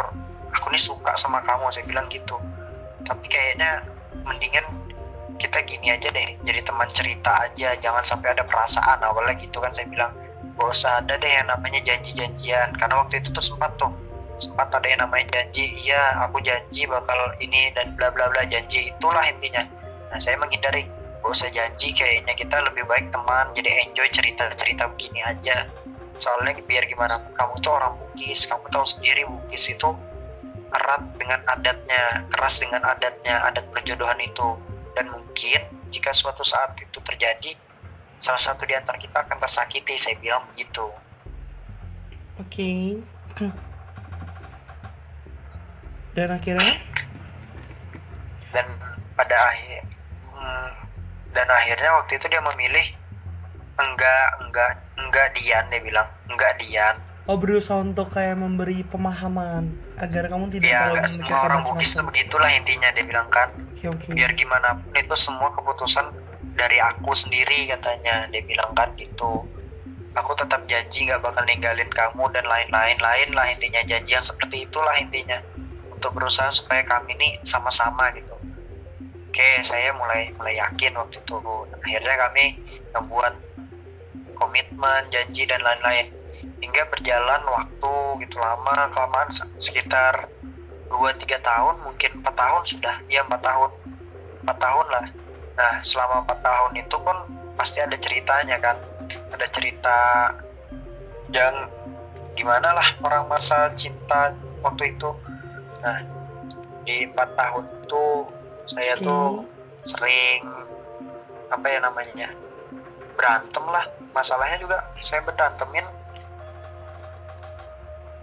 aku 0.52 0.68
nih 0.70 0.82
suka 0.82 1.16
sama 1.16 1.40
kamu. 1.42 1.72
Saya 1.72 1.88
bilang 1.88 2.06
gitu. 2.12 2.36
Tapi 3.02 3.26
kayaknya 3.26 3.82
mendingan 4.22 4.62
kita 5.40 5.58
gini 5.66 5.90
aja 5.90 6.12
deh 6.12 6.36
jadi 6.44 6.60
teman 6.62 6.86
cerita 6.92 7.48
aja. 7.48 7.72
Jangan 7.80 8.04
sampai 8.04 8.36
ada 8.36 8.44
perasaan 8.44 9.00
awalnya 9.00 9.34
gitu 9.40 9.56
kan 9.56 9.72
saya 9.72 9.88
bilang 9.88 10.12
gak 10.56 10.68
usah 10.68 11.00
ada 11.00 11.14
deh 11.16 11.32
yang 11.32 11.48
namanya 11.48 11.80
janji-janjian. 11.82 12.76
Karena 12.76 12.94
waktu 13.00 13.20
itu 13.20 13.28
tuh 13.32 13.44
sempat 13.44 13.72
tuh 13.80 13.92
sempat 14.40 14.74
ada 14.74 14.88
yang 14.88 14.98
namanya 14.98 15.38
janji 15.38 15.70
iya 15.86 16.18
aku 16.24 16.42
janji 16.42 16.82
bakal 16.88 17.14
ini 17.38 17.70
dan 17.78 17.94
bla 17.94 18.10
bla 18.10 18.26
bla 18.32 18.42
janji 18.48 18.90
itulah 18.90 19.22
intinya. 19.22 19.62
Nah 20.10 20.18
saya 20.18 20.34
menghindari 20.40 20.88
gak 21.22 21.30
usah 21.30 21.48
janji 21.54 21.94
kayaknya 21.94 22.34
kita 22.34 22.58
lebih 22.66 22.82
baik 22.88 23.12
teman 23.14 23.46
jadi 23.54 23.86
enjoy 23.86 24.08
cerita-cerita 24.10 24.90
begini 24.96 25.22
aja. 25.22 25.68
Soalnya 26.18 26.58
biar 26.66 26.84
gimana 26.90 27.22
kamu 27.38 27.62
tuh 27.62 27.72
orang 27.78 27.94
Bugis 27.96 28.44
kamu 28.44 28.66
tahu 28.68 28.84
sendiri 28.84 29.22
Bugis 29.24 29.70
itu 29.70 29.90
erat 30.72 31.04
dengan 31.20 31.40
adatnya, 31.52 32.24
keras 32.32 32.64
dengan 32.64 32.82
adatnya, 32.88 33.44
adat 33.44 33.68
perjodohan 33.70 34.18
itu. 34.24 34.56
Dan 34.96 35.12
mungkin 35.12 35.60
jika 35.92 36.12
suatu 36.16 36.44
saat 36.44 36.76
itu 36.80 36.98
terjadi, 37.04 37.52
salah 38.22 38.38
satu 38.38 38.62
di 38.62 38.78
antara 38.78 38.94
kita 39.02 39.26
akan 39.26 39.35
tersakiti, 39.42 39.98
saya 39.98 40.14
bilang 40.22 40.46
begitu. 40.54 40.87
Oke. 42.38 43.02
Dan 46.14 46.28
akhirnya? 46.30 46.78
Dan 48.54 48.66
pada 49.18 49.37
akhir, 49.50 49.82
hmm, 50.30 50.70
dan 51.35 51.48
akhirnya 51.50 51.90
waktu 51.98 52.20
itu 52.22 52.26
dia 52.30 52.38
memilih 52.46 52.87
enggak, 53.80 54.26
enggak, 54.38 54.70
enggak 54.94 55.26
Dian 55.35 55.64
dia 55.66 55.80
bilang, 55.82 56.06
enggak 56.30 56.52
Dian. 56.62 56.96
Oh 57.26 57.38
berusaha 57.38 57.78
untuk 57.78 58.11
kayak 58.11 58.35
memberi 58.35 58.82
pemahaman 58.82 59.70
agar 59.94 60.26
kamu 60.26 60.58
tidak 60.58 60.66
Ya, 60.66 60.90
terlalu 60.90 61.06
semua 61.06 61.38
orang 61.46 61.62
Bugis 61.62 61.94
itu 61.94 62.02
begitulah 62.02 62.50
intinya 62.50 62.90
dia 62.90 63.04
bilang 63.06 63.30
kan. 63.30 63.46
Oke 63.78 63.87
oke. 63.90 64.08
biar 64.11 64.35
gimana 64.35 64.74
pun 64.78 64.90
itu 64.94 65.14
semua 65.14 65.54
keputusan 65.54 66.11
dari 66.56 66.78
aku 66.78 67.12
sendiri 67.16 67.68
katanya. 67.68 68.28
Dia 68.28 68.42
bilang 68.44 68.72
kan 68.76 68.92
gitu. 68.96 69.44
Aku 70.12 70.36
tetap 70.36 70.68
janji 70.68 71.08
gak 71.08 71.24
bakal 71.24 71.40
ninggalin 71.48 71.88
kamu 71.88 72.28
dan 72.36 72.44
lain-lain. 72.44 72.98
Lain 73.00 73.28
lah 73.32 73.48
intinya 73.48 73.80
janji 73.80 74.12
yang 74.12 74.24
seperti 74.24 74.68
itulah 74.68 74.92
intinya. 75.00 75.40
Untuk 75.88 76.12
berusaha 76.12 76.52
supaya 76.52 76.84
kami 76.84 77.16
ini 77.16 77.28
sama-sama 77.48 78.12
gitu. 78.12 78.36
Oke 79.32 79.64
saya 79.64 79.96
mulai 79.96 80.28
mulai 80.36 80.60
yakin 80.60 80.92
waktu 81.00 81.24
itu. 81.24 81.36
Akhirnya 81.80 82.14
kami 82.28 82.60
membuat 82.92 83.32
komitmen 84.36 85.08
janji 85.08 85.48
dan 85.48 85.64
lain-lain. 85.64 86.12
Hingga 86.60 86.92
berjalan 86.92 87.42
waktu 87.48 87.94
gitu 88.28 88.36
lama 88.36 88.92
kelamaan 88.92 89.28
sekitar 89.56 90.28
dua 90.92 91.16
tiga 91.16 91.40
tahun 91.40 91.80
mungkin 91.80 92.20
empat 92.20 92.34
tahun 92.36 92.62
sudah. 92.68 92.96
Ya 93.08 93.24
empat 93.24 93.40
tahun. 93.40 93.70
Empat 94.44 94.58
tahun 94.60 94.86
lah 94.92 95.21
nah 95.52 95.84
selama 95.84 96.24
empat 96.24 96.38
tahun 96.40 96.72
itu 96.80 96.96
pun 97.00 97.16
pasti 97.56 97.78
ada 97.84 97.96
ceritanya 97.96 98.56
kan. 98.58 98.76
Ada 99.32 99.46
cerita 99.52 99.98
yang 101.32 101.68
gimana 102.32 102.72
lah 102.72 102.88
orang 103.04 103.28
masa 103.28 103.68
cinta 103.76 104.32
waktu 104.64 104.96
itu. 104.96 105.10
Nah 105.84 105.98
di 106.82 107.06
empat 107.06 107.28
tahun 107.36 107.64
itu 107.84 108.06
saya 108.66 108.94
Oke. 108.96 109.04
tuh 109.04 109.26
sering 109.84 110.42
apa 111.52 111.66
ya 111.68 111.78
namanya 111.84 112.28
berantem 113.14 113.64
lah. 113.68 113.84
Masalahnya 114.12 114.60
juga 114.60 114.80
saya 115.00 115.24
berantemin 115.24 115.84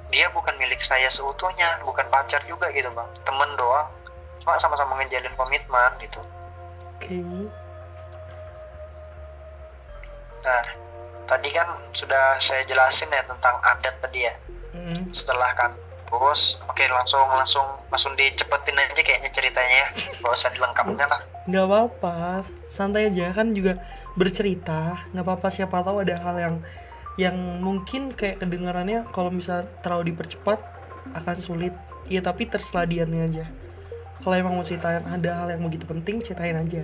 dia 0.10 0.26
bukan 0.34 0.58
milik 0.58 0.82
saya 0.82 1.06
seutuhnya 1.06 1.86
bukan 1.86 2.06
pacar 2.10 2.42
juga 2.50 2.74
gitu 2.74 2.90
bang. 2.90 3.10
Temen 3.22 3.54
doang. 3.54 3.90
Cuma 4.42 4.58
sama-sama 4.58 4.98
ngejalin 4.98 5.36
komitmen 5.38 5.94
gitu 6.02 6.24
Oke. 7.00 7.16
nah 10.40 10.64
tadi 11.24 11.48
kan 11.56 11.68
sudah 11.96 12.36
saya 12.44 12.68
jelasin 12.68 13.08
ya 13.08 13.24
tentang 13.24 13.56
adat 13.64 13.96
tadi 14.04 14.28
ya. 14.28 14.36
Mm. 14.70 15.10
setelah 15.10 15.50
kan 15.58 15.74
terus 16.06 16.62
oke 16.70 16.86
langsung 16.86 17.26
langsung 17.26 17.66
langsung 17.90 18.14
dicepetin 18.20 18.76
aja 18.76 19.00
kayaknya 19.00 19.32
ceritanya 19.32 19.76
ya. 19.88 19.88
Gak 20.20 20.34
usah 20.36 20.52
dilengkapnya 20.52 21.08
lah. 21.08 21.22
Nggak 21.48 21.66
apa-apa. 21.72 22.18
Santai 22.68 23.08
aja. 23.08 23.32
Kan 23.32 23.56
juga 23.56 23.80
bercerita. 24.20 25.08
Nggak 25.16 25.24
apa-apa. 25.24 25.48
Siapa 25.48 25.80
tahu 25.80 26.04
ada 26.04 26.20
hal 26.20 26.36
yang 26.36 26.56
yang 27.16 27.38
mungkin 27.64 28.12
kayak 28.12 28.44
kedengarannya 28.44 29.08
kalau 29.16 29.32
bisa 29.32 29.64
terlalu 29.80 30.12
dipercepat 30.12 30.60
akan 31.16 31.38
sulit. 31.40 31.72
Ya 32.12 32.20
tapi 32.20 32.50
terserah 32.50 32.84
diannya 32.84 33.24
aja 33.24 33.46
kalau 34.20 34.36
emang 34.36 34.54
mau 34.54 34.64
ceritain 34.64 35.02
ada 35.02 35.32
hal 35.36 35.48
yang 35.50 35.64
begitu 35.64 35.84
penting 35.84 36.20
ceritain 36.20 36.56
aja 36.56 36.84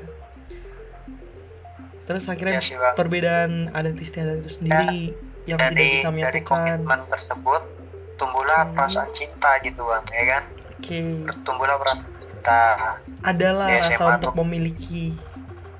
terus 2.06 2.30
akhirnya 2.30 2.62
Iya 2.62 2.64
sih, 2.64 2.78
Bang. 2.78 2.94
perbedaan 2.94 3.52
adat 3.72 3.98
istiadat 3.98 4.38
itu 4.40 4.52
sendiri 4.54 5.18
yang 5.46 5.58
tidak 5.58 5.74
dari 5.74 5.90
bisa 5.92 6.06
dari 6.06 6.14
menyatukan 6.14 6.46
komitmen 6.46 7.00
tersebut 7.10 7.62
tumbuhlah 8.16 8.62
Hmm. 8.64 8.74
perasaan 8.74 9.10
cinta 9.12 9.52
gitu 9.60 9.82
bang 9.84 10.06
ya 10.08 10.24
kan 10.28 10.44
oke 10.72 10.98
tumbuhlah 11.42 11.76
perasaan 11.76 12.14
cinta 12.18 12.60
adalah 13.22 13.68
rasa 13.74 14.04
untuk 14.12 14.32
tuh. 14.32 14.38
memiliki 14.40 15.18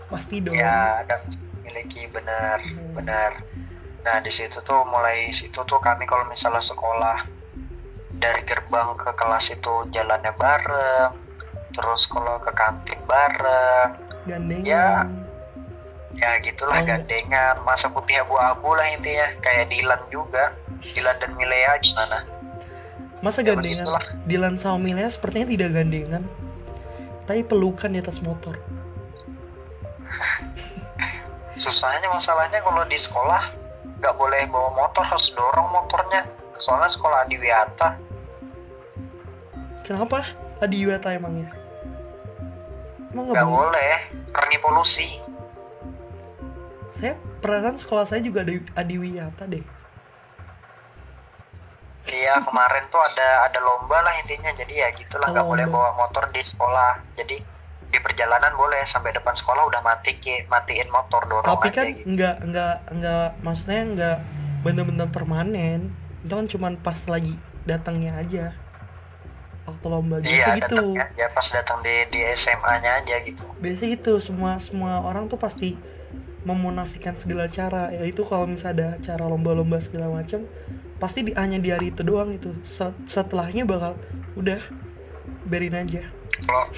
pasti 0.08 0.36
dong 0.40 0.54
ya 0.54 1.02
ada 1.02 1.22
memiliki 1.62 2.10
benar 2.10 2.58
Hmm. 2.60 2.94
benar 2.94 3.32
nah 4.02 4.18
di 4.20 4.30
situ 4.30 4.62
tuh 4.62 4.82
mulai 4.84 5.30
situ 5.30 5.58
tuh 5.60 5.80
kami 5.80 6.06
kalau 6.06 6.26
misalnya 6.26 6.62
sekolah 6.62 7.26
dari 8.12 8.42
gerbang 8.44 8.94
ke 8.96 9.14
kelas 9.14 9.50
itu 9.52 9.74
jalannya 9.90 10.30
bareng 10.32 11.25
terus 11.76 12.08
kalau 12.08 12.40
ke 12.40 12.52
kantin 12.52 13.00
bareng 13.04 13.92
gandengan 14.26 14.66
Ya. 14.66 14.88
ya 16.16 16.40
gitulah 16.40 16.80
Oh. 16.80 16.88
gandengan 16.88 17.60
masa 17.62 17.88
putih 17.88 18.18
abu-abu 18.18 18.72
lah 18.72 18.88
intinya 18.90 19.28
kayak 19.40 19.68
Dilan 19.68 20.00
juga 20.08 20.56
Dilan 20.82 21.16
dan 21.18 21.32
Milea 21.34 21.76
gimana 21.78 22.24
Masa 23.20 23.42
Ya, 23.42 23.52
gandengan? 23.52 23.84
begitulah. 23.84 24.06
Dilan 24.24 24.56
sama 24.56 24.78
Milea 24.78 25.10
sepertinya 25.10 25.48
tidak 25.50 25.70
gandengan 25.74 26.24
Tapi 27.26 27.42
pelukan 27.42 27.90
di 27.90 28.00
atas 28.00 28.20
motor 28.20 28.56
susahnya 31.56 32.08
masalahnya 32.08 32.60
kalau 32.60 32.84
di 32.84 32.96
sekolah 32.96 33.44
nggak 33.98 34.16
boleh 34.16 34.44
bawa 34.46 34.70
motor 34.76 35.02
harus 35.02 35.32
dorong 35.32 35.72
motornya 35.72 36.28
soalnya 36.56 36.88
sekolah 36.88 37.24
di 37.26 37.36
Wiata 37.36 37.96
Kenapa? 39.82 40.26
Adi 40.58 40.82
Yuwata 40.82 41.14
emangnya? 41.14 41.54
Emang 43.16 43.32
nggak 43.32 43.48
boleh? 43.48 43.96
karena 44.36 44.60
polusi. 44.60 45.08
Saya 46.92 47.16
perasaan 47.40 47.80
sekolah 47.80 48.04
saya 48.04 48.20
juga 48.20 48.44
ada 48.44 48.52
Adi 48.76 48.96
Wiyata 49.00 49.48
deh. 49.48 49.64
Iya 52.12 52.40
kemarin 52.48 52.84
tuh 52.92 53.00
ada 53.00 53.48
ada 53.48 53.60
lomba 53.64 54.04
lah 54.04 54.12
intinya. 54.20 54.52
Jadi 54.52 54.84
ya 54.84 54.92
gitulah 54.92 55.32
nggak 55.32 55.48
Oh, 55.48 55.56
boleh 55.56 55.64
bawa 55.64 55.96
motor 55.96 56.28
di 56.36 56.44
sekolah. 56.44 57.00
Jadi 57.16 57.40
di 57.88 57.98
perjalanan 58.04 58.52
boleh 58.60 58.84
sampai 58.84 59.16
depan 59.16 59.32
sekolah 59.32 59.64
udah 59.72 59.80
mati 59.80 60.20
matiin 60.52 60.92
motor 60.92 61.24
dorong 61.24 61.48
Tapi 61.48 61.72
aja 61.72 61.76
kan 61.80 61.86
gitu. 61.96 62.20
nggak 62.20 62.36
nggak 62.52 62.76
nggak 63.00 63.28
maksudnya 63.40 63.82
nggak 63.96 64.18
bener-bener 64.68 65.08
permanen. 65.08 65.96
Itu 66.20 66.36
kan 66.36 66.52
cuma 66.52 66.68
pas 66.84 67.00
lagi 67.08 67.40
datangnya 67.64 68.20
aja 68.20 68.52
Waktu 69.66 69.86
lomba 69.86 70.16
biasa 70.20 70.30
Iya 70.32 70.48
gitu. 70.60 70.78
datangnya 70.94 71.06
ya 71.16 71.28
pas 71.28 71.48
datang 71.50 71.82
di 71.82 71.96
di 72.08 72.20
SMA-nya 72.32 73.02
aja 73.02 73.16
gitu. 73.20 73.44
biasa 73.58 73.84
gitu 73.88 74.14
semua 74.20 74.58
semua 74.58 75.02
orang 75.02 75.26
tuh 75.26 75.38
pasti 75.38 75.74
memunafikan 76.42 77.14
segala 77.14 77.46
cara. 77.48 77.90
Yaitu 77.92 78.22
kalau 78.22 78.46
misalnya 78.46 78.94
ada 78.94 79.02
acara 79.02 79.26
lomba-lomba 79.26 79.78
segala 79.80 80.14
macam 80.14 80.46
pasti 80.96 81.22
di, 81.22 81.32
hanya 81.34 81.58
di 81.58 81.70
hari 81.70 81.90
itu 81.90 82.02
doang 82.02 82.30
itu. 82.32 82.54
Se- 82.62 82.94
setelahnya 83.04 83.66
bakal 83.66 83.98
udah 84.36 84.62
berin 85.44 85.74
aja. 85.74 86.06
Kalau 86.38 86.70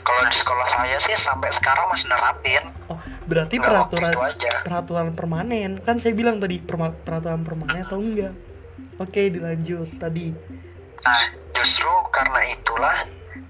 kalau 0.00 0.22
di 0.22 0.34
sekolah 0.34 0.68
saya 0.68 0.96
sih 0.96 1.16
sampai 1.16 1.50
sekarang 1.50 1.88
masih 1.88 2.06
nerapin. 2.06 2.62
Oh 2.86 3.00
berarti 3.26 3.56
Nggak, 3.56 3.66
peraturan 3.66 4.12
itu 4.12 4.22
aja. 4.22 4.52
peraturan 4.62 5.08
permanen. 5.12 5.72
Kan 5.82 5.98
saya 5.98 6.14
bilang 6.14 6.38
tadi 6.38 6.62
perma- 6.62 6.94
peraturan 6.94 7.42
permanen 7.42 7.82
atau 7.82 7.98
enggak? 7.98 8.34
Oke 8.96 9.26
dilanjut. 9.26 9.98
Tadi. 9.98 10.30
Nah 11.00 11.39
justru 11.60 11.92
karena 12.08 12.40
itulah 12.48 12.96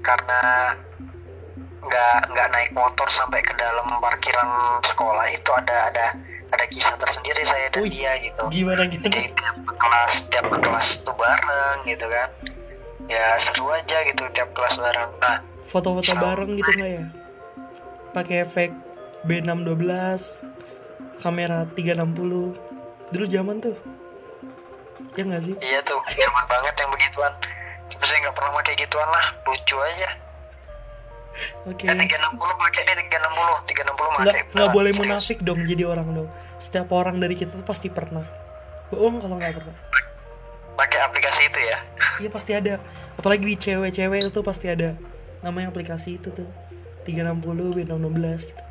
karena 0.02 0.40
nggak 1.80 2.16
nggak 2.34 2.48
naik 2.50 2.70
motor 2.74 3.06
sampai 3.06 3.38
ke 3.38 3.54
dalam 3.54 3.86
parkiran 4.02 4.82
sekolah 4.82 5.30
itu 5.30 5.50
ada 5.54 5.94
ada 5.94 6.06
ada 6.50 6.64
kisah 6.66 6.98
tersendiri 6.98 7.46
saya 7.46 7.70
dan 7.70 7.86
Wih, 7.86 7.94
dia 7.94 8.18
gitu. 8.18 8.42
gimana 8.50 8.82
gimana? 8.90 9.14
Jadi 9.14 9.30
tiap 9.30 9.58
kelas 9.78 10.14
tiap 10.26 10.46
kelas 10.50 10.88
tuh 11.06 11.14
bareng 11.14 11.78
gitu 11.86 12.06
kan. 12.10 12.28
Ya 13.06 13.38
seru 13.38 13.70
aja 13.70 13.96
gitu 14.10 14.22
tiap 14.34 14.50
kelas 14.58 14.74
bareng. 14.74 15.10
Nah 15.22 15.38
foto-foto 15.70 16.12
bareng 16.18 16.58
gitu 16.58 16.70
nggak 16.74 16.90
ya? 16.90 17.04
Pakai 18.10 18.36
efek 18.42 18.70
B612 19.22 19.86
kamera 21.22 21.62
360 21.78 23.14
dulu 23.14 23.24
zaman 23.30 23.56
tuh. 23.62 23.76
Ya 25.14 25.22
nggak 25.22 25.42
sih? 25.46 25.54
Iya 25.62 25.78
tuh 25.86 26.02
nyaman 26.02 26.44
banget 26.50 26.74
yang 26.82 26.90
begituan 26.90 27.34
saya 28.06 28.18
nggak 28.26 28.36
pernah 28.36 28.52
pakai 28.60 28.74
gituan 28.78 29.08
lah 29.08 29.26
lucu 29.44 29.76
aja. 29.76 30.10
Oke. 31.64 31.84
Ya 31.88 31.94
360 31.96 32.36
pakai 32.36 32.80
deh 32.84 32.96
360 33.08 33.70
360 33.70 33.96
nggak 33.96 34.12
pakai. 34.16 34.42
nggak 34.52 34.68
Nah, 34.68 34.74
boleh 34.74 34.92
serius. 34.92 35.00
munafik 35.06 35.38
dong 35.40 35.60
jadi 35.64 35.84
orang 35.88 36.08
dong. 36.12 36.28
Setiap 36.60 36.88
orang 36.92 37.16
dari 37.16 37.34
kita 37.36 37.52
tuh 37.56 37.66
pasti 37.66 37.88
pernah. 37.88 38.24
Bohong 38.92 39.22
kalau 39.22 39.36
nggak 39.40 39.56
pernah. 39.56 39.76
Pakai 40.76 40.98
aplikasi 41.04 41.48
itu 41.48 41.60
ya? 41.60 41.78
Iya 42.20 42.30
pasti 42.32 42.52
ada. 42.56 42.80
Apalagi 43.16 43.44
di 43.44 43.56
cewek-cewek 43.56 44.32
itu 44.32 44.40
pasti 44.40 44.66
ada. 44.68 44.96
Namanya 45.40 45.72
aplikasi 45.72 46.20
itu 46.20 46.28
tuh. 46.32 46.48
360 47.08 47.80
B616 47.80 48.52
gitu. 48.52 48.62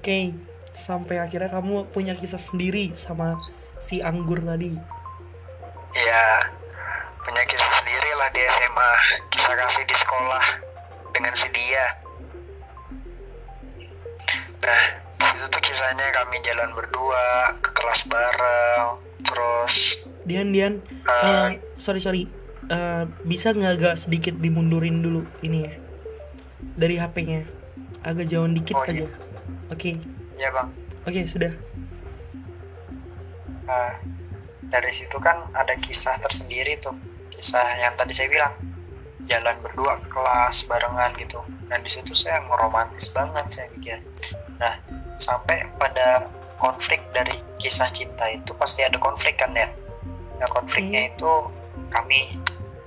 Oke 0.00 0.32
sampai 0.80 1.20
akhirnya 1.20 1.50
kamu 1.50 1.90
punya 1.90 2.14
kisah 2.16 2.40
sendiri 2.40 2.94
sama 2.94 3.36
si 3.82 4.00
anggur 4.00 4.40
tadi. 4.40 4.72
Ya 5.94 6.24
punya 7.20 7.42
kisah 7.44 7.69
lah 8.20 8.28
di 8.30 8.42
SMA 8.44 8.90
kisah 9.28 9.56
kasih 9.56 9.82
di 9.82 9.96
sekolah 9.96 10.44
dengan 11.10 11.32
si 11.32 11.48
dia. 11.50 11.86
Nah 14.60 14.82
itu 15.32 15.44
tuh 15.48 15.60
kisahnya. 15.60 16.04
Kami 16.12 16.36
jalan 16.44 16.68
berdua 16.70 17.24
ke 17.58 17.70
kelas 17.72 18.04
bareng 18.04 18.86
terus 19.20 19.74
Dian 20.22 20.52
Dian 20.52 20.84
Eh. 20.84 21.24
eh, 21.24 21.50
sorry 21.76 21.98
sorry. 21.98 22.28
Eh, 22.68 23.04
bisa 23.24 23.50
nggak 23.50 23.72
agak 23.74 23.94
sedikit 23.96 24.36
dimundurin 24.36 25.00
dulu 25.00 25.24
ini 25.40 25.64
ya? 25.64 25.72
Dari 26.76 27.00
HP-nya 27.00 27.48
agak 28.00 28.28
jauhan 28.28 28.52
dikit 28.52 28.76
Oh, 28.76 28.84
aja. 28.84 28.92
Iya. 29.00 29.08
oke. 29.70 29.90
Ya 30.36 30.48
bang. 30.52 30.68
Oke 31.02 31.24
sudah. 31.24 31.52
Nah, 33.64 33.96
dari 34.62 34.92
situ 34.92 35.16
kan 35.16 35.48
ada 35.50 35.72
kisah 35.76 36.20
tersendiri 36.20 36.76
tuh 36.78 36.94
kisah 37.30 37.78
yang 37.78 37.94
tadi 37.96 38.12
saya 38.12 38.28
bilang 38.28 38.54
jalan 39.26 39.56
berdua 39.62 39.98
ke 40.02 40.08
kelas 40.10 40.66
barengan 40.66 41.14
gitu. 41.16 41.40
Dan 41.70 41.86
di 41.86 41.90
situ 41.90 42.12
saya 42.12 42.42
ngeromantis 42.44 43.14
banget 43.14 43.46
saya 43.50 43.66
pikir. 43.78 43.98
Nah 44.58 44.74
sampai 45.14 45.68
pada 45.76 46.26
konflik 46.60 47.00
dari 47.16 47.40
kisah 47.56 47.88
cinta 47.88 48.28
itu 48.28 48.52
pasti 48.56 48.84
ada 48.84 49.00
konflik 49.00 49.40
kan 49.40 49.56
ya 49.56 49.68
nah 50.40 50.48
konfliknya 50.48 51.12
itu 51.12 51.32
kami 51.92 52.32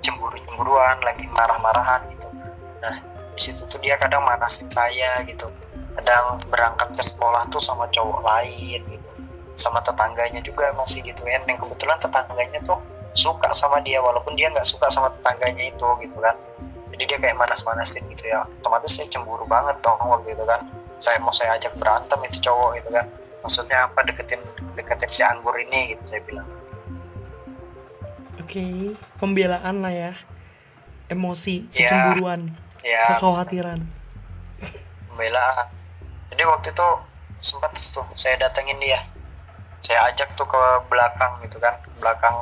cemburu 0.02 0.42
cemburuan 0.42 0.98
lagi 1.06 1.30
marah-marahan 1.30 2.02
gitu. 2.10 2.28
Nah 2.82 2.98
di 3.38 3.42
situ 3.42 3.62
tuh 3.70 3.78
dia 3.78 3.94
kadang 4.02 4.26
manasin 4.26 4.66
saya 4.74 5.22
gitu. 5.30 5.48
Kadang 5.94 6.42
berangkat 6.50 6.98
ke 6.98 7.04
sekolah 7.06 7.46
tuh 7.54 7.62
sama 7.62 7.86
cowok 7.94 8.26
lain 8.26 8.82
gitu. 8.90 9.10
Sama 9.54 9.86
tetangganya 9.86 10.42
juga 10.42 10.74
masih 10.74 11.06
gitu 11.06 11.22
kan 11.22 11.46
yang 11.46 11.62
kebetulan 11.62 11.98
tetangganya 12.02 12.60
tuh 12.66 12.82
suka 13.14 13.54
sama 13.54 13.78
dia 13.86 14.02
walaupun 14.02 14.34
dia 14.34 14.50
nggak 14.50 14.66
suka 14.66 14.90
sama 14.90 15.10
tetangganya 15.14 15.70
itu 15.70 15.88
gitu 16.02 16.18
kan. 16.20 16.34
Jadi 16.94 17.04
dia 17.10 17.18
kayak 17.18 17.38
manas-manasin 17.38 18.06
gitu 18.14 18.30
ya. 18.30 18.46
Otomatis 18.62 18.94
saya 18.94 19.10
cemburu 19.10 19.46
banget 19.50 19.78
dong 19.82 19.98
waktu 20.02 20.34
itu 20.34 20.44
kan. 20.46 20.62
Saya 21.02 21.18
mau 21.22 21.34
saya 21.34 21.58
ajak 21.58 21.74
berantem 21.78 22.20
itu 22.30 22.38
cowok 22.42 22.78
gitu 22.82 22.90
kan. 22.94 23.06
Maksudnya 23.42 23.90
apa 23.90 24.00
deketin 24.06 24.42
deketin 24.78 25.10
si 25.14 25.22
anggur 25.26 25.54
ini 25.58 25.94
gitu 25.94 26.04
saya 26.06 26.22
bilang. 26.26 26.46
Oke 28.42 28.94
pembelaan 29.18 29.82
lah 29.82 29.94
ya. 29.94 30.14
Emosi 31.10 31.70
Ya. 31.74 31.90
kecemburuan 31.90 32.54
ya 32.82 33.18
kekhawatiran. 33.18 33.80
Pembelaan. 35.14 35.68
Jadi 36.34 36.44
waktu 36.50 36.68
itu 36.74 36.88
sempat 37.42 37.74
tuh 37.78 38.06
saya 38.18 38.38
datengin 38.42 38.78
dia. 38.82 39.02
Saya 39.84 40.10
ajak 40.14 40.34
tuh 40.40 40.48
ke 40.48 40.62
belakang 40.88 41.42
gitu 41.44 41.60
kan 41.60 41.76
ke 41.84 41.90
belakang 42.00 42.34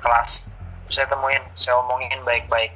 kelas. 0.00 0.48
Terus 0.88 0.96
saya 0.96 1.06
temuin 1.06 1.44
saya 1.54 1.78
omongin 1.84 2.20
baik-baik. 2.24 2.74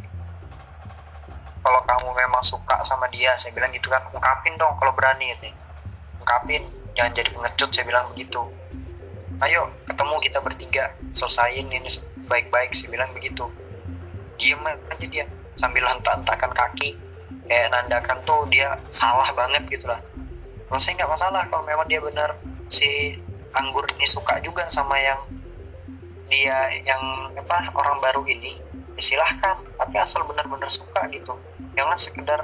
Kalau 1.64 1.80
kamu 1.88 2.08
memang 2.12 2.44
suka 2.44 2.84
sama 2.84 3.08
dia 3.08 3.32
saya 3.40 3.56
bilang 3.56 3.72
gitu 3.72 3.88
kan 3.88 4.04
ungkapin 4.12 4.54
dong 4.60 4.76
kalau 4.76 4.92
berani 4.92 5.32
gitu 5.32 5.48
ungkapin 6.24 6.64
jangan 6.96 7.12
jadi 7.12 7.28
pengecut 7.36 7.68
saya 7.68 7.84
bilang 7.84 8.08
begitu. 8.12 8.40
Ayo 9.44 9.68
ketemu 9.84 10.14
kita 10.24 10.38
bertiga 10.40 10.84
selesaiin 11.12 11.68
ini 11.68 11.90
baik-baik 12.24 12.72
saya 12.72 12.88
bilang 12.88 13.12
begitu. 13.12 13.44
Diem 14.40 14.64
aja 14.64 15.04
dia 15.04 15.24
sambil 15.56 15.84
hentak-hentakan 15.84 16.52
kaki. 16.56 16.96
Kayak 17.44 17.76
nandakan 17.76 18.18
tuh 18.24 18.48
dia 18.48 18.80
salah 18.88 19.28
banget 19.36 19.68
gitu 19.68 19.84
lah. 19.84 20.00
Kalau 20.64 20.80
saya 20.80 20.96
nggak 20.96 21.12
masalah 21.12 21.42
kalau 21.52 21.64
memang 21.68 21.84
dia 21.84 22.00
benar 22.00 22.32
si 22.72 23.20
anggur 23.52 23.84
ini 24.00 24.08
suka 24.08 24.40
juga 24.40 24.64
sama 24.72 24.96
yang 24.96 25.20
dia 26.34 26.58
yang 26.82 27.30
apa 27.38 27.70
orang 27.78 28.02
baru 28.02 28.26
ini 28.26 28.58
ya 28.98 29.02
silahkan. 29.02 29.54
Tapi 29.78 29.94
asal 30.02 30.26
benar-benar 30.26 30.66
suka 30.66 31.06
gitu. 31.14 31.38
Jangan 31.78 31.94
sekedar 31.94 32.40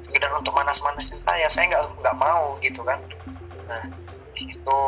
sekedar 0.00 0.32
untuk 0.32 0.56
manas-manasin 0.56 1.20
saya. 1.20 1.44
Saya 1.52 1.68
nggak 1.68 2.00
nggak 2.00 2.16
mau 2.16 2.56
gitu 2.64 2.80
kan. 2.80 2.96
Nah 3.68 3.84
itu 4.32 4.78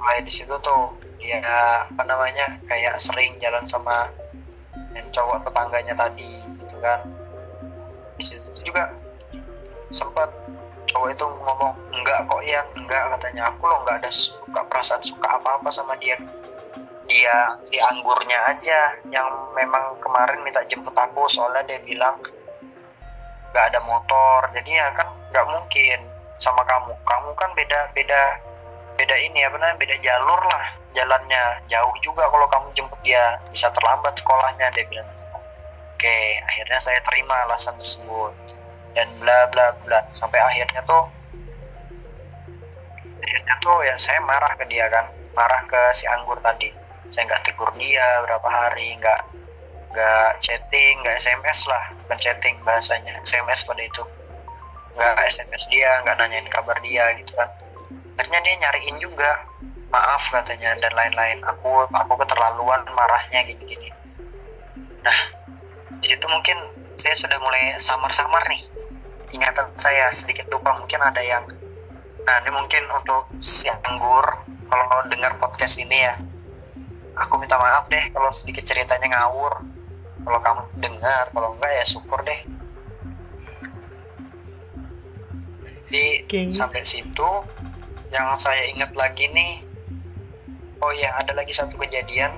mulai 0.00 0.24
di 0.24 0.32
situ 0.32 0.56
tuh 0.64 0.96
dia 1.20 1.44
apa 1.84 2.02
namanya 2.08 2.56
kayak 2.64 2.96
sering 2.96 3.36
jalan 3.36 3.66
sama 3.68 4.08
yang 4.96 5.04
cowok 5.12 5.44
tetangganya 5.44 5.92
tadi 5.92 6.40
gitu 6.64 6.80
kan. 6.80 7.04
Di 8.16 8.24
situ 8.24 8.48
juga 8.64 8.88
sempat 9.92 10.32
cowok 10.88 11.08
itu 11.12 11.26
ngomong 11.44 11.76
enggak 11.92 12.24
kok 12.24 12.40
yang 12.48 12.64
enggak 12.72 13.04
katanya. 13.18 13.52
Aku 13.52 13.68
loh 13.68 13.84
nggak 13.84 14.00
ada 14.00 14.10
suka 14.12 14.64
perasaan 14.64 15.04
suka 15.04 15.28
apa-apa 15.36 15.68
sama 15.68 15.92
dia 16.00 16.16
dia 17.08 17.56
si 17.64 17.80
anggurnya 17.80 18.36
aja 18.52 18.92
yang 19.08 19.26
memang 19.56 19.96
kemarin 20.04 20.44
minta 20.44 20.60
jemput 20.68 20.92
aku 20.92 21.24
soalnya 21.32 21.64
dia 21.64 21.80
bilang 21.82 22.20
nggak 23.50 23.64
ada 23.72 23.80
motor. 23.88 24.44
Jadi 24.52 24.76
ya 24.76 24.92
kan 24.92 25.08
nggak 25.32 25.46
mungkin 25.48 25.98
sama 26.36 26.62
kamu. 26.68 26.92
Kamu 27.08 27.30
kan 27.34 27.50
beda 27.56 27.90
beda 27.96 28.22
beda 29.00 29.16
ini 29.16 29.40
apa 29.40 29.56
namanya 29.56 29.80
beda 29.80 29.96
jalur 30.04 30.40
lah 30.52 30.64
jalannya. 30.92 31.64
Jauh 31.72 31.96
juga 32.04 32.28
kalau 32.28 32.44
kamu 32.46 32.68
jemput 32.76 33.00
dia 33.00 33.40
bisa 33.48 33.72
terlambat 33.72 34.12
sekolahnya 34.20 34.68
dia 34.76 34.84
bilang. 34.92 35.08
Oke 35.96 36.38
akhirnya 36.44 36.78
saya 36.78 37.00
terima 37.08 37.34
alasan 37.48 37.74
tersebut. 37.80 38.36
Dan 38.92 39.08
bla 39.16 39.48
bla 39.48 39.72
bla. 39.80 40.04
Sampai 40.12 40.44
akhirnya 40.44 40.84
tuh 40.84 41.08
akhirnya 43.24 43.54
tuh 43.64 43.76
ya 43.80 43.96
saya 43.96 44.20
marah 44.20 44.52
ke 44.60 44.68
dia 44.68 44.92
kan. 44.92 45.08
Marah 45.32 45.64
ke 45.64 45.80
si 45.96 46.04
anggur 46.04 46.36
tadi 46.44 46.87
saya 47.08 47.24
nggak 47.24 47.42
tegur 47.48 47.70
dia 47.80 48.04
berapa 48.24 48.48
hari 48.48 48.96
nggak 49.00 49.20
nggak 49.88 50.30
chatting 50.44 51.00
nggak 51.00 51.16
sms 51.16 51.64
lah 51.64 51.84
bukan 52.04 52.18
chatting 52.20 52.56
bahasanya 52.64 53.16
sms 53.24 53.64
pada 53.64 53.82
itu. 53.82 54.04
Nggak 54.96 55.14
sms 55.32 55.62
dia 55.72 55.90
nggak 56.04 56.16
nanyain 56.20 56.48
kabar 56.52 56.76
dia 56.84 57.16
gitu 57.16 57.32
kan. 57.32 57.48
Akhirnya 58.20 58.40
dia 58.44 58.54
nyariin 58.60 58.96
juga 59.00 59.40
maaf 59.88 60.28
katanya 60.28 60.76
dan 60.76 60.92
lain-lain. 60.92 61.40
Aku 61.48 61.88
aku 61.88 62.12
keterlaluan 62.20 62.84
marahnya 62.92 63.40
gini-gini. 63.48 63.88
Nah 65.00 65.18
di 65.98 66.06
situ 66.06 66.26
mungkin 66.28 66.60
saya 67.00 67.16
sudah 67.16 67.40
mulai 67.40 67.80
samar-samar 67.80 68.44
nih. 68.52 68.62
Ingatan 69.32 69.72
saya 69.80 70.12
sedikit 70.12 70.48
lupa 70.52 70.76
mungkin 70.76 71.00
ada 71.00 71.20
yang 71.24 71.44
nah 72.28 72.44
ini 72.44 72.52
mungkin 72.52 72.84
untuk 72.92 73.24
si 73.40 73.72
anggur. 73.72 74.44
Kalau 74.68 75.00
dengar 75.08 75.32
podcast 75.40 75.80
ini 75.80 76.04
ya 76.04 76.12
aku 77.18 77.34
minta 77.42 77.58
maaf 77.58 77.90
deh 77.90 78.10
kalau 78.14 78.30
sedikit 78.30 78.62
ceritanya 78.62 79.10
ngawur. 79.10 79.62
Kalau 80.22 80.40
kamu 80.42 80.62
dengar 80.78 81.30
kalau 81.34 81.54
enggak 81.56 81.72
ya 81.72 81.84
syukur 81.86 82.20
deh. 82.22 82.40
Jadi 85.88 86.06
Oke. 86.24 86.40
sampai 86.52 86.82
situ. 86.84 87.30
Yang 88.08 88.26
saya 88.40 88.64
ingat 88.72 88.96
lagi 88.96 89.28
nih 89.28 89.60
oh 90.80 90.92
ya 90.94 91.12
ada 91.18 91.34
lagi 91.34 91.50
satu 91.50 91.76
kejadian. 91.80 92.32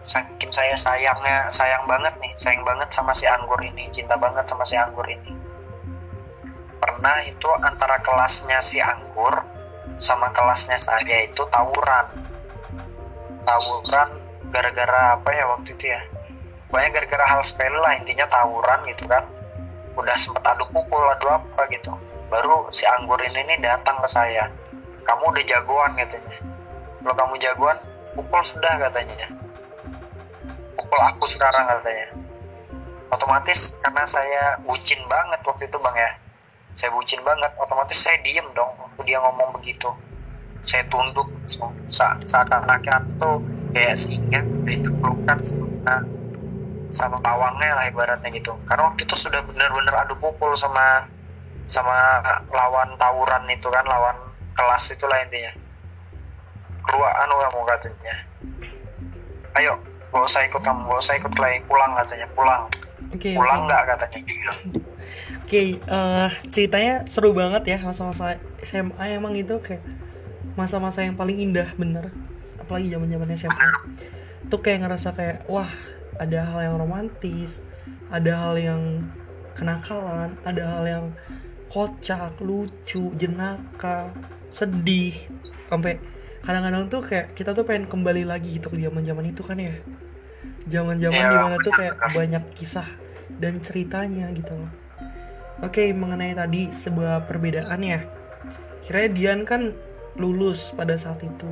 Saking 0.00 0.48
saya 0.48 0.72
sayangnya 0.80 1.52
sayang 1.52 1.84
banget 1.84 2.16
nih 2.24 2.32
sayang 2.40 2.64
banget 2.64 2.88
sama 2.88 3.12
si 3.12 3.28
anggur 3.28 3.60
ini 3.60 3.84
cinta 3.92 4.16
banget 4.16 4.48
sama 4.48 4.64
si 4.64 4.74
anggur 4.74 5.04
ini. 5.04 5.36
Pernah 6.80 7.20
itu 7.28 7.48
antara 7.60 8.00
kelasnya 8.00 8.56
si 8.64 8.80
Anggur 8.80 9.44
sama 10.00 10.32
kelasnya 10.32 10.80
saya 10.80 11.28
itu 11.28 11.44
tawuran 11.52 12.29
tawuran 13.50 14.08
gara-gara 14.54 15.18
apa 15.18 15.30
ya 15.34 15.44
waktu 15.50 15.74
itu 15.74 15.90
ya? 15.90 16.00
Banyak 16.70 16.90
gara-gara 16.94 17.24
hal 17.26 17.42
sepele 17.42 17.74
lah 17.82 17.98
intinya 17.98 18.30
tawuran 18.30 18.86
gitu 18.86 19.10
kan. 19.10 19.26
Udah 19.98 20.14
sempet 20.14 20.46
adu 20.46 20.62
pukul 20.70 21.02
adu 21.10 21.26
apa 21.26 21.66
gitu. 21.74 21.90
Baru 22.30 22.70
si 22.70 22.86
anggur 22.86 23.18
ini 23.26 23.42
nih 23.50 23.58
datang 23.58 23.98
ke 23.98 24.06
saya. 24.06 24.46
Kamu 25.02 25.34
udah 25.34 25.42
jagoan 25.42 25.98
katanya. 25.98 26.38
Kalau 27.02 27.14
kamu 27.18 27.34
jagoan 27.42 27.78
pukul 28.14 28.42
sudah 28.46 28.78
katanya. 28.78 29.26
Pukul 30.78 31.00
aku 31.02 31.26
sekarang 31.34 31.66
katanya. 31.66 32.06
Otomatis 33.10 33.74
karena 33.82 34.06
saya 34.06 34.54
bucin 34.62 35.02
banget 35.10 35.42
waktu 35.42 35.66
itu 35.66 35.78
bang 35.82 35.96
ya. 35.98 36.10
Saya 36.70 36.94
bucin 36.94 37.18
banget 37.26 37.50
otomatis 37.58 37.98
saya 37.98 38.14
diem 38.22 38.46
dong 38.54 38.70
waktu 38.78 39.10
dia 39.10 39.18
ngomong 39.18 39.50
begitu 39.58 39.90
saya 40.64 40.84
tunduk 40.88 41.28
saat 41.88 42.20
saat 42.28 42.48
anaknya 42.52 43.00
tuh 43.16 43.40
kayak 43.72 43.96
singa 43.96 44.40
diteplukkan 44.66 45.38
sama 45.42 45.96
sama 46.90 47.16
pawangnya 47.22 47.78
lah 47.78 47.86
ibaratnya 47.86 48.28
gitu. 48.34 48.52
Karena 48.66 48.90
waktu 48.90 49.06
itu 49.06 49.14
sudah 49.14 49.40
benar-benar 49.46 50.06
adu 50.06 50.18
pukul 50.18 50.58
sama 50.58 51.06
sama 51.70 52.18
lawan 52.50 52.98
tawuran 52.98 53.46
itu 53.46 53.70
kan 53.70 53.86
lawan 53.86 54.16
kelas 54.58 54.90
itulah 54.90 55.18
intinya. 55.22 55.54
Keluar 56.82 57.12
anu 57.22 57.38
kamu 57.38 57.60
katanya. 57.76 58.16
Ayo 59.54 59.74
gak 60.10 60.26
usah 60.26 60.42
ikut 60.42 60.62
kamu 60.62 60.90
gak 60.90 61.02
usah 61.02 61.14
ikut 61.14 61.34
lagi 61.38 61.58
pulang 61.70 61.94
katanya 61.94 62.26
pulang. 62.34 62.62
Oke. 63.10 63.34
pulang 63.34 63.66
nggak 63.66 63.82
katanya 63.90 64.18
dia 64.22 64.34
bilang 64.38 64.60
Oke, 65.50 65.82
eh, 65.82 66.30
ceritanya 66.54 67.02
seru 67.10 67.34
banget 67.34 67.66
ya 67.66 67.78
masa-masa 67.82 68.38
SMA 68.62 69.18
emang 69.18 69.34
itu 69.34 69.58
kayak 69.58 69.82
masa-masa 70.54 71.02
yang 71.04 71.14
paling 71.18 71.38
indah 71.38 71.74
bener. 71.76 72.10
Apalagi 72.58 72.90
zaman 72.90 73.08
zaman 73.10 73.28
SMA 73.34 73.68
itu 74.50 74.56
kayak 74.58 74.82
ngerasa 74.82 75.08
kayak 75.14 75.38
wah 75.46 75.70
ada 76.18 76.42
hal 76.42 76.60
yang 76.64 76.76
romantis 76.80 77.62
ada 78.10 78.34
hal 78.34 78.54
yang 78.58 79.06
kenakalan 79.54 80.34
ada 80.42 80.62
hal 80.66 80.84
yang 80.88 81.06
kocak 81.70 82.34
lucu 82.42 83.14
jenaka 83.14 84.10
sedih. 84.50 85.14
Sampai 85.70 86.02
kadang-kadang 86.42 86.90
tuh 86.90 87.00
kayak 87.06 87.38
kita 87.38 87.54
tuh 87.54 87.62
pengen 87.62 87.86
kembali 87.86 88.26
lagi 88.26 88.58
gitu 88.58 88.74
ke 88.74 88.82
zaman 88.82 89.06
zaman 89.06 89.24
itu 89.30 89.42
kan 89.46 89.58
ya. 89.60 89.74
Zaman 90.66 90.98
zaman 90.98 91.14
Iya, 91.14 91.30
di 91.30 91.38
mana 91.38 91.56
tuh 91.62 91.72
kayak 91.74 91.94
banyak 92.10 92.44
kisah 92.58 92.88
dan 93.38 93.62
ceritanya 93.62 94.26
gitu 94.34 94.50
loh. 94.50 94.70
Oke, 95.62 95.92
mengenai 95.94 96.34
tadi 96.34 96.72
sebuah 96.72 97.28
perbedaan 97.30 97.80
ya. 97.84 98.02
Kira 98.82 99.06
Dian 99.12 99.46
kan 99.46 99.76
lulus 100.18 100.74
pada 100.74 100.94
saat 100.98 101.22
itu 101.22 101.50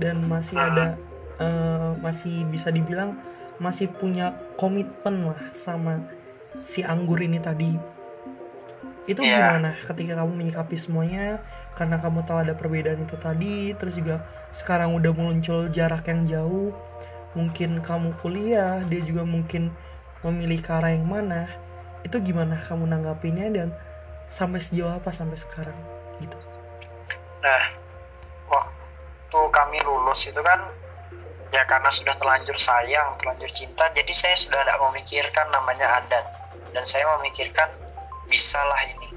dan 0.00 0.24
masih 0.24 0.56
ada 0.56 0.96
eh, 1.36 1.90
masih 2.00 2.44
bisa 2.48 2.72
dibilang 2.72 3.16
masih 3.60 3.88
punya 3.92 4.34
komitmen 4.56 5.32
lah 5.32 5.40
sama 5.54 6.02
si 6.64 6.82
anggur 6.82 7.20
ini 7.22 7.38
tadi. 7.38 7.72
Itu 9.06 9.22
Iya. 9.22 9.58
gimana 9.58 9.70
ketika 9.82 10.18
kamu 10.18 10.32
menyikapi 10.34 10.74
semuanya 10.78 11.42
karena 11.74 11.98
kamu 11.98 12.22
tahu 12.26 12.38
ada 12.42 12.54
perbedaan 12.54 13.02
itu 13.02 13.14
tadi, 13.18 13.74
terus 13.74 13.94
juga 13.98 14.26
sekarang 14.54 14.94
udah 14.98 15.12
muncul 15.14 15.66
jarak 15.70 16.06
yang 16.10 16.26
jauh. 16.26 16.70
Mungkin 17.32 17.80
kamu 17.80 18.18
kuliah, 18.20 18.84
dia 18.86 19.00
juga 19.00 19.24
mungkin 19.24 19.72
memilih 20.22 20.62
ke 20.62 20.70
arah 20.70 20.94
yang 20.94 21.06
mana 21.06 21.50
itu 22.02 22.18
gimana 22.18 22.58
kamu 22.62 22.86
nanggapinnya 22.90 23.46
dan 23.50 23.68
sampai 24.26 24.58
sejauh 24.58 24.90
apa 24.90 25.10
sampai 25.14 25.38
sekarang 25.38 25.74
gitu 26.18 26.38
Nah, 27.42 27.74
lulus 30.12 30.28
itu 30.28 30.44
kan 30.44 30.60
ya 31.56 31.64
karena 31.64 31.88
sudah 31.88 32.12
terlanjur 32.20 32.52
sayang, 32.60 33.16
terlanjur 33.16 33.48
cinta, 33.56 33.88
jadi 33.96 34.12
saya 34.12 34.36
sudah 34.36 34.60
tidak 34.60 34.76
memikirkan 34.76 35.48
namanya 35.48 36.04
adat. 36.04 36.36
Dan 36.76 36.84
saya 36.84 37.08
memikirkan 37.16 37.72
bisalah 38.28 38.76
ini, 38.92 39.08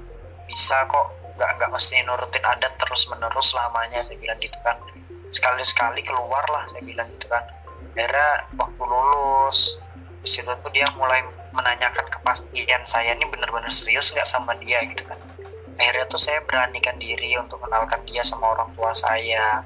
bisa 0.48 0.88
kok 0.88 1.12
nggak 1.36 1.60
nggak 1.60 1.68
mesti 1.68 2.00
nurutin 2.00 2.40
adat 2.48 2.72
terus 2.80 3.04
menerus 3.12 3.52
lamanya 3.52 4.00
saya 4.00 4.16
bilang 4.16 4.40
gitu 4.40 4.56
kan. 4.64 4.80
Sekali 5.28 5.60
sekali 5.68 6.00
keluar 6.00 6.48
lah 6.48 6.64
saya 6.64 6.80
bilang 6.80 7.12
gitu 7.20 7.28
kan. 7.28 7.44
Akhirnya 7.92 8.48
waktu 8.56 8.80
lulus 8.88 9.76
di 10.24 10.32
situ 10.32 10.48
tuh 10.48 10.72
dia 10.72 10.88
mulai 10.96 11.20
menanyakan 11.52 12.08
kepastian 12.08 12.88
saya 12.88 13.12
ini 13.12 13.28
bener-bener 13.28 13.68
serius 13.68 14.16
nggak 14.16 14.24
sama 14.24 14.56
dia? 14.64 14.80
gitu 14.88 15.04
kan. 15.04 15.20
Akhirnya 15.76 16.08
tuh 16.08 16.16
saya 16.16 16.40
beranikan 16.40 16.96
diri 16.96 17.36
untuk 17.36 17.60
kenalkan 17.60 18.00
dia 18.08 18.24
sama 18.24 18.56
orang 18.56 18.72
tua 18.72 18.96
saya 18.96 19.60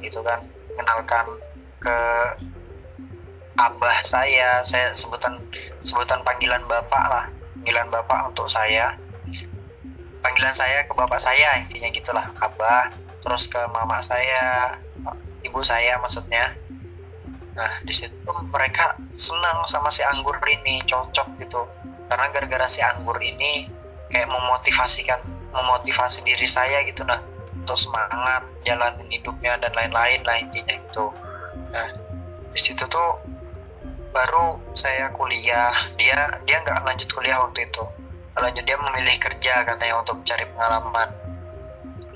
gitu 0.00 0.20
kan 0.20 0.42
kenalkan 0.76 1.26
ke 1.80 1.98
abah 3.56 3.98
saya. 4.04 4.60
Saya 4.62 4.92
sebutan 4.92 5.40
sebutan 5.80 6.20
panggilan 6.22 6.62
bapak 6.68 7.04
lah 7.08 7.24
panggilan 7.56 7.88
bapak 7.88 8.20
untuk 8.32 8.46
saya. 8.46 8.94
Panggilan 10.20 10.54
saya 10.54 10.84
ke 10.84 10.92
bapak 10.92 11.22
saya 11.22 11.62
intinya 11.62 11.88
gitulah 11.94 12.26
abah 12.42 12.90
terus 13.22 13.50
ke 13.50 13.58
mama 13.74 13.98
saya 14.02 14.76
ibu 15.42 15.60
saya 15.62 15.98
maksudnya. 15.98 16.54
Nah 17.56 17.72
di 17.82 17.94
situ 17.94 18.14
mereka 18.52 18.98
senang 19.16 19.64
sama 19.64 19.88
si 19.88 20.04
anggur 20.04 20.36
ini 20.46 20.82
cocok 20.84 21.40
gitu. 21.40 21.64
Karena 22.06 22.30
gara-gara 22.30 22.66
si 22.70 22.84
anggur 22.84 23.18
ini 23.18 23.66
kayak 24.10 24.30
memotivasikan 24.30 25.18
memotivasi 25.50 26.22
diri 26.22 26.46
saya 26.46 26.84
gitu 26.84 27.02
nah 27.02 27.18
untuk 27.66 27.74
semangat 27.74 28.46
jalanin 28.62 29.10
hidupnya 29.10 29.58
dan 29.58 29.74
lain-lain 29.74 30.22
lah 30.22 30.38
intinya 30.38 30.78
gitu 30.78 31.10
nah 31.74 31.90
di 32.56 32.60
situ 32.64 32.86
tuh 32.86 33.20
baru 34.16 34.56
saya 34.72 35.12
kuliah. 35.12 35.92
Dia 36.00 36.40
dia 36.48 36.64
nggak 36.64 36.88
lanjut 36.88 37.08
kuliah 37.12 37.36
waktu 37.44 37.68
itu. 37.68 37.84
Lanjut 38.32 38.64
dia 38.64 38.80
memilih 38.80 39.16
kerja 39.20 39.60
katanya 39.68 40.00
untuk 40.00 40.24
mencari 40.24 40.48
pengalaman. 40.56 41.08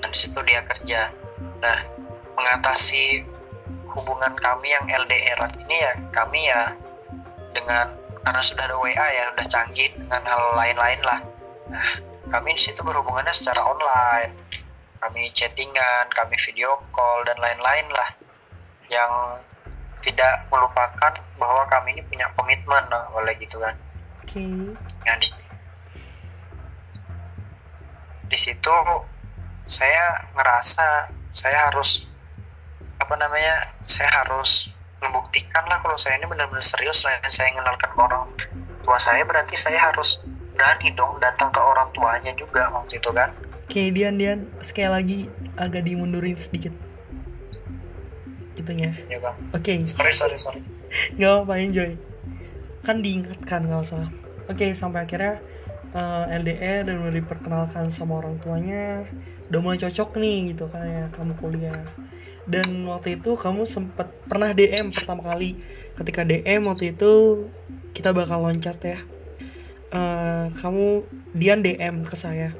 Dan 0.01 0.09
di 0.09 0.17
situ 0.17 0.41
dia 0.41 0.65
kerja. 0.65 1.13
Nah 1.61 1.77
mengatasi 2.33 3.21
hubungan 3.93 4.33
kami 4.41 4.73
yang 4.73 4.87
LDR 4.89 5.45
ini 5.67 5.77
ya 5.77 5.93
kami 6.15 6.47
ya 6.47 6.73
dengan 7.53 7.91
karena 8.23 8.41
sudah 8.41 8.65
ada 8.65 8.79
WA 8.79 9.07
ya 9.11 9.35
udah 9.35 9.45
canggih 9.45 9.93
dengan 9.93 10.25
hal 10.25 10.57
lain-lain 10.57 11.01
lah. 11.05 11.19
Nah 11.69 11.87
kami 12.33 12.57
di 12.57 12.61
situ 12.65 12.81
berhubungannya 12.81 13.35
secara 13.35 13.61
online 13.61 14.33
kami 15.11 15.27
chattingan 15.35 16.07
kami 16.15 16.39
video 16.39 16.79
call 16.95 17.27
dan 17.27 17.35
lain-lain 17.35 17.83
lah. 17.91 18.15
Yang 18.87 19.11
tidak 19.99 20.47
melupakan 20.47 21.11
bahwa 21.35 21.67
kami 21.67 21.99
ini 21.99 22.01
punya 22.07 22.31
komitmen 22.39 22.79
nah, 22.87 23.11
oleh 23.11 23.35
gitu 23.35 23.59
kan. 23.59 23.75
Oke. 24.23 24.39
Yang 25.03 25.17
di, 25.19 25.29
di 28.31 28.37
situ 28.39 28.75
saya 29.67 30.31
ngerasa 30.31 31.11
saya 31.35 31.67
harus 31.67 32.07
apa 33.03 33.19
namanya 33.19 33.75
saya 33.83 34.07
harus 34.23 34.71
membuktikan 35.03 35.67
lah 35.67 35.83
kalau 35.83 35.99
saya 35.99 36.15
ini 36.15 36.31
benar-benar 36.31 36.63
serius 36.63 37.03
selain 37.03 37.19
saya 37.27 37.51
mengenalkan 37.51 37.91
ke 37.91 37.99
orang 37.99 38.23
tua 38.79 38.95
saya 38.95 39.27
berarti 39.27 39.59
saya 39.59 39.91
harus 39.91 40.23
berani 40.55 40.95
dong 40.95 41.19
datang 41.19 41.51
ke 41.51 41.59
orang 41.59 41.91
tuanya 41.91 42.31
juga 42.39 42.71
waktu 42.71 42.95
itu 43.01 43.11
kan 43.11 43.33
oke 43.71 43.95
Dian 43.95 44.19
Dian 44.19 44.51
sekali 44.59 44.91
lagi 44.91 45.19
agak 45.55 45.87
dimundurin 45.87 46.35
sedikit. 46.35 46.75
Itunya 48.59 48.99
ya 49.07 49.15
bang. 49.23 49.35
Oke. 49.55 49.79
Sorry 49.87 50.11
sorry 50.11 50.35
sorry. 50.35 50.59
Nggak 51.15 51.47
apa 51.47 51.53
enjoy. 51.55 51.91
Kan 52.83 52.99
diingatkan 52.99 53.71
nggak 53.71 53.79
usah 53.79 54.11
oke 54.51 54.75
sampai 54.75 55.07
akhirnya 55.07 55.39
eh, 55.95 56.35
LDR 56.43 56.83
dan 56.83 56.99
udah 56.99 57.15
diperkenalkan 57.15 57.87
sama 57.95 58.19
orang 58.19 58.43
tuanya. 58.43 59.07
Udah 59.47 59.59
mulai 59.63 59.79
cocok 59.79 60.19
nih 60.19 60.51
gitu 60.51 60.67
kan 60.67 60.83
ya 60.83 61.07
kamu 61.15 61.39
kuliah. 61.39 61.87
Dan 62.43 62.83
waktu 62.91 63.23
itu 63.23 63.39
kamu 63.39 63.63
sempat 63.63 64.11
pernah 64.27 64.51
DM 64.51 64.91
pertama 64.91 65.23
kali. 65.23 65.55
Ketika 65.95 66.27
DM 66.27 66.67
waktu 66.67 66.91
itu 66.91 67.47
kita 67.95 68.11
bakal 68.11 68.43
loncat 68.43 68.75
ya. 68.83 68.99
Eh, 69.95 70.45
kamu 70.59 71.07
Dian 71.31 71.63
DM 71.63 72.03
ke 72.03 72.19
saya 72.19 72.51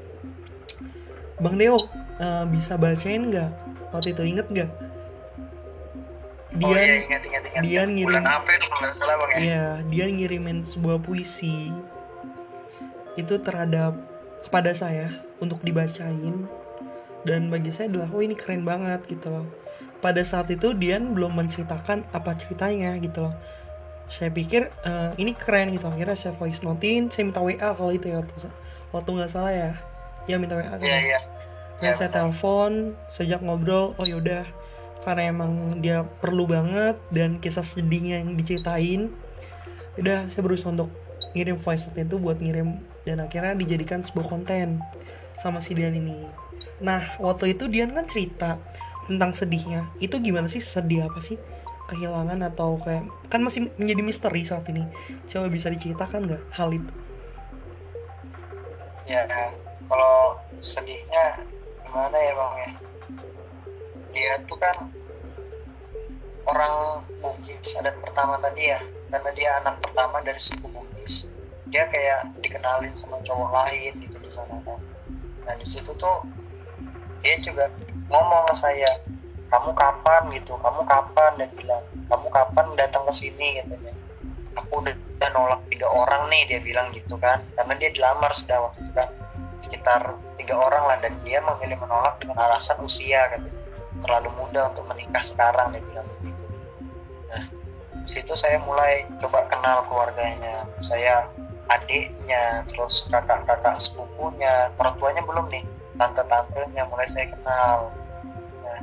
Bang 1.41 1.57
Deo 1.57 1.89
eh, 2.21 2.45
bisa 2.47 2.77
bacain 2.77 3.33
nggak? 3.33 3.51
Waktu 3.91 4.13
itu 4.13 4.23
inget 4.23 4.47
nggak? 4.47 4.71
Oh 6.61 6.75
iya 6.75 6.83
Dian 6.83 7.07
ingat 7.07 7.21
ingat 7.23 7.43
ingat. 7.47 7.61
Dian 7.63 7.89
ngirim- 7.95 8.07
bulan 8.11 8.27
April 8.27 8.59
kalau 8.59 8.81
nggak 8.83 8.95
salah 8.95 9.15
bang 9.23 9.31
ya? 9.31 9.39
Iya, 9.39 9.65
dia 9.87 10.05
ngirimin 10.11 10.57
sebuah 10.67 10.99
puisi. 10.99 11.71
Itu 13.15 13.39
terhadap 13.39 13.95
kepada 14.43 14.75
saya 14.75 15.23
untuk 15.39 15.63
dibacain. 15.63 16.45
Dan 17.23 17.47
bagi 17.47 17.71
saya 17.71 17.87
adalah 17.87 18.09
oh 18.11 18.19
ini 18.19 18.35
keren 18.35 18.67
banget 18.67 19.07
gitu 19.07 19.31
loh. 19.31 19.47
Pada 20.03 20.19
saat 20.27 20.51
itu 20.51 20.75
Dian 20.75 21.15
belum 21.15 21.39
menceritakan 21.39 22.11
apa 22.11 22.35
ceritanya 22.35 22.99
gitu 22.99 23.31
loh. 23.31 23.35
Saya 24.11 24.27
pikir 24.27 24.67
eh, 24.83 25.11
ini 25.15 25.31
keren 25.31 25.71
gitu. 25.71 25.87
Akhirnya 25.87 26.19
saya 26.19 26.35
voice 26.35 26.59
notein, 26.67 27.07
saya 27.07 27.31
minta 27.31 27.39
WA 27.39 27.71
kalau 27.71 27.95
itu 27.95 28.11
ya 28.11 28.19
waktu 28.19 28.51
waktu 28.91 29.07
nggak 29.07 29.31
salah 29.31 29.53
ya. 29.55 29.71
ya 30.27 30.35
minta 30.35 30.59
WA 30.59 30.67
kan. 30.67 30.83
Iya 30.83 30.99
iya. 30.99 31.19
dan 31.23 31.30
Ya, 31.81 31.97
saya 31.97 32.13
telepon 32.13 32.93
sejak 33.09 33.41
ngobrol 33.41 33.97
oh 33.97 34.05
yaudah. 34.05 34.45
Karena 35.01 35.33
emang 35.33 35.81
dia 35.81 36.05
perlu 36.05 36.45
banget 36.45 37.01
dan 37.09 37.41
kisah 37.41 37.65
sedihnya 37.65 38.21
yang 38.21 38.37
diceritain. 38.37 39.09
Udah 39.97 40.29
saya 40.29 40.45
berusaha 40.45 40.69
untuk 40.69 40.93
ngirim 41.33 41.57
voice 41.57 41.89
note 41.89 42.05
itu 42.05 42.15
buat 42.21 42.37
ngirim 42.37 42.77
dan 43.01 43.17
akhirnya 43.25 43.57
dijadikan 43.57 44.05
sebuah 44.05 44.29
konten 44.29 44.77
sama 45.41 45.57
si 45.57 45.73
Dian 45.73 45.97
ini. 45.97 46.21
Nah 46.85 47.17
waktu 47.17 47.57
itu 47.57 47.65
Dian 47.65 47.97
kan 47.97 48.05
cerita 48.05 48.61
tentang 49.09 49.33
sedihnya. 49.33 49.89
Itu 49.97 50.21
gimana 50.21 50.45
sih? 50.45 50.61
Sedih 50.61 51.09
apa 51.09 51.17
sih? 51.17 51.41
Kehilangan 51.89 52.45
atau 52.45 52.77
kayak 52.77 53.09
kan 53.33 53.41
masih 53.41 53.73
menjadi 53.81 54.05
misteri 54.05 54.45
saat 54.45 54.69
ini. 54.69 54.85
Coba 55.25 55.49
bisa 55.49 55.73
diceritakan 55.73 56.29
nggak 56.29 56.43
hal 56.53 56.69
itu? 56.77 56.93
Ya 59.09 59.25
kalau 59.89 60.37
sedihnya 60.61 61.41
gimana 61.91 62.15
ya 62.15 62.31
bang 62.31 62.55
ya? 62.55 62.71
Dia 64.15 64.31
tuh 64.47 64.55
kan 64.55 64.87
orang 66.47 67.03
Bugis 67.19 67.75
adat 67.75 67.99
pertama 67.99 68.39
tadi 68.39 68.71
ya. 68.71 68.79
Karena 69.11 69.29
dia 69.35 69.59
anak 69.59 69.83
pertama 69.83 70.23
dari 70.23 70.39
suku 70.39 70.71
Bugis. 70.71 71.27
Dia 71.67 71.83
kayak 71.91 72.31
dikenalin 72.39 72.95
sama 72.95 73.19
cowok 73.27 73.51
lain 73.51 73.99
gitu 74.07 74.15
di 74.23 74.31
sana 74.31 74.55
kan 74.63 74.79
nah 75.41 75.57
di 75.57 75.65
situ 75.65 75.89
tuh 75.97 76.21
dia 77.25 77.33
juga 77.41 77.65
ngomong 78.13 78.45
ke 78.49 78.55
saya 78.57 79.01
kamu 79.51 79.75
kapan? 79.75 80.31
gitu. 80.31 80.55
Kamu 80.63 80.87
kapan? 80.87 81.35
Dan 81.35 81.51
bilang 81.59 81.83
kamu 82.07 82.27
kapan 82.31 82.65
datang 82.79 83.03
ke 83.03 83.11
sini? 83.11 83.59
katanya. 83.59 83.91
Aku 84.55 84.79
udah, 84.79 84.95
udah 84.95 85.29
nolak 85.35 85.61
tiga 85.67 85.91
orang 85.91 86.31
nih 86.31 86.47
dia 86.47 86.59
bilang 86.63 86.87
gitu 86.95 87.19
kan. 87.19 87.43
Karena 87.59 87.75
dia 87.75 87.91
dilamar 87.91 88.31
sudah 88.31 88.71
waktu 88.71 88.87
itu 88.87 88.91
kan 88.95 89.11
sekitar 89.61 90.17
tiga 90.41 90.57
orang 90.57 90.83
lah 90.89 90.97
dan 90.99 91.13
dia 91.21 91.37
memilih 91.39 91.77
menolak 91.77 92.17
dengan 92.17 92.37
alasan 92.41 92.81
usia 92.81 93.29
kan 93.29 93.45
terlalu 94.01 94.33
muda 94.33 94.73
untuk 94.73 94.89
menikah 94.89 95.21
sekarang 95.21 95.77
dia 95.77 95.83
bilang 95.85 96.07
begitu. 96.17 96.45
Nah 97.29 97.43
di 98.01 98.09
situ 98.09 98.33
saya 98.33 98.57
mulai 98.65 99.05
coba 99.21 99.45
kenal 99.45 99.85
keluarganya 99.85 100.65
saya 100.81 101.29
adiknya 101.69 102.65
terus 102.67 103.05
kakak-kakak 103.07 103.77
sepupunya 103.77 104.73
orang 104.81 104.97
tuanya 104.97 105.21
belum 105.21 105.45
nih 105.53 105.63
tante-tantenya 105.95 106.83
mulai 106.89 107.05
saya 107.05 107.29
kenal. 107.29 107.93
Nah 108.65 108.79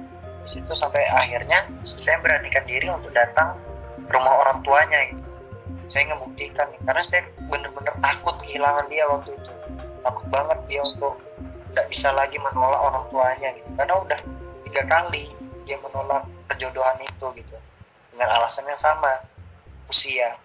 di 0.46 0.48
situ 0.48 0.70
sampai 0.78 1.02
akhirnya 1.10 1.66
saya 1.98 2.22
beranikan 2.22 2.62
diri 2.70 2.86
untuk 2.86 3.10
datang 3.10 3.58
ke 4.06 4.14
rumah 4.14 4.46
orang 4.46 4.62
tuanya 4.62 5.10
gitu. 5.10 5.26
Saya 5.88 6.14
ngebuktikan 6.14 6.68
karena 6.84 7.02
saya 7.02 7.26
bener-bener 7.48 7.96
takut 7.98 8.36
kehilangan 8.44 8.86
dia 8.92 9.08
waktu 9.08 9.34
itu 9.34 9.52
takut 10.02 10.26
banget 10.30 10.58
dia 10.68 10.80
untuk 10.84 11.18
tidak 11.70 11.86
bisa 11.92 12.08
lagi 12.14 12.36
menolak 12.40 12.80
orang 12.80 13.04
tuanya 13.12 13.48
gitu. 13.54 13.70
Karena 13.76 13.94
udah 14.00 14.18
tiga 14.68 14.82
kali 14.88 15.24
dia 15.68 15.76
menolak 15.80 16.24
perjodohan 16.48 16.96
itu 17.02 17.26
gitu. 17.38 17.56
Dengan 18.14 18.28
alasan 18.40 18.66
yang 18.66 18.80
sama 18.80 19.22
usia. 19.88 20.36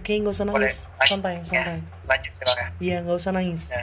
Oke 0.00 0.16
nggak 0.16 0.32
usah 0.32 0.46
Boleh. 0.48 0.70
nangis. 0.70 0.88
Ayo. 0.96 1.08
santai 1.12 1.34
Ya, 1.42 1.44
santai. 1.44 1.78
lanjut 2.08 2.32
silakan 2.38 2.68
iya 2.80 2.96
nggak 3.04 3.16
usah 3.20 3.32
nangis. 3.34 3.62
Ya. 3.68 3.82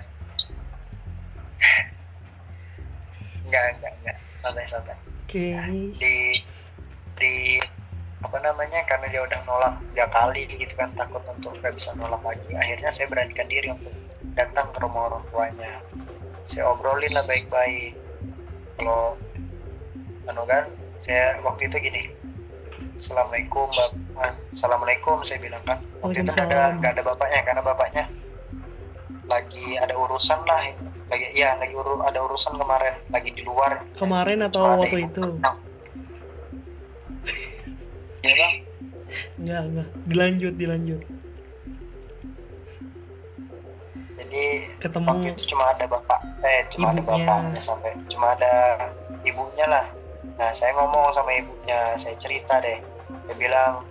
enggak 3.47 3.63
enggak 3.79 3.93
enggak 4.01 4.17
santai 4.39 4.65
santai. 4.65 4.97
Oke. 5.27 5.47
Di 5.99 6.15
di 7.17 7.33
apa 8.27 8.43
namanya 8.43 8.83
karena 8.83 9.07
dia 9.07 9.23
udah 9.23 9.39
nolak 9.47 9.73
tiga 9.95 10.05
kali 10.11 10.43
gitu 10.51 10.73
kan 10.75 10.91
takut 10.99 11.23
untuk 11.23 11.55
nggak 11.63 11.71
bisa 11.71 11.95
nolak 11.95 12.19
lagi. 12.19 12.51
Akhirnya 12.51 12.91
saya 12.91 13.07
beranikan 13.07 13.47
diri 13.47 13.71
untuk 13.71 13.95
datang 14.35 14.67
ke 14.75 14.83
rumah 14.83 15.07
orang 15.07 15.23
tuanya. 15.31 15.79
Saya 16.43 16.67
obrolin 16.67 17.15
lah 17.15 17.23
baik-baik. 17.23 17.95
Kalau 18.75 19.15
anu 20.27 20.43
kan 20.43 20.67
saya 20.99 21.39
waktu 21.39 21.71
itu 21.71 21.79
gini 21.79 22.11
assalamualaikum 22.99 23.69
Mbak. 23.71 23.89
Ah, 24.19 24.33
assalamualaikum 24.51 25.23
saya 25.23 25.39
bilang 25.39 25.63
kan. 25.63 25.79
Waktu 26.03 26.27
itu 26.27 26.31
nggak 26.35 26.47
ada 26.51 26.61
nggak 26.83 26.91
ada 26.99 27.03
bapaknya 27.07 27.39
karena 27.47 27.61
bapaknya. 27.63 28.05
Lagi 29.23 29.65
ada 29.79 29.95
urusan 29.95 30.39
lah 30.43 30.67
lagi 31.07 31.25
ya 31.31 31.55
lagi 31.55 31.71
uru, 31.71 32.03
ada 32.03 32.19
urusan 32.19 32.59
kemarin 32.59 32.99
lagi 33.07 33.31
di 33.31 33.47
luar. 33.47 33.87
Kemarin 33.95 34.43
atau 34.51 34.83
waktu 34.83 35.07
itu 35.07 35.23
kenal. 38.27 38.35
Iya 38.35 38.35
bang 38.35 38.55
nggak 39.37 39.61
nggak. 39.71 39.87
Dilanjut 40.07 40.53
dilanjut. 40.59 41.01
Jadi 44.17 44.43
Ketemu 44.83 45.07
waktu 45.07 45.29
itu 45.31 45.43
cuma 45.55 45.65
ada 45.71 45.85
bapak 45.87 46.19
eh 46.43 46.61
cuma 46.73 46.91
ada 46.91 46.99
ibunya. 47.01 47.25
bapaknya 47.25 47.61
sampai 47.63 47.91
cuma 48.11 48.27
ada 48.35 48.53
ibunya 49.23 49.65
lah. 49.69 49.85
Nah 50.35 50.49
saya 50.51 50.75
ngomong 50.75 51.15
sama 51.15 51.31
ibunya 51.39 51.95
saya 51.95 52.15
cerita 52.19 52.59
deh. 52.59 52.79
Dia 53.27 53.35
bilang 53.39 53.87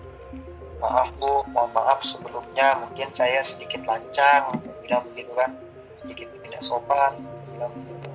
maaf 0.76 1.08
bu 1.16 1.40
mohon 1.56 1.72
maaf 1.72 2.04
sebelumnya 2.04 2.76
mungkin 2.76 3.08
saya 3.16 3.40
sedikit 3.40 3.88
lancang. 3.88 4.52
Saya 4.60 4.76
bilang 4.84 5.02
begitu 5.12 5.32
kan. 5.32 5.56
Sedikit 5.96 6.28
tidak 6.44 6.60
sopan 6.60 7.16
saya 7.16 7.46
bilang 7.56 7.72
begitu. 7.72 8.08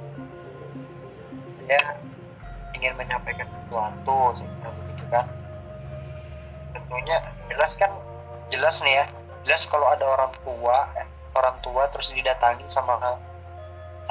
Saya 1.66 1.82
ingin 2.78 2.94
menyampaikan 2.94 3.50
sesuatu 3.50 4.20
saya 4.38 4.50
bilang 4.62 4.76
begitu 4.86 5.06
kan 5.10 5.26
tentunya 6.92 7.24
jelas 7.48 7.80
kan 7.80 7.88
jelas 8.52 8.84
nih 8.84 9.00
ya. 9.00 9.06
Jelas 9.48 9.64
kalau 9.72 9.88
ada 9.88 10.04
orang 10.04 10.36
tua 10.44 10.92
orang 11.32 11.56
tua 11.64 11.88
terus 11.88 12.12
didatangi 12.12 12.68
sama 12.68 13.00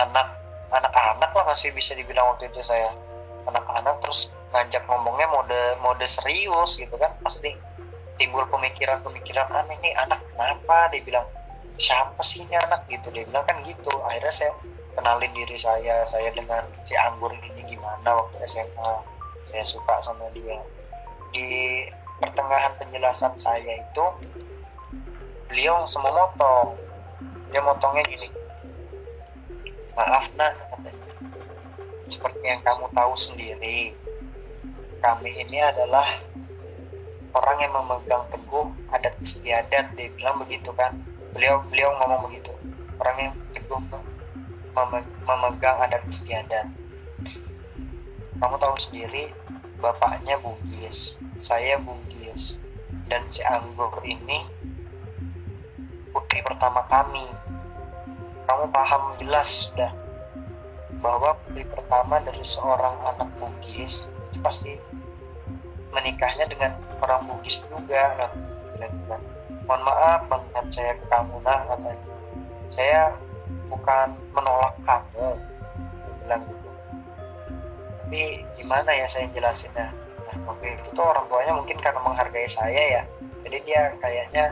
anak 0.01 0.33
anak-anak 0.73 1.31
lah 1.37 1.45
masih 1.45 1.77
bisa 1.77 1.93
dibilang 1.93 2.33
waktu 2.33 2.49
itu 2.49 2.65
saya. 2.65 2.89
Anak-anak 3.45 4.01
terus 4.01 4.33
ngajak 4.57 4.89
ngomongnya 4.89 5.29
mode 5.29 5.61
mode 5.85 6.09
serius 6.09 6.81
gitu 6.81 6.97
kan. 6.97 7.13
Pasti 7.21 7.53
timbul 8.17 8.49
pemikiran-pemikiran 8.49 9.53
aneh 9.53 9.77
nih 9.85 9.93
anak 10.01 10.25
kenapa? 10.33 10.89
Dia 10.89 11.05
bilang 11.05 11.29
siapa 11.77 12.25
sih 12.25 12.49
ini 12.49 12.57
anak? 12.57 12.89
Gitu 12.89 13.13
dia 13.13 13.29
bilang 13.29 13.45
kan 13.45 13.61
gitu. 13.61 13.93
Akhirnya 14.09 14.33
saya 14.33 14.53
kenalin 14.97 15.37
diri 15.37 15.61
saya 15.61 16.01
saya 16.09 16.33
dengan 16.33 16.65
si 16.81 16.97
anggur 16.97 17.29
ini 17.37 17.61
gimana 17.69 18.25
waktu 18.25 18.41
SMA 18.49 19.05
saya 19.45 19.69
suka 19.69 20.01
sama 20.01 20.33
dia. 20.33 20.57
Di 21.31 21.85
pertengahan 22.21 22.77
penjelasan 22.77 23.33
saya 23.41 23.81
itu 23.81 24.05
beliau 25.49 25.89
semua 25.89 26.13
motong. 26.13 26.77
Dia 27.51 27.65
motongnya 27.65 28.05
gini. 28.07 28.29
Maaf 29.97 30.31
katanya. 30.37 30.93
seperti 32.11 32.43
yang 32.43 32.59
kamu 32.67 32.91
tahu 32.91 33.15
sendiri 33.15 33.95
kami 35.01 35.31
ini 35.41 35.63
adalah 35.65 36.21
orang 37.33 37.57
yang 37.63 37.73
memegang 37.73 38.27
teguh 38.29 38.69
adat 38.93 39.17
istiadat 39.23 39.97
dia 39.97 40.13
bilang 40.13 40.37
begitu 40.43 40.71
kan. 40.77 40.93
Beliau 41.33 41.65
beliau 41.73 41.97
ngomong 41.99 42.29
begitu. 42.29 42.53
Orang 43.01 43.17
yang 43.17 43.33
teguh 43.57 43.81
meme- 44.77 45.11
memegang 45.25 45.79
adat 45.81 46.05
istiadat. 46.07 46.69
Kamu 48.41 48.57
tahu 48.61 48.77
sendiri 48.77 49.33
bapaknya 49.81 50.37
Bugis 50.39 51.17
saya 51.41 51.81
Bugis. 51.81 52.61
Dan 53.11 53.27
si 53.27 53.43
Anggur 53.43 53.91
ini 54.07 54.47
putri 56.15 56.45
pertama 56.47 56.85
kami. 56.87 57.27
Kamu 58.47 58.71
paham 58.71 59.15
jelas 59.19 59.71
sudah 59.71 59.91
bahwa 61.01 61.33
putri 61.43 61.65
pertama 61.65 62.21
dari 62.23 62.45
seorang 62.45 62.95
anak 63.09 63.31
Bugis 63.41 64.13
itu 64.31 64.39
pasti 64.45 64.77
menikahnya 65.91 66.47
dengan 66.47 66.77
orang 67.03 67.27
Bugis 67.27 67.65
juga 67.67 68.31
nah, 68.79 68.91
bilang 68.91 69.25
mohon 69.67 69.83
maaf 69.87 70.21
mengingat 70.29 70.67
saya 70.71 70.93
ke 70.99 71.05
kamu 71.09 71.37
nah 71.43 71.61
katanya. 71.67 72.07
Saya 72.71 73.03
bukan 73.67 74.15
menolak 74.35 74.75
kamu 74.87 75.27
bilang 76.23 76.43
tapi 78.11 78.43
gimana 78.59 78.91
ya 78.91 79.07
saya 79.07 79.31
jelasinnya? 79.31 79.87
Nah 80.27 80.37
waktu 80.51 80.75
itu 80.75 80.91
tuh 80.99 81.07
orang 81.07 81.31
tuanya 81.31 81.55
mungkin 81.55 81.79
karena 81.79 82.03
menghargai 82.03 82.51
saya 82.51 82.83
ya. 82.99 83.03
Jadi 83.47 83.63
dia 83.63 83.95
kayaknya 84.03 84.51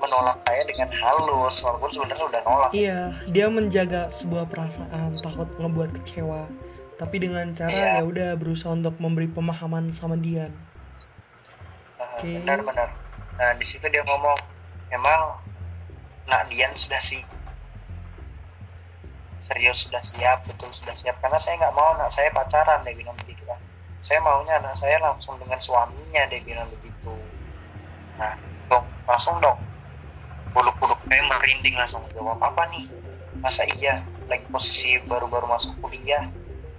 menolak 0.00 0.40
saya 0.48 0.64
dengan 0.64 0.88
halus 0.88 1.60
walaupun 1.60 1.92
sebenarnya 1.92 2.24
udah 2.24 2.40
nolak. 2.48 2.70
Iya 2.72 3.12
dia 3.28 3.46
menjaga 3.52 4.08
sebuah 4.08 4.48
perasaan 4.48 5.20
takut 5.20 5.52
ngebuat 5.60 6.00
kecewa. 6.00 6.48
Tapi 6.96 7.16
dengan 7.20 7.52
cara 7.52 7.68
Iya. 7.68 7.92
ya 8.00 8.02
udah 8.08 8.30
berusaha 8.40 8.72
untuk 8.72 8.96
memberi 8.96 9.28
pemahaman 9.28 9.92
sama 9.92 10.16
Dian 10.16 10.48
Nah, 12.00 12.08
Oke. 12.16 12.40
benar-benar 12.40 12.88
nah 13.34 13.50
di 13.52 13.66
situ 13.66 13.84
dia 13.90 14.00
ngomong 14.06 14.38
emang 14.88 15.36
nak 16.24 16.46
Dian 16.48 16.70
sudah 16.72 17.02
sih 17.02 17.20
serius 19.44 19.84
sudah 19.84 20.00
siap 20.00 20.48
betul 20.48 20.72
sudah 20.72 20.96
siap. 20.96 21.20
Karena 21.20 21.36
saya 21.36 21.60
nggak 21.60 21.74
mau 21.76 21.92
anak 21.92 22.08
saya 22.08 22.32
pacaran 22.32 22.80
dia 22.80 22.96
bilang 22.96 23.12
begitu 23.20 23.44
kan. 23.44 23.60
Saya 24.00 24.24
maunya 24.24 24.56
anak 24.56 24.72
saya 24.80 24.96
langsung 24.96 25.36
dengan 25.36 25.60
suaminya 25.60 26.24
dia 26.32 26.40
bilang 26.40 26.68
begitu. 26.72 27.12
Nah 28.16 28.32
tuh 28.72 28.80
langsung 29.04 29.36
dong. 29.44 29.60
Bulu-bulu 30.56 30.96
kayak 31.04 31.28
merinding 31.28 31.76
langsung 31.76 32.00
jawab 32.16 32.40
apa 32.40 32.72
nih? 32.72 32.88
Masa 33.44 33.68
iya? 33.76 34.00
Lagi 34.24 34.48
posisi 34.48 34.96
baru-baru 35.04 35.44
masuk 35.44 35.76
kuliah 35.84 36.24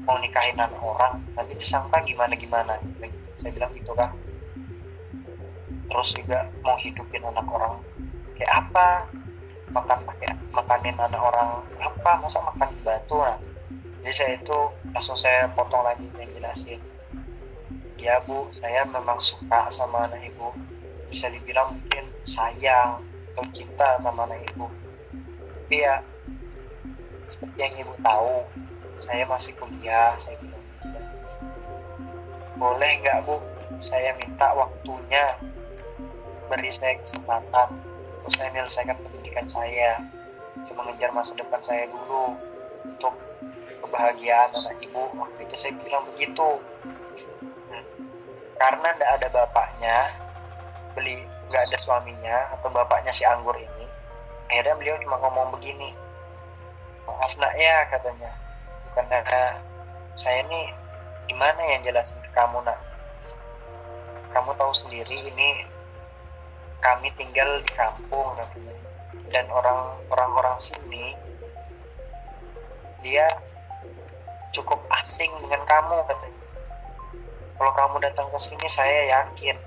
mau 0.06 0.22
nikahin 0.22 0.58
anak 0.58 0.78
orang 0.82 1.18
nanti 1.34 1.58
disangka 1.58 1.98
gimana 2.06 2.38
gimana 2.38 2.78
gitu. 3.02 3.30
saya 3.38 3.52
bilang 3.54 3.74
gitu 3.74 3.94
kan. 3.98 4.14
Terus 5.86 6.10
juga 6.18 6.50
mau 6.62 6.78
hidupin 6.82 7.26
anak 7.26 7.46
orang 7.50 7.82
kayak 8.38 8.54
apa 8.54 9.10
makan 9.76 10.00
pakai 10.08 10.32
makanin 10.56 10.96
anak 10.96 11.20
orang 11.20 11.60
apa 11.84 12.12
masa 12.24 12.40
makan 12.40 12.72
batu 12.88 13.20
nah 13.20 13.36
jadi 14.06 14.14
saya 14.14 14.34
itu 14.38 14.60
langsung 14.94 15.18
saya 15.18 15.50
potong 15.58 15.82
lagi 15.82 16.06
dan 16.14 16.30
jelasin. 16.38 16.78
Ya 17.98 18.22
bu 18.22 18.46
saya 18.54 18.86
memang 18.86 19.18
suka 19.18 19.66
sama 19.74 20.06
anak 20.06 20.30
ibu. 20.30 20.54
Bisa 21.10 21.26
dibilang 21.34 21.74
mungkin 21.74 22.06
sayang 22.22 23.02
atau 23.34 23.42
cinta 23.50 23.98
sama 23.98 24.30
anak 24.30 24.46
ibu. 24.54 24.70
Tapi 25.66 25.82
ya 25.82 26.06
seperti 27.26 27.58
yang 27.58 27.74
ibu 27.82 27.98
tahu 28.06 28.46
saya 29.02 29.26
masih 29.26 29.58
kuliah 29.58 30.14
saya 30.22 30.38
bilang 30.38 30.62
gitu 30.86 31.02
boleh 32.62 32.92
nggak 33.02 33.26
bu? 33.26 33.42
Saya 33.82 34.14
minta 34.22 34.54
waktunya. 34.54 35.34
Beri 36.46 36.70
saya 36.78 36.94
kesempatan 37.02 37.74
saya 38.32 38.50
menyelesaikan 38.54 38.98
pendidikan 39.02 39.48
saya. 39.50 40.02
Saya 40.64 40.76
mengejar 40.80 41.12
masa 41.12 41.36
depan 41.36 41.62
saya 41.62 41.86
dulu 41.92 42.34
untuk 42.88 43.14
kebahagiaan 43.86 44.56
anak 44.56 44.78
ibu. 44.82 45.10
Waktu 45.14 45.40
itu 45.46 45.56
saya 45.58 45.72
bilang 45.78 46.06
begitu. 46.16 46.62
Karena 48.56 48.88
tidak 48.96 49.12
ada 49.20 49.28
bapaknya 49.30 49.98
beli 50.96 51.20
nggak 51.52 51.70
ada 51.70 51.78
suaminya 51.78 52.56
atau 52.56 52.72
bapaknya 52.72 53.12
si 53.12 53.28
anggur 53.28 53.54
ini 53.54 53.86
akhirnya 54.48 54.80
beliau 54.80 54.98
cuma 55.04 55.20
ngomong 55.20 55.52
begini 55.60 55.92
maaf 57.06 57.34
nak 57.38 57.54
ya 57.58 57.86
katanya. 57.90 58.32
Karena 58.98 59.20
saya 60.18 60.42
ini 60.48 60.72
gimana 61.30 61.62
yang 61.62 61.86
jelasin 61.86 62.18
ke 62.24 62.30
kamu 62.34 62.64
nak? 62.66 62.80
Kamu 64.34 64.52
tahu 64.58 64.74
sendiri 64.74 65.32
ini 65.32 65.64
kami 66.86 67.10
tinggal 67.18 67.66
di 67.66 67.72
kampung 67.74 68.38
katanya 68.38 68.78
dan 69.34 69.50
orang 69.50 69.98
orang 70.14 70.32
orang 70.38 70.58
sini 70.62 71.18
dia 73.02 73.26
cukup 74.54 74.78
asing 75.02 75.30
dengan 75.46 75.62
kamu 75.66 75.98
katanya. 76.06 76.42
Kalau 77.56 77.72
kamu 77.74 77.96
datang 78.06 78.28
ke 78.30 78.40
sini 78.40 78.68
saya 78.70 79.18
yakin 79.18 79.58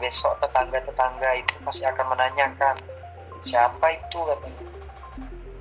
besok 0.00 0.40
tetangga-tetangga 0.42 1.38
itu 1.38 1.54
pasti 1.62 1.84
akan 1.86 2.06
menanyakan 2.16 2.76
siapa 3.44 3.86
itu? 3.92 4.18
katanya. 4.24 4.64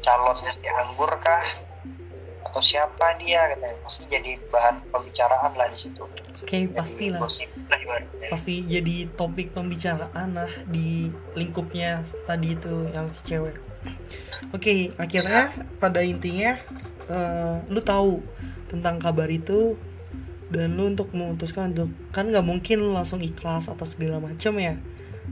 Calonnya 0.01 0.51
si 0.57 0.65
anggur 0.65 1.11
kah 1.21 1.45
atau 2.41 2.61
siapa 2.61 3.15
dia 3.21 3.53
katanya 3.53 3.77
pasti 3.85 4.03
jadi 4.09 4.31
bahan 4.49 4.75
pembicaraan 4.89 5.51
lah 5.53 5.67
di 5.69 5.77
situ. 5.77 6.03
Oke 6.41 6.67
pasti 6.73 7.13
lah 7.13 7.21
pasti 8.33 8.55
jadi 8.65 9.07
topik 9.13 9.53
pembicaraan 9.53 10.33
lah 10.33 10.51
di 10.65 11.09
lingkupnya 11.37 12.01
tadi 12.25 12.57
itu 12.57 12.89
yang 12.91 13.07
si 13.07 13.21
cewek. 13.29 13.57
Oke 14.51 14.91
akhirnya 14.97 15.53
pada 15.77 16.01
intinya 16.01 16.57
uh, 17.07 17.61
lu 17.69 17.81
tahu 17.81 18.25
tentang 18.67 18.97
kabar 18.97 19.29
itu 19.29 19.77
dan 20.51 20.75
lu 20.75 20.91
untuk 20.91 21.15
memutuskan 21.15 21.71
untuk 21.71 21.95
kan 22.11 22.27
nggak 22.27 22.43
mungkin 22.43 22.83
lu 22.83 22.91
langsung 22.91 23.23
ikhlas 23.23 23.71
atas 23.71 23.95
segala 23.95 24.19
macam 24.19 24.59
ya 24.59 24.75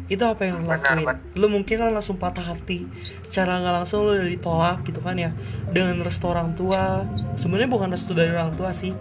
itu 0.10 0.24
apa 0.26 0.42
yang 0.46 0.66
lu 0.66 0.70
lakuin? 0.70 1.06
Lu 1.38 1.48
mungkin 1.50 1.76
kan 1.78 1.94
langsung 1.94 2.18
patah 2.18 2.42
hati. 2.42 2.90
Secara 3.22 3.62
nggak 3.62 3.74
langsung 3.84 4.10
lu 4.10 4.18
udah 4.18 4.30
ditolak 4.30 4.82
gitu 4.86 5.00
kan 5.02 5.18
ya. 5.18 5.34
Dengan 5.70 6.02
restu 6.02 6.26
orang 6.26 6.58
tua. 6.58 7.06
Sebenarnya 7.38 7.70
bukan 7.70 7.90
restu 7.94 8.18
dari 8.18 8.34
orang 8.34 8.58
tua 8.58 8.74
sih. 8.74 8.94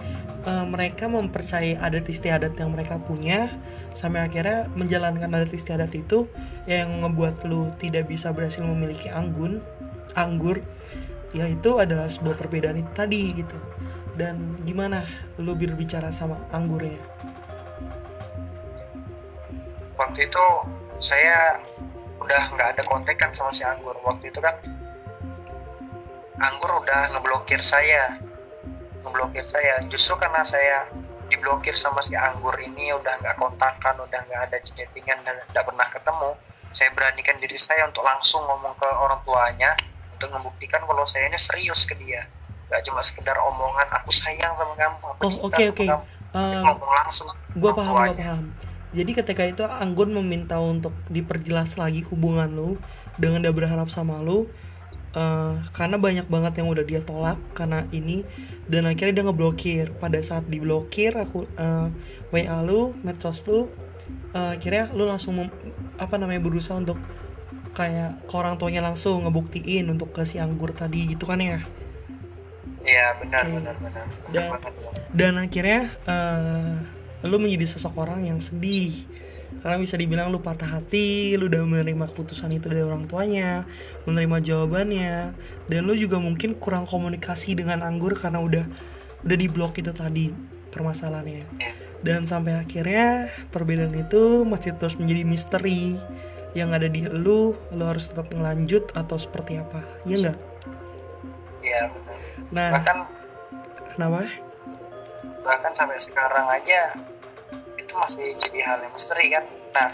E, 0.44 0.52
mereka 0.68 1.08
mempercayai 1.08 1.80
adat 1.80 2.04
istiadat 2.08 2.52
yang 2.60 2.76
mereka 2.76 3.00
punya. 3.00 3.56
Sampai 3.96 4.24
akhirnya 4.24 4.68
menjalankan 4.76 5.32
adat 5.32 5.52
istiadat 5.52 5.92
itu 5.96 6.28
yang 6.68 7.00
ngebuat 7.00 7.48
lu 7.48 7.72
tidak 7.80 8.08
bisa 8.12 8.28
berhasil 8.36 8.60
memiliki 8.60 9.08
anggun 9.08 9.64
anggur 10.12 10.60
ya 11.36 11.44
itu 11.44 11.76
adalah 11.76 12.08
sebuah 12.08 12.36
perbedaan 12.36 12.84
itu 12.84 12.92
tadi 12.92 13.22
gitu. 13.32 13.56
Dan 14.18 14.60
gimana 14.66 15.08
lu 15.40 15.56
berbicara 15.56 16.12
sama 16.12 16.36
anggurnya 16.50 16.98
waktu 20.08 20.24
itu 20.24 20.46
saya 20.96 21.60
udah 22.16 22.42
nggak 22.56 22.68
ada 22.74 22.82
kontekan 22.88 23.28
sama 23.36 23.52
si 23.52 23.60
anggur. 23.60 23.92
Waktu 24.00 24.32
itu 24.32 24.40
kan 24.40 24.56
anggur 26.40 26.80
udah 26.80 27.12
ngeblokir 27.12 27.60
saya. 27.60 28.16
Ngeblokir 29.04 29.44
saya. 29.44 29.84
Justru 29.92 30.16
karena 30.16 30.40
saya 30.42 30.88
diblokir 31.28 31.76
sama 31.76 32.00
si 32.00 32.16
anggur 32.16 32.56
ini 32.56 32.88
udah 32.96 33.20
nggak 33.20 33.36
kontakan 33.36 34.00
udah 34.00 34.20
nggak 34.24 34.40
ada 34.48 34.56
chattingan 34.64 35.20
dan 35.28 35.36
nggak 35.52 35.60
pernah 35.60 35.84
ketemu 35.92 36.32
saya 36.72 36.88
beranikan 36.96 37.36
diri 37.36 37.60
saya 37.60 37.84
untuk 37.84 38.00
langsung 38.00 38.48
ngomong 38.48 38.72
ke 38.80 38.88
orang 38.88 39.20
tuanya 39.28 39.76
untuk 40.16 40.32
membuktikan 40.32 40.80
kalau 40.88 41.04
saya 41.04 41.28
ini 41.28 41.36
serius 41.36 41.84
ke 41.84 41.92
dia. 42.00 42.24
Gak 42.68 42.84
cuma 42.84 43.00
sekedar 43.00 43.36
omongan 43.40 43.88
aku 43.96 44.12
sayang 44.12 44.52
sama 44.52 44.76
kamu 44.76 45.00
aku 45.00 45.20
oh 45.24 45.48
oke 45.48 45.56
oke. 45.56 45.56
okay, 45.56 45.88
okay. 45.88 45.88
uh, 46.36 46.60
ngomong 46.60 46.92
langsung 47.00 47.32
gue 47.56 47.72
paham 47.72 47.96
gue 47.96 48.12
paham 48.12 48.67
jadi 48.98 49.10
ketika 49.22 49.42
itu 49.46 49.62
Anggun 49.62 50.10
meminta 50.10 50.58
untuk 50.58 50.90
diperjelas 51.06 51.78
lagi 51.78 52.02
hubungan 52.10 52.50
lu 52.50 52.70
dengan 53.14 53.46
dia 53.46 53.54
berharap 53.54 53.86
sama 53.86 54.18
lu 54.18 54.50
uh, 55.14 55.54
karena 55.70 55.96
banyak 55.96 56.26
banget 56.26 56.58
yang 56.58 56.68
udah 56.68 56.82
dia 56.82 57.00
tolak 57.06 57.38
karena 57.54 57.86
ini 57.94 58.26
dan 58.66 58.90
akhirnya 58.90 59.22
dia 59.22 59.24
ngeblokir 59.30 59.94
pada 60.02 60.18
saat 60.18 60.50
diblokir 60.50 61.14
aku 61.14 61.46
uh, 61.54 61.88
eh, 62.34 62.46
wa 62.50 62.58
lu 62.66 62.98
medsos 63.06 63.46
lu 63.46 63.70
uh, 64.34 64.58
akhirnya 64.58 64.90
lu 64.92 65.06
langsung 65.06 65.38
mem, 65.38 65.48
apa 65.96 66.18
namanya 66.18 66.42
berusaha 66.42 66.74
untuk 66.74 66.98
kayak 67.78 68.26
ke 68.26 68.34
orang 68.34 68.58
tuanya 68.58 68.82
langsung 68.82 69.22
ngebuktiin 69.22 69.86
untuk 69.86 70.10
ke 70.10 70.26
si 70.26 70.42
anggur 70.42 70.74
tadi 70.74 71.14
gitu 71.14 71.24
kan 71.24 71.38
ya 71.38 71.62
Iya 72.88 73.20
benar 73.20 73.44
okay. 73.44 73.52
benar 73.52 73.76
benar. 73.84 74.06
Dan, 74.32 74.48
dan 75.12 75.32
akhirnya 75.36 75.80
uh, 76.08 76.74
lu 77.24 77.36
menjadi 77.38 77.66
sosok 77.66 77.98
orang 77.98 78.26
yang 78.26 78.38
sedih 78.38 79.06
karena 79.58 79.80
bisa 79.80 79.98
dibilang 79.98 80.30
lu 80.30 80.38
patah 80.38 80.78
hati, 80.78 81.34
lu 81.34 81.50
udah 81.50 81.66
menerima 81.66 82.06
keputusan 82.14 82.54
itu 82.54 82.70
dari 82.70 82.84
orang 82.84 83.02
tuanya, 83.10 83.66
menerima 84.06 84.38
jawabannya, 84.44 85.34
dan 85.66 85.80
lu 85.82 85.98
juga 85.98 86.22
mungkin 86.22 86.54
kurang 86.54 86.86
komunikasi 86.86 87.58
dengan 87.58 87.82
anggur 87.82 88.14
karena 88.14 88.38
udah 88.38 88.64
udah 89.26 89.36
diblok 89.40 89.82
itu 89.82 89.90
tadi 89.90 90.30
permasalahannya. 90.70 91.42
Iya. 91.58 91.72
Dan 92.06 92.30
sampai 92.30 92.62
akhirnya 92.62 93.34
perbedaan 93.50 93.98
itu 93.98 94.46
masih 94.46 94.78
terus 94.78 94.94
menjadi 94.94 95.26
misteri 95.26 95.98
yang 96.54 96.70
ada 96.70 96.86
di 96.86 97.02
lu, 97.10 97.58
lu 97.74 97.82
harus 97.82 98.06
tetap 98.06 98.30
ngelanjut 98.30 98.94
atau 98.94 99.18
seperti 99.18 99.58
apa, 99.58 99.82
ya 100.06 100.22
enggak? 100.22 100.38
Iya 101.66 101.90
nah 102.48 102.72
bahkan 102.72 102.98
kenapa 103.92 104.24
bahkan 105.48 105.72
sampai 105.72 105.96
sekarang 105.96 106.44
aja 106.52 106.92
itu 107.80 107.92
masih 107.96 108.36
jadi 108.36 108.58
hal 108.68 108.84
yang 108.84 108.92
misteri 108.92 109.32
kan? 109.32 109.44
Nah 109.72 109.88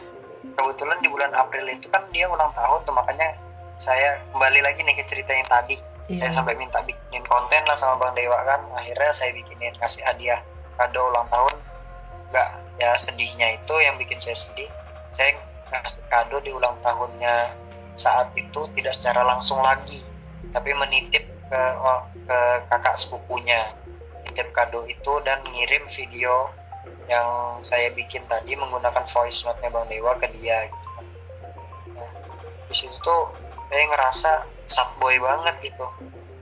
kebetulan 0.59 0.99
di 0.99 1.07
bulan 1.07 1.31
April 1.31 1.71
itu 1.71 1.87
kan 1.87 2.03
dia 2.11 2.27
ulang 2.27 2.51
tahun 2.51 2.83
tuh 2.83 2.91
makanya 2.91 3.39
saya 3.79 4.19
kembali 4.35 4.61
lagi 4.67 4.83
nih 4.83 4.99
ke 4.99 5.05
cerita 5.07 5.31
yang 5.31 5.47
tadi. 5.47 5.79
Iya. 6.05 6.29
saya 6.29 6.37
sampai 6.37 6.53
minta 6.61 6.85
bikinin 6.85 7.25
konten 7.25 7.65
lah 7.65 7.73
sama 7.73 7.97
Bang 7.97 8.13
Dewa 8.13 8.37
kan? 8.45 8.61
Akhirnya 8.77 9.09
saya 9.15 9.33
bikinin 9.33 9.73
kasih 9.79 10.05
hadiah 10.05 10.43
kado 10.77 11.01
ulang 11.01 11.25
tahun. 11.33 11.55
Nggak 12.29 12.51
ya 12.83 12.91
sedihnya 12.99 13.57
itu 13.57 13.75
yang 13.81 13.97
bikin 13.97 14.21
saya 14.21 14.37
sedih. 14.37 14.69
Saya 15.15 15.33
kasih 15.71 16.05
kado 16.13 16.43
di 16.45 16.53
ulang 16.53 16.77
tahunnya 16.85 17.55
saat 17.95 18.35
itu 18.35 18.67
tidak 18.75 18.93
secara 18.93 19.23
langsung 19.23 19.63
lagi 19.63 20.03
tapi 20.51 20.71
menitip 20.75 21.25
ke 21.51 21.63
oh, 21.79 22.03
ke 22.27 22.39
kakak 22.71 22.95
sepupunya 22.99 23.71
titip 24.29 24.49
kado 24.57 24.85
itu 24.89 25.13
dan 25.23 25.41
ngirim 25.45 25.85
video 25.87 26.51
yang 27.05 27.61
saya 27.61 27.93
bikin 27.93 28.25
tadi 28.25 28.57
menggunakan 28.57 29.05
voice 29.05 29.45
note-nya 29.45 29.69
Bang 29.69 29.87
Dewa 29.93 30.17
ke 30.17 30.29
dia 30.41 30.69
gitu 30.69 30.89
kan. 30.97 31.07
Nah, 31.97 32.11
di 32.69 32.75
situ 32.75 32.97
tuh 33.05 33.29
saya 33.69 33.85
ngerasa 33.93 34.31
boy 34.97 35.17
banget 35.21 35.57
gitu. 35.69 35.85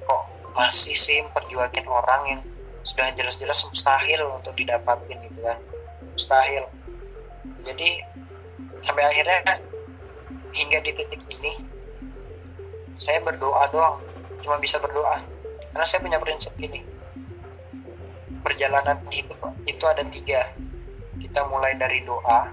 Kok 0.07 0.23
masih 0.55 0.95
sih 0.95 1.19
memperjuangin 1.27 1.87
orang 1.91 2.23
yang 2.31 2.41
sudah 2.87 3.11
jelas-jelas 3.15 3.59
mustahil 3.67 4.23
untuk 4.39 4.55
didapatin 4.55 5.19
gitu 5.31 5.43
kan. 5.43 5.59
Mustahil. 6.15 6.67
Jadi 7.67 8.03
sampai 8.83 9.03
akhirnya 9.07 9.59
hingga 10.53 10.79
di 10.85 10.91
titik 10.95 11.23
ini 11.31 11.63
saya 13.01 13.19
berdoa 13.25 13.67
doang 13.73 13.99
cuma 14.45 14.59
bisa 14.61 14.77
berdoa 14.83 15.23
karena 15.73 15.87
saya 15.87 16.05
punya 16.05 16.19
prinsip 16.21 16.53
gini 16.59 16.85
perjalanan 18.43 18.99
hidup 19.09 19.39
itu 19.65 19.85
ada 19.87 20.03
tiga. 20.07 20.51
Kita 21.19 21.47
mulai 21.49 21.79
dari 21.79 22.03
doa 22.03 22.51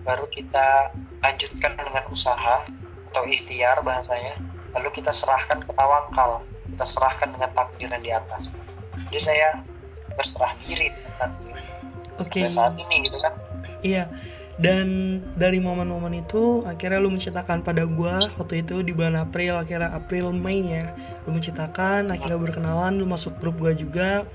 baru 0.00 0.24
kita 0.32 0.96
lanjutkan 1.20 1.76
dengan 1.76 2.04
usaha 2.08 2.64
atau 3.12 3.22
ikhtiar 3.28 3.84
bahasanya 3.84 4.40
lalu 4.72 4.88
kita 4.96 5.12
serahkan 5.12 5.60
ke 5.60 5.72
tawakal 5.76 6.40
kita 6.72 6.86
serahkan 6.86 7.28
dengan 7.34 7.50
takdir 7.52 7.90
yang 7.90 8.00
di 8.00 8.12
atas. 8.14 8.56
Jadi 9.10 9.20
saya 9.20 9.48
berserah 10.14 10.54
diri 10.64 10.88
dengan 10.94 11.12
takdir. 11.18 11.58
Oke. 12.16 12.40
Sampai 12.46 12.52
saat 12.54 12.74
ini 12.78 12.96
gitu 13.04 13.18
kan. 13.18 13.34
Iya. 13.82 14.04
Dan 14.60 14.88
dari 15.40 15.56
momen-momen 15.56 16.20
itu 16.20 16.68
akhirnya 16.68 17.00
lu 17.00 17.08
menceritakan 17.08 17.64
pada 17.64 17.88
gua 17.88 18.28
waktu 18.36 18.60
itu 18.60 18.84
di 18.84 18.92
bulan 18.92 19.16
April 19.16 19.56
akhirnya 19.56 19.92
April 19.92 20.36
Mei 20.36 20.60
ya. 20.62 20.92
Lu 21.24 21.32
menceritakan 21.32 22.12
akhirnya 22.12 22.36
berkenalan 22.36 23.00
lu 23.00 23.08
masuk 23.08 23.40
grup 23.40 23.56
gua 23.56 23.72
juga 23.72 24.28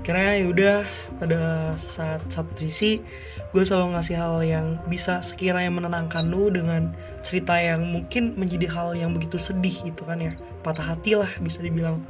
akhirnya 0.00 0.32
ya 0.38 0.46
udah 0.46 0.78
pada 1.18 1.40
saat 1.76 2.22
satu 2.30 2.54
sisi 2.56 3.02
gue 3.50 3.62
selalu 3.66 3.98
ngasih 3.98 4.16
hal 4.16 4.34
yang 4.46 4.66
bisa 4.86 5.18
sekiranya 5.26 5.74
menenangkan 5.74 6.22
lu 6.22 6.54
dengan 6.54 6.94
cerita 7.26 7.58
yang 7.58 7.82
mungkin 7.82 8.38
menjadi 8.38 8.70
hal 8.70 8.94
yang 8.94 9.10
begitu 9.10 9.42
sedih 9.42 9.74
gitu 9.82 10.06
kan 10.06 10.22
ya. 10.22 10.38
Patah 10.62 10.94
hati 10.94 11.18
lah 11.18 11.30
bisa 11.42 11.58
dibilang. 11.58 12.06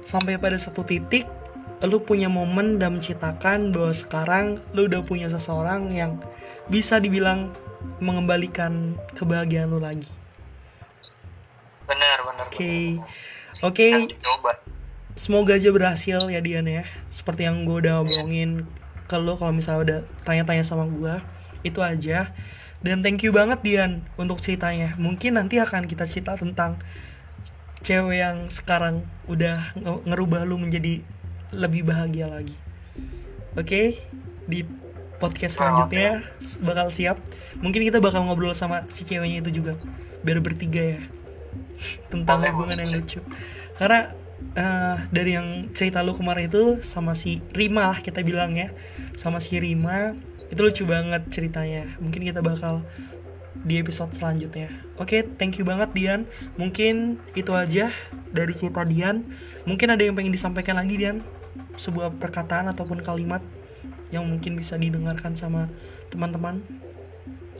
Sampai 0.00 0.40
pada 0.40 0.56
satu 0.56 0.80
titik 0.80 1.28
lu 1.84 2.00
punya 2.00 2.28
momen 2.28 2.80
dan 2.80 2.96
menceritakan 2.96 3.72
bahwa 3.72 3.92
sekarang 3.92 4.46
lu 4.72 4.88
udah 4.88 5.04
punya 5.04 5.28
seseorang 5.28 5.92
yang 5.92 6.20
bisa 6.68 6.96
dibilang 6.96 7.52
mengembalikan 8.00 8.96
kebahagiaan 9.16 9.68
lu 9.68 9.80
lagi. 9.80 10.08
Benar 11.84 12.24
benar 12.24 12.46
oke. 12.48 12.72
oke. 13.64 13.88
Dicoba 14.16 14.52
semoga 15.20 15.60
aja 15.60 15.68
berhasil 15.68 16.24
ya 16.32 16.40
Dian 16.40 16.64
ya. 16.64 16.88
Seperti 17.12 17.44
yang 17.44 17.68
gue 17.68 17.84
udah 17.84 18.00
omongin 18.00 18.64
ke 19.04 19.20
lo 19.20 19.36
kalau 19.36 19.52
misalnya 19.52 19.80
udah 19.84 19.98
tanya-tanya 20.24 20.64
sama 20.64 20.88
gue 20.88 21.20
itu 21.60 21.84
aja. 21.84 22.32
Dan 22.80 23.04
thank 23.04 23.20
you 23.20 23.28
banget 23.36 23.60
Dian 23.60 24.00
untuk 24.16 24.40
ceritanya. 24.40 24.96
Mungkin 24.96 25.36
nanti 25.36 25.60
akan 25.60 25.84
kita 25.84 26.08
cerita 26.08 26.40
tentang 26.40 26.80
cewek 27.84 28.16
yang 28.16 28.48
sekarang 28.48 29.04
udah 29.28 29.76
nge- 29.76 30.02
ngerubah 30.08 30.48
lu 30.48 30.56
menjadi 30.56 31.04
lebih 31.52 31.84
bahagia 31.84 32.32
lagi. 32.32 32.56
Oke? 33.60 34.00
Di 34.48 34.64
podcast 35.20 35.60
selanjutnya 35.60 36.24
bakal 36.64 36.88
siap. 36.88 37.20
Mungkin 37.60 37.84
kita 37.92 38.00
bakal 38.00 38.24
ngobrol 38.24 38.56
sama 38.56 38.88
si 38.88 39.04
ceweknya 39.04 39.44
itu 39.44 39.60
juga. 39.60 39.76
Biar 40.24 40.40
bertiga 40.40 40.80
ya. 40.80 41.02
Tentang 42.12 42.40
hubungan 42.40 42.80
yang 42.80 42.96
lucu. 42.96 43.20
Karena 43.76 44.16
eh, 44.56 44.96
dari 45.10 45.36
yang 45.36 45.70
cerita 45.70 46.02
lu 46.02 46.16
kemarin 46.16 46.50
itu 46.50 46.82
sama 46.82 47.14
si 47.14 47.44
Rima 47.54 47.90
lah 47.90 47.98
kita 48.02 48.24
bilang 48.24 48.56
ya. 48.56 48.72
Sama 49.14 49.38
si 49.38 49.56
Rima. 49.60 50.16
Itu 50.50 50.66
lucu 50.66 50.82
banget 50.88 51.30
ceritanya. 51.30 51.86
Mungkin 52.02 52.26
kita 52.26 52.42
bakal 52.42 52.82
di 53.60 53.76
episode 53.78 54.10
selanjutnya. 54.16 54.72
Oke 54.96 55.22
thank 55.22 55.60
you 55.60 55.64
banget 55.66 55.92
Dian. 55.94 56.20
Mungkin 56.56 57.20
itu 57.36 57.52
aja 57.54 57.92
dari 58.32 58.52
cerita 58.56 58.82
Dian. 58.82 59.26
Mungkin 59.68 59.92
ada 59.92 60.02
yang 60.02 60.16
pengen 60.16 60.34
disampaikan 60.34 60.80
lagi 60.80 60.98
Dian? 60.98 61.22
Sebuah 61.78 62.16
perkataan 62.18 62.70
ataupun 62.72 63.04
kalimat 63.04 63.44
yang 64.10 64.26
mungkin 64.26 64.58
bisa 64.58 64.74
didengarkan 64.74 65.38
sama 65.38 65.70
teman-teman? 66.10 66.64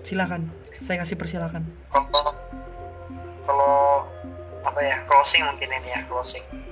Silakan. 0.03 0.51
Saya 0.81 1.05
kasih 1.05 1.15
persilakan. 1.15 1.69
Kalau 1.93 2.33
kalau 3.45 3.77
apa 4.65 4.81
ya? 4.83 4.97
Closing 5.07 5.45
mungkin 5.45 5.69
ini 5.69 5.89
ya 5.93 6.01
closing 6.09 6.70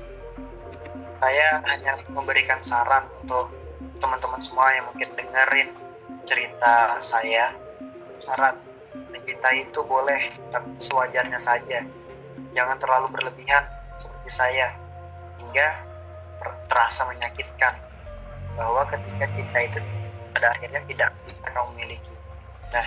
saya 1.19 1.59
hanya 1.67 1.99
memberikan 2.15 2.63
saran 2.63 3.03
untuk 3.23 3.51
teman-teman 3.99 4.39
semua 4.39 4.71
yang 4.71 4.87
mungkin 4.87 5.11
dengerin 5.19 5.75
cerita 6.23 6.95
saya. 7.03 7.51
Saran 8.19 8.55
mencinta 9.11 9.51
itu 9.55 9.81
boleh 9.83 10.35
tapi 10.51 10.71
sewajarnya 10.79 11.39
saja. 11.39 11.83
Jangan 12.55 12.79
terlalu 12.79 13.11
berlebihan 13.15 13.67
seperti 13.99 14.31
saya 14.31 14.75
hingga 15.43 15.83
ter- 16.39 16.59
terasa 16.71 17.07
menyakitkan 17.11 17.75
bahwa 18.55 18.87
ketika 18.91 19.27
cinta 19.35 19.59
itu 19.63 19.79
pada 20.35 20.55
akhirnya 20.55 20.83
tidak 20.87 21.11
bisa 21.27 21.47
kamu 21.51 21.71
miliki. 21.79 22.15
Nah 22.71 22.87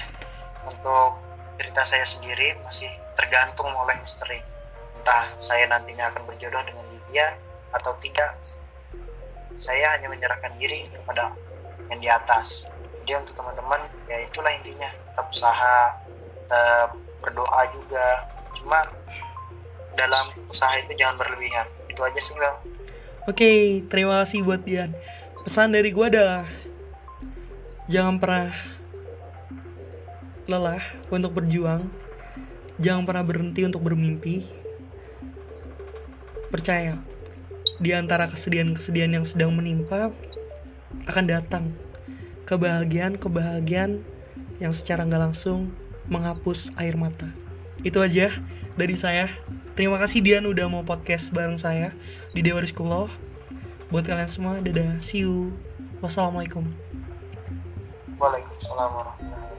untuk 0.68 1.20
cerita 1.60 1.84
saya 1.84 2.06
sendiri 2.08 2.56
masih 2.64 2.92
tergantung 3.16 3.72
oleh 3.76 3.96
misteri. 4.00 4.40
Entah 5.00 5.36
saya 5.36 5.68
nantinya 5.68 6.12
akan 6.16 6.24
berjodoh 6.28 6.64
dengan 6.64 6.86
dia 7.12 7.36
atau 7.72 7.96
tidak 8.04 8.36
saya 9.62 9.94
hanya 9.94 10.10
menyerahkan 10.10 10.58
diri 10.58 10.90
kepada 10.90 11.36
yang 11.92 12.00
di 12.00 12.10
atas. 12.10 12.66
Jadi 13.04 13.14
untuk 13.14 13.36
teman-teman 13.38 13.82
ya 14.08 14.18
itulah 14.24 14.52
intinya. 14.54 14.90
Tetap 15.06 15.28
usaha 15.30 15.78
tetap 16.42 16.98
berdoa 17.22 17.62
juga. 17.76 18.26
Cuma 18.58 18.82
dalam 19.94 20.34
usaha 20.48 20.72
itu 20.80 20.96
jangan 20.96 21.20
berlebihan. 21.20 21.68
Itu 21.92 22.02
aja 22.02 22.18
sih 22.18 22.34
bang. 22.40 22.58
Oke, 23.30 23.86
terima 23.86 24.26
kasih 24.26 24.42
buat 24.42 24.66
Dian. 24.66 24.98
Pesan 25.46 25.78
dari 25.78 25.94
gue 25.94 26.06
adalah 26.10 26.50
jangan 27.86 28.18
pernah 28.18 28.50
lelah 30.50 30.82
untuk 31.14 31.38
berjuang, 31.38 31.86
jangan 32.82 33.06
pernah 33.06 33.22
berhenti 33.22 33.62
untuk 33.62 33.86
bermimpi. 33.86 34.50
Percaya, 36.50 36.98
di 37.82 37.98
antara 37.98 38.30
kesedihan-kesedihan 38.30 39.18
yang 39.18 39.26
sedang 39.26 39.58
menimpa 39.58 40.14
akan 41.10 41.26
datang 41.26 41.74
kebahagiaan-kebahagiaan 42.46 44.06
yang 44.62 44.74
secara 44.78 45.02
nggak 45.02 45.34
langsung 45.34 45.74
menghapus 46.06 46.70
air 46.78 46.94
mata. 46.94 47.34
Itu 47.82 48.06
aja 48.06 48.30
dari 48.78 48.94
saya. 48.94 49.34
Terima 49.74 49.98
kasih 49.98 50.22
Dian 50.22 50.46
udah 50.46 50.70
mau 50.70 50.86
podcast 50.86 51.34
bareng 51.34 51.58
saya 51.58 51.98
di 52.38 52.46
Dewa 52.46 52.62
Rizkullah. 52.62 53.10
Buat 53.90 54.06
kalian 54.08 54.30
semua, 54.30 54.62
dadah. 54.62 55.02
See 55.02 55.26
you. 55.26 55.58
Wassalamualaikum. 56.06 56.70
Waalaikumsalam 58.22 58.90
warahmatullahi 58.94 59.51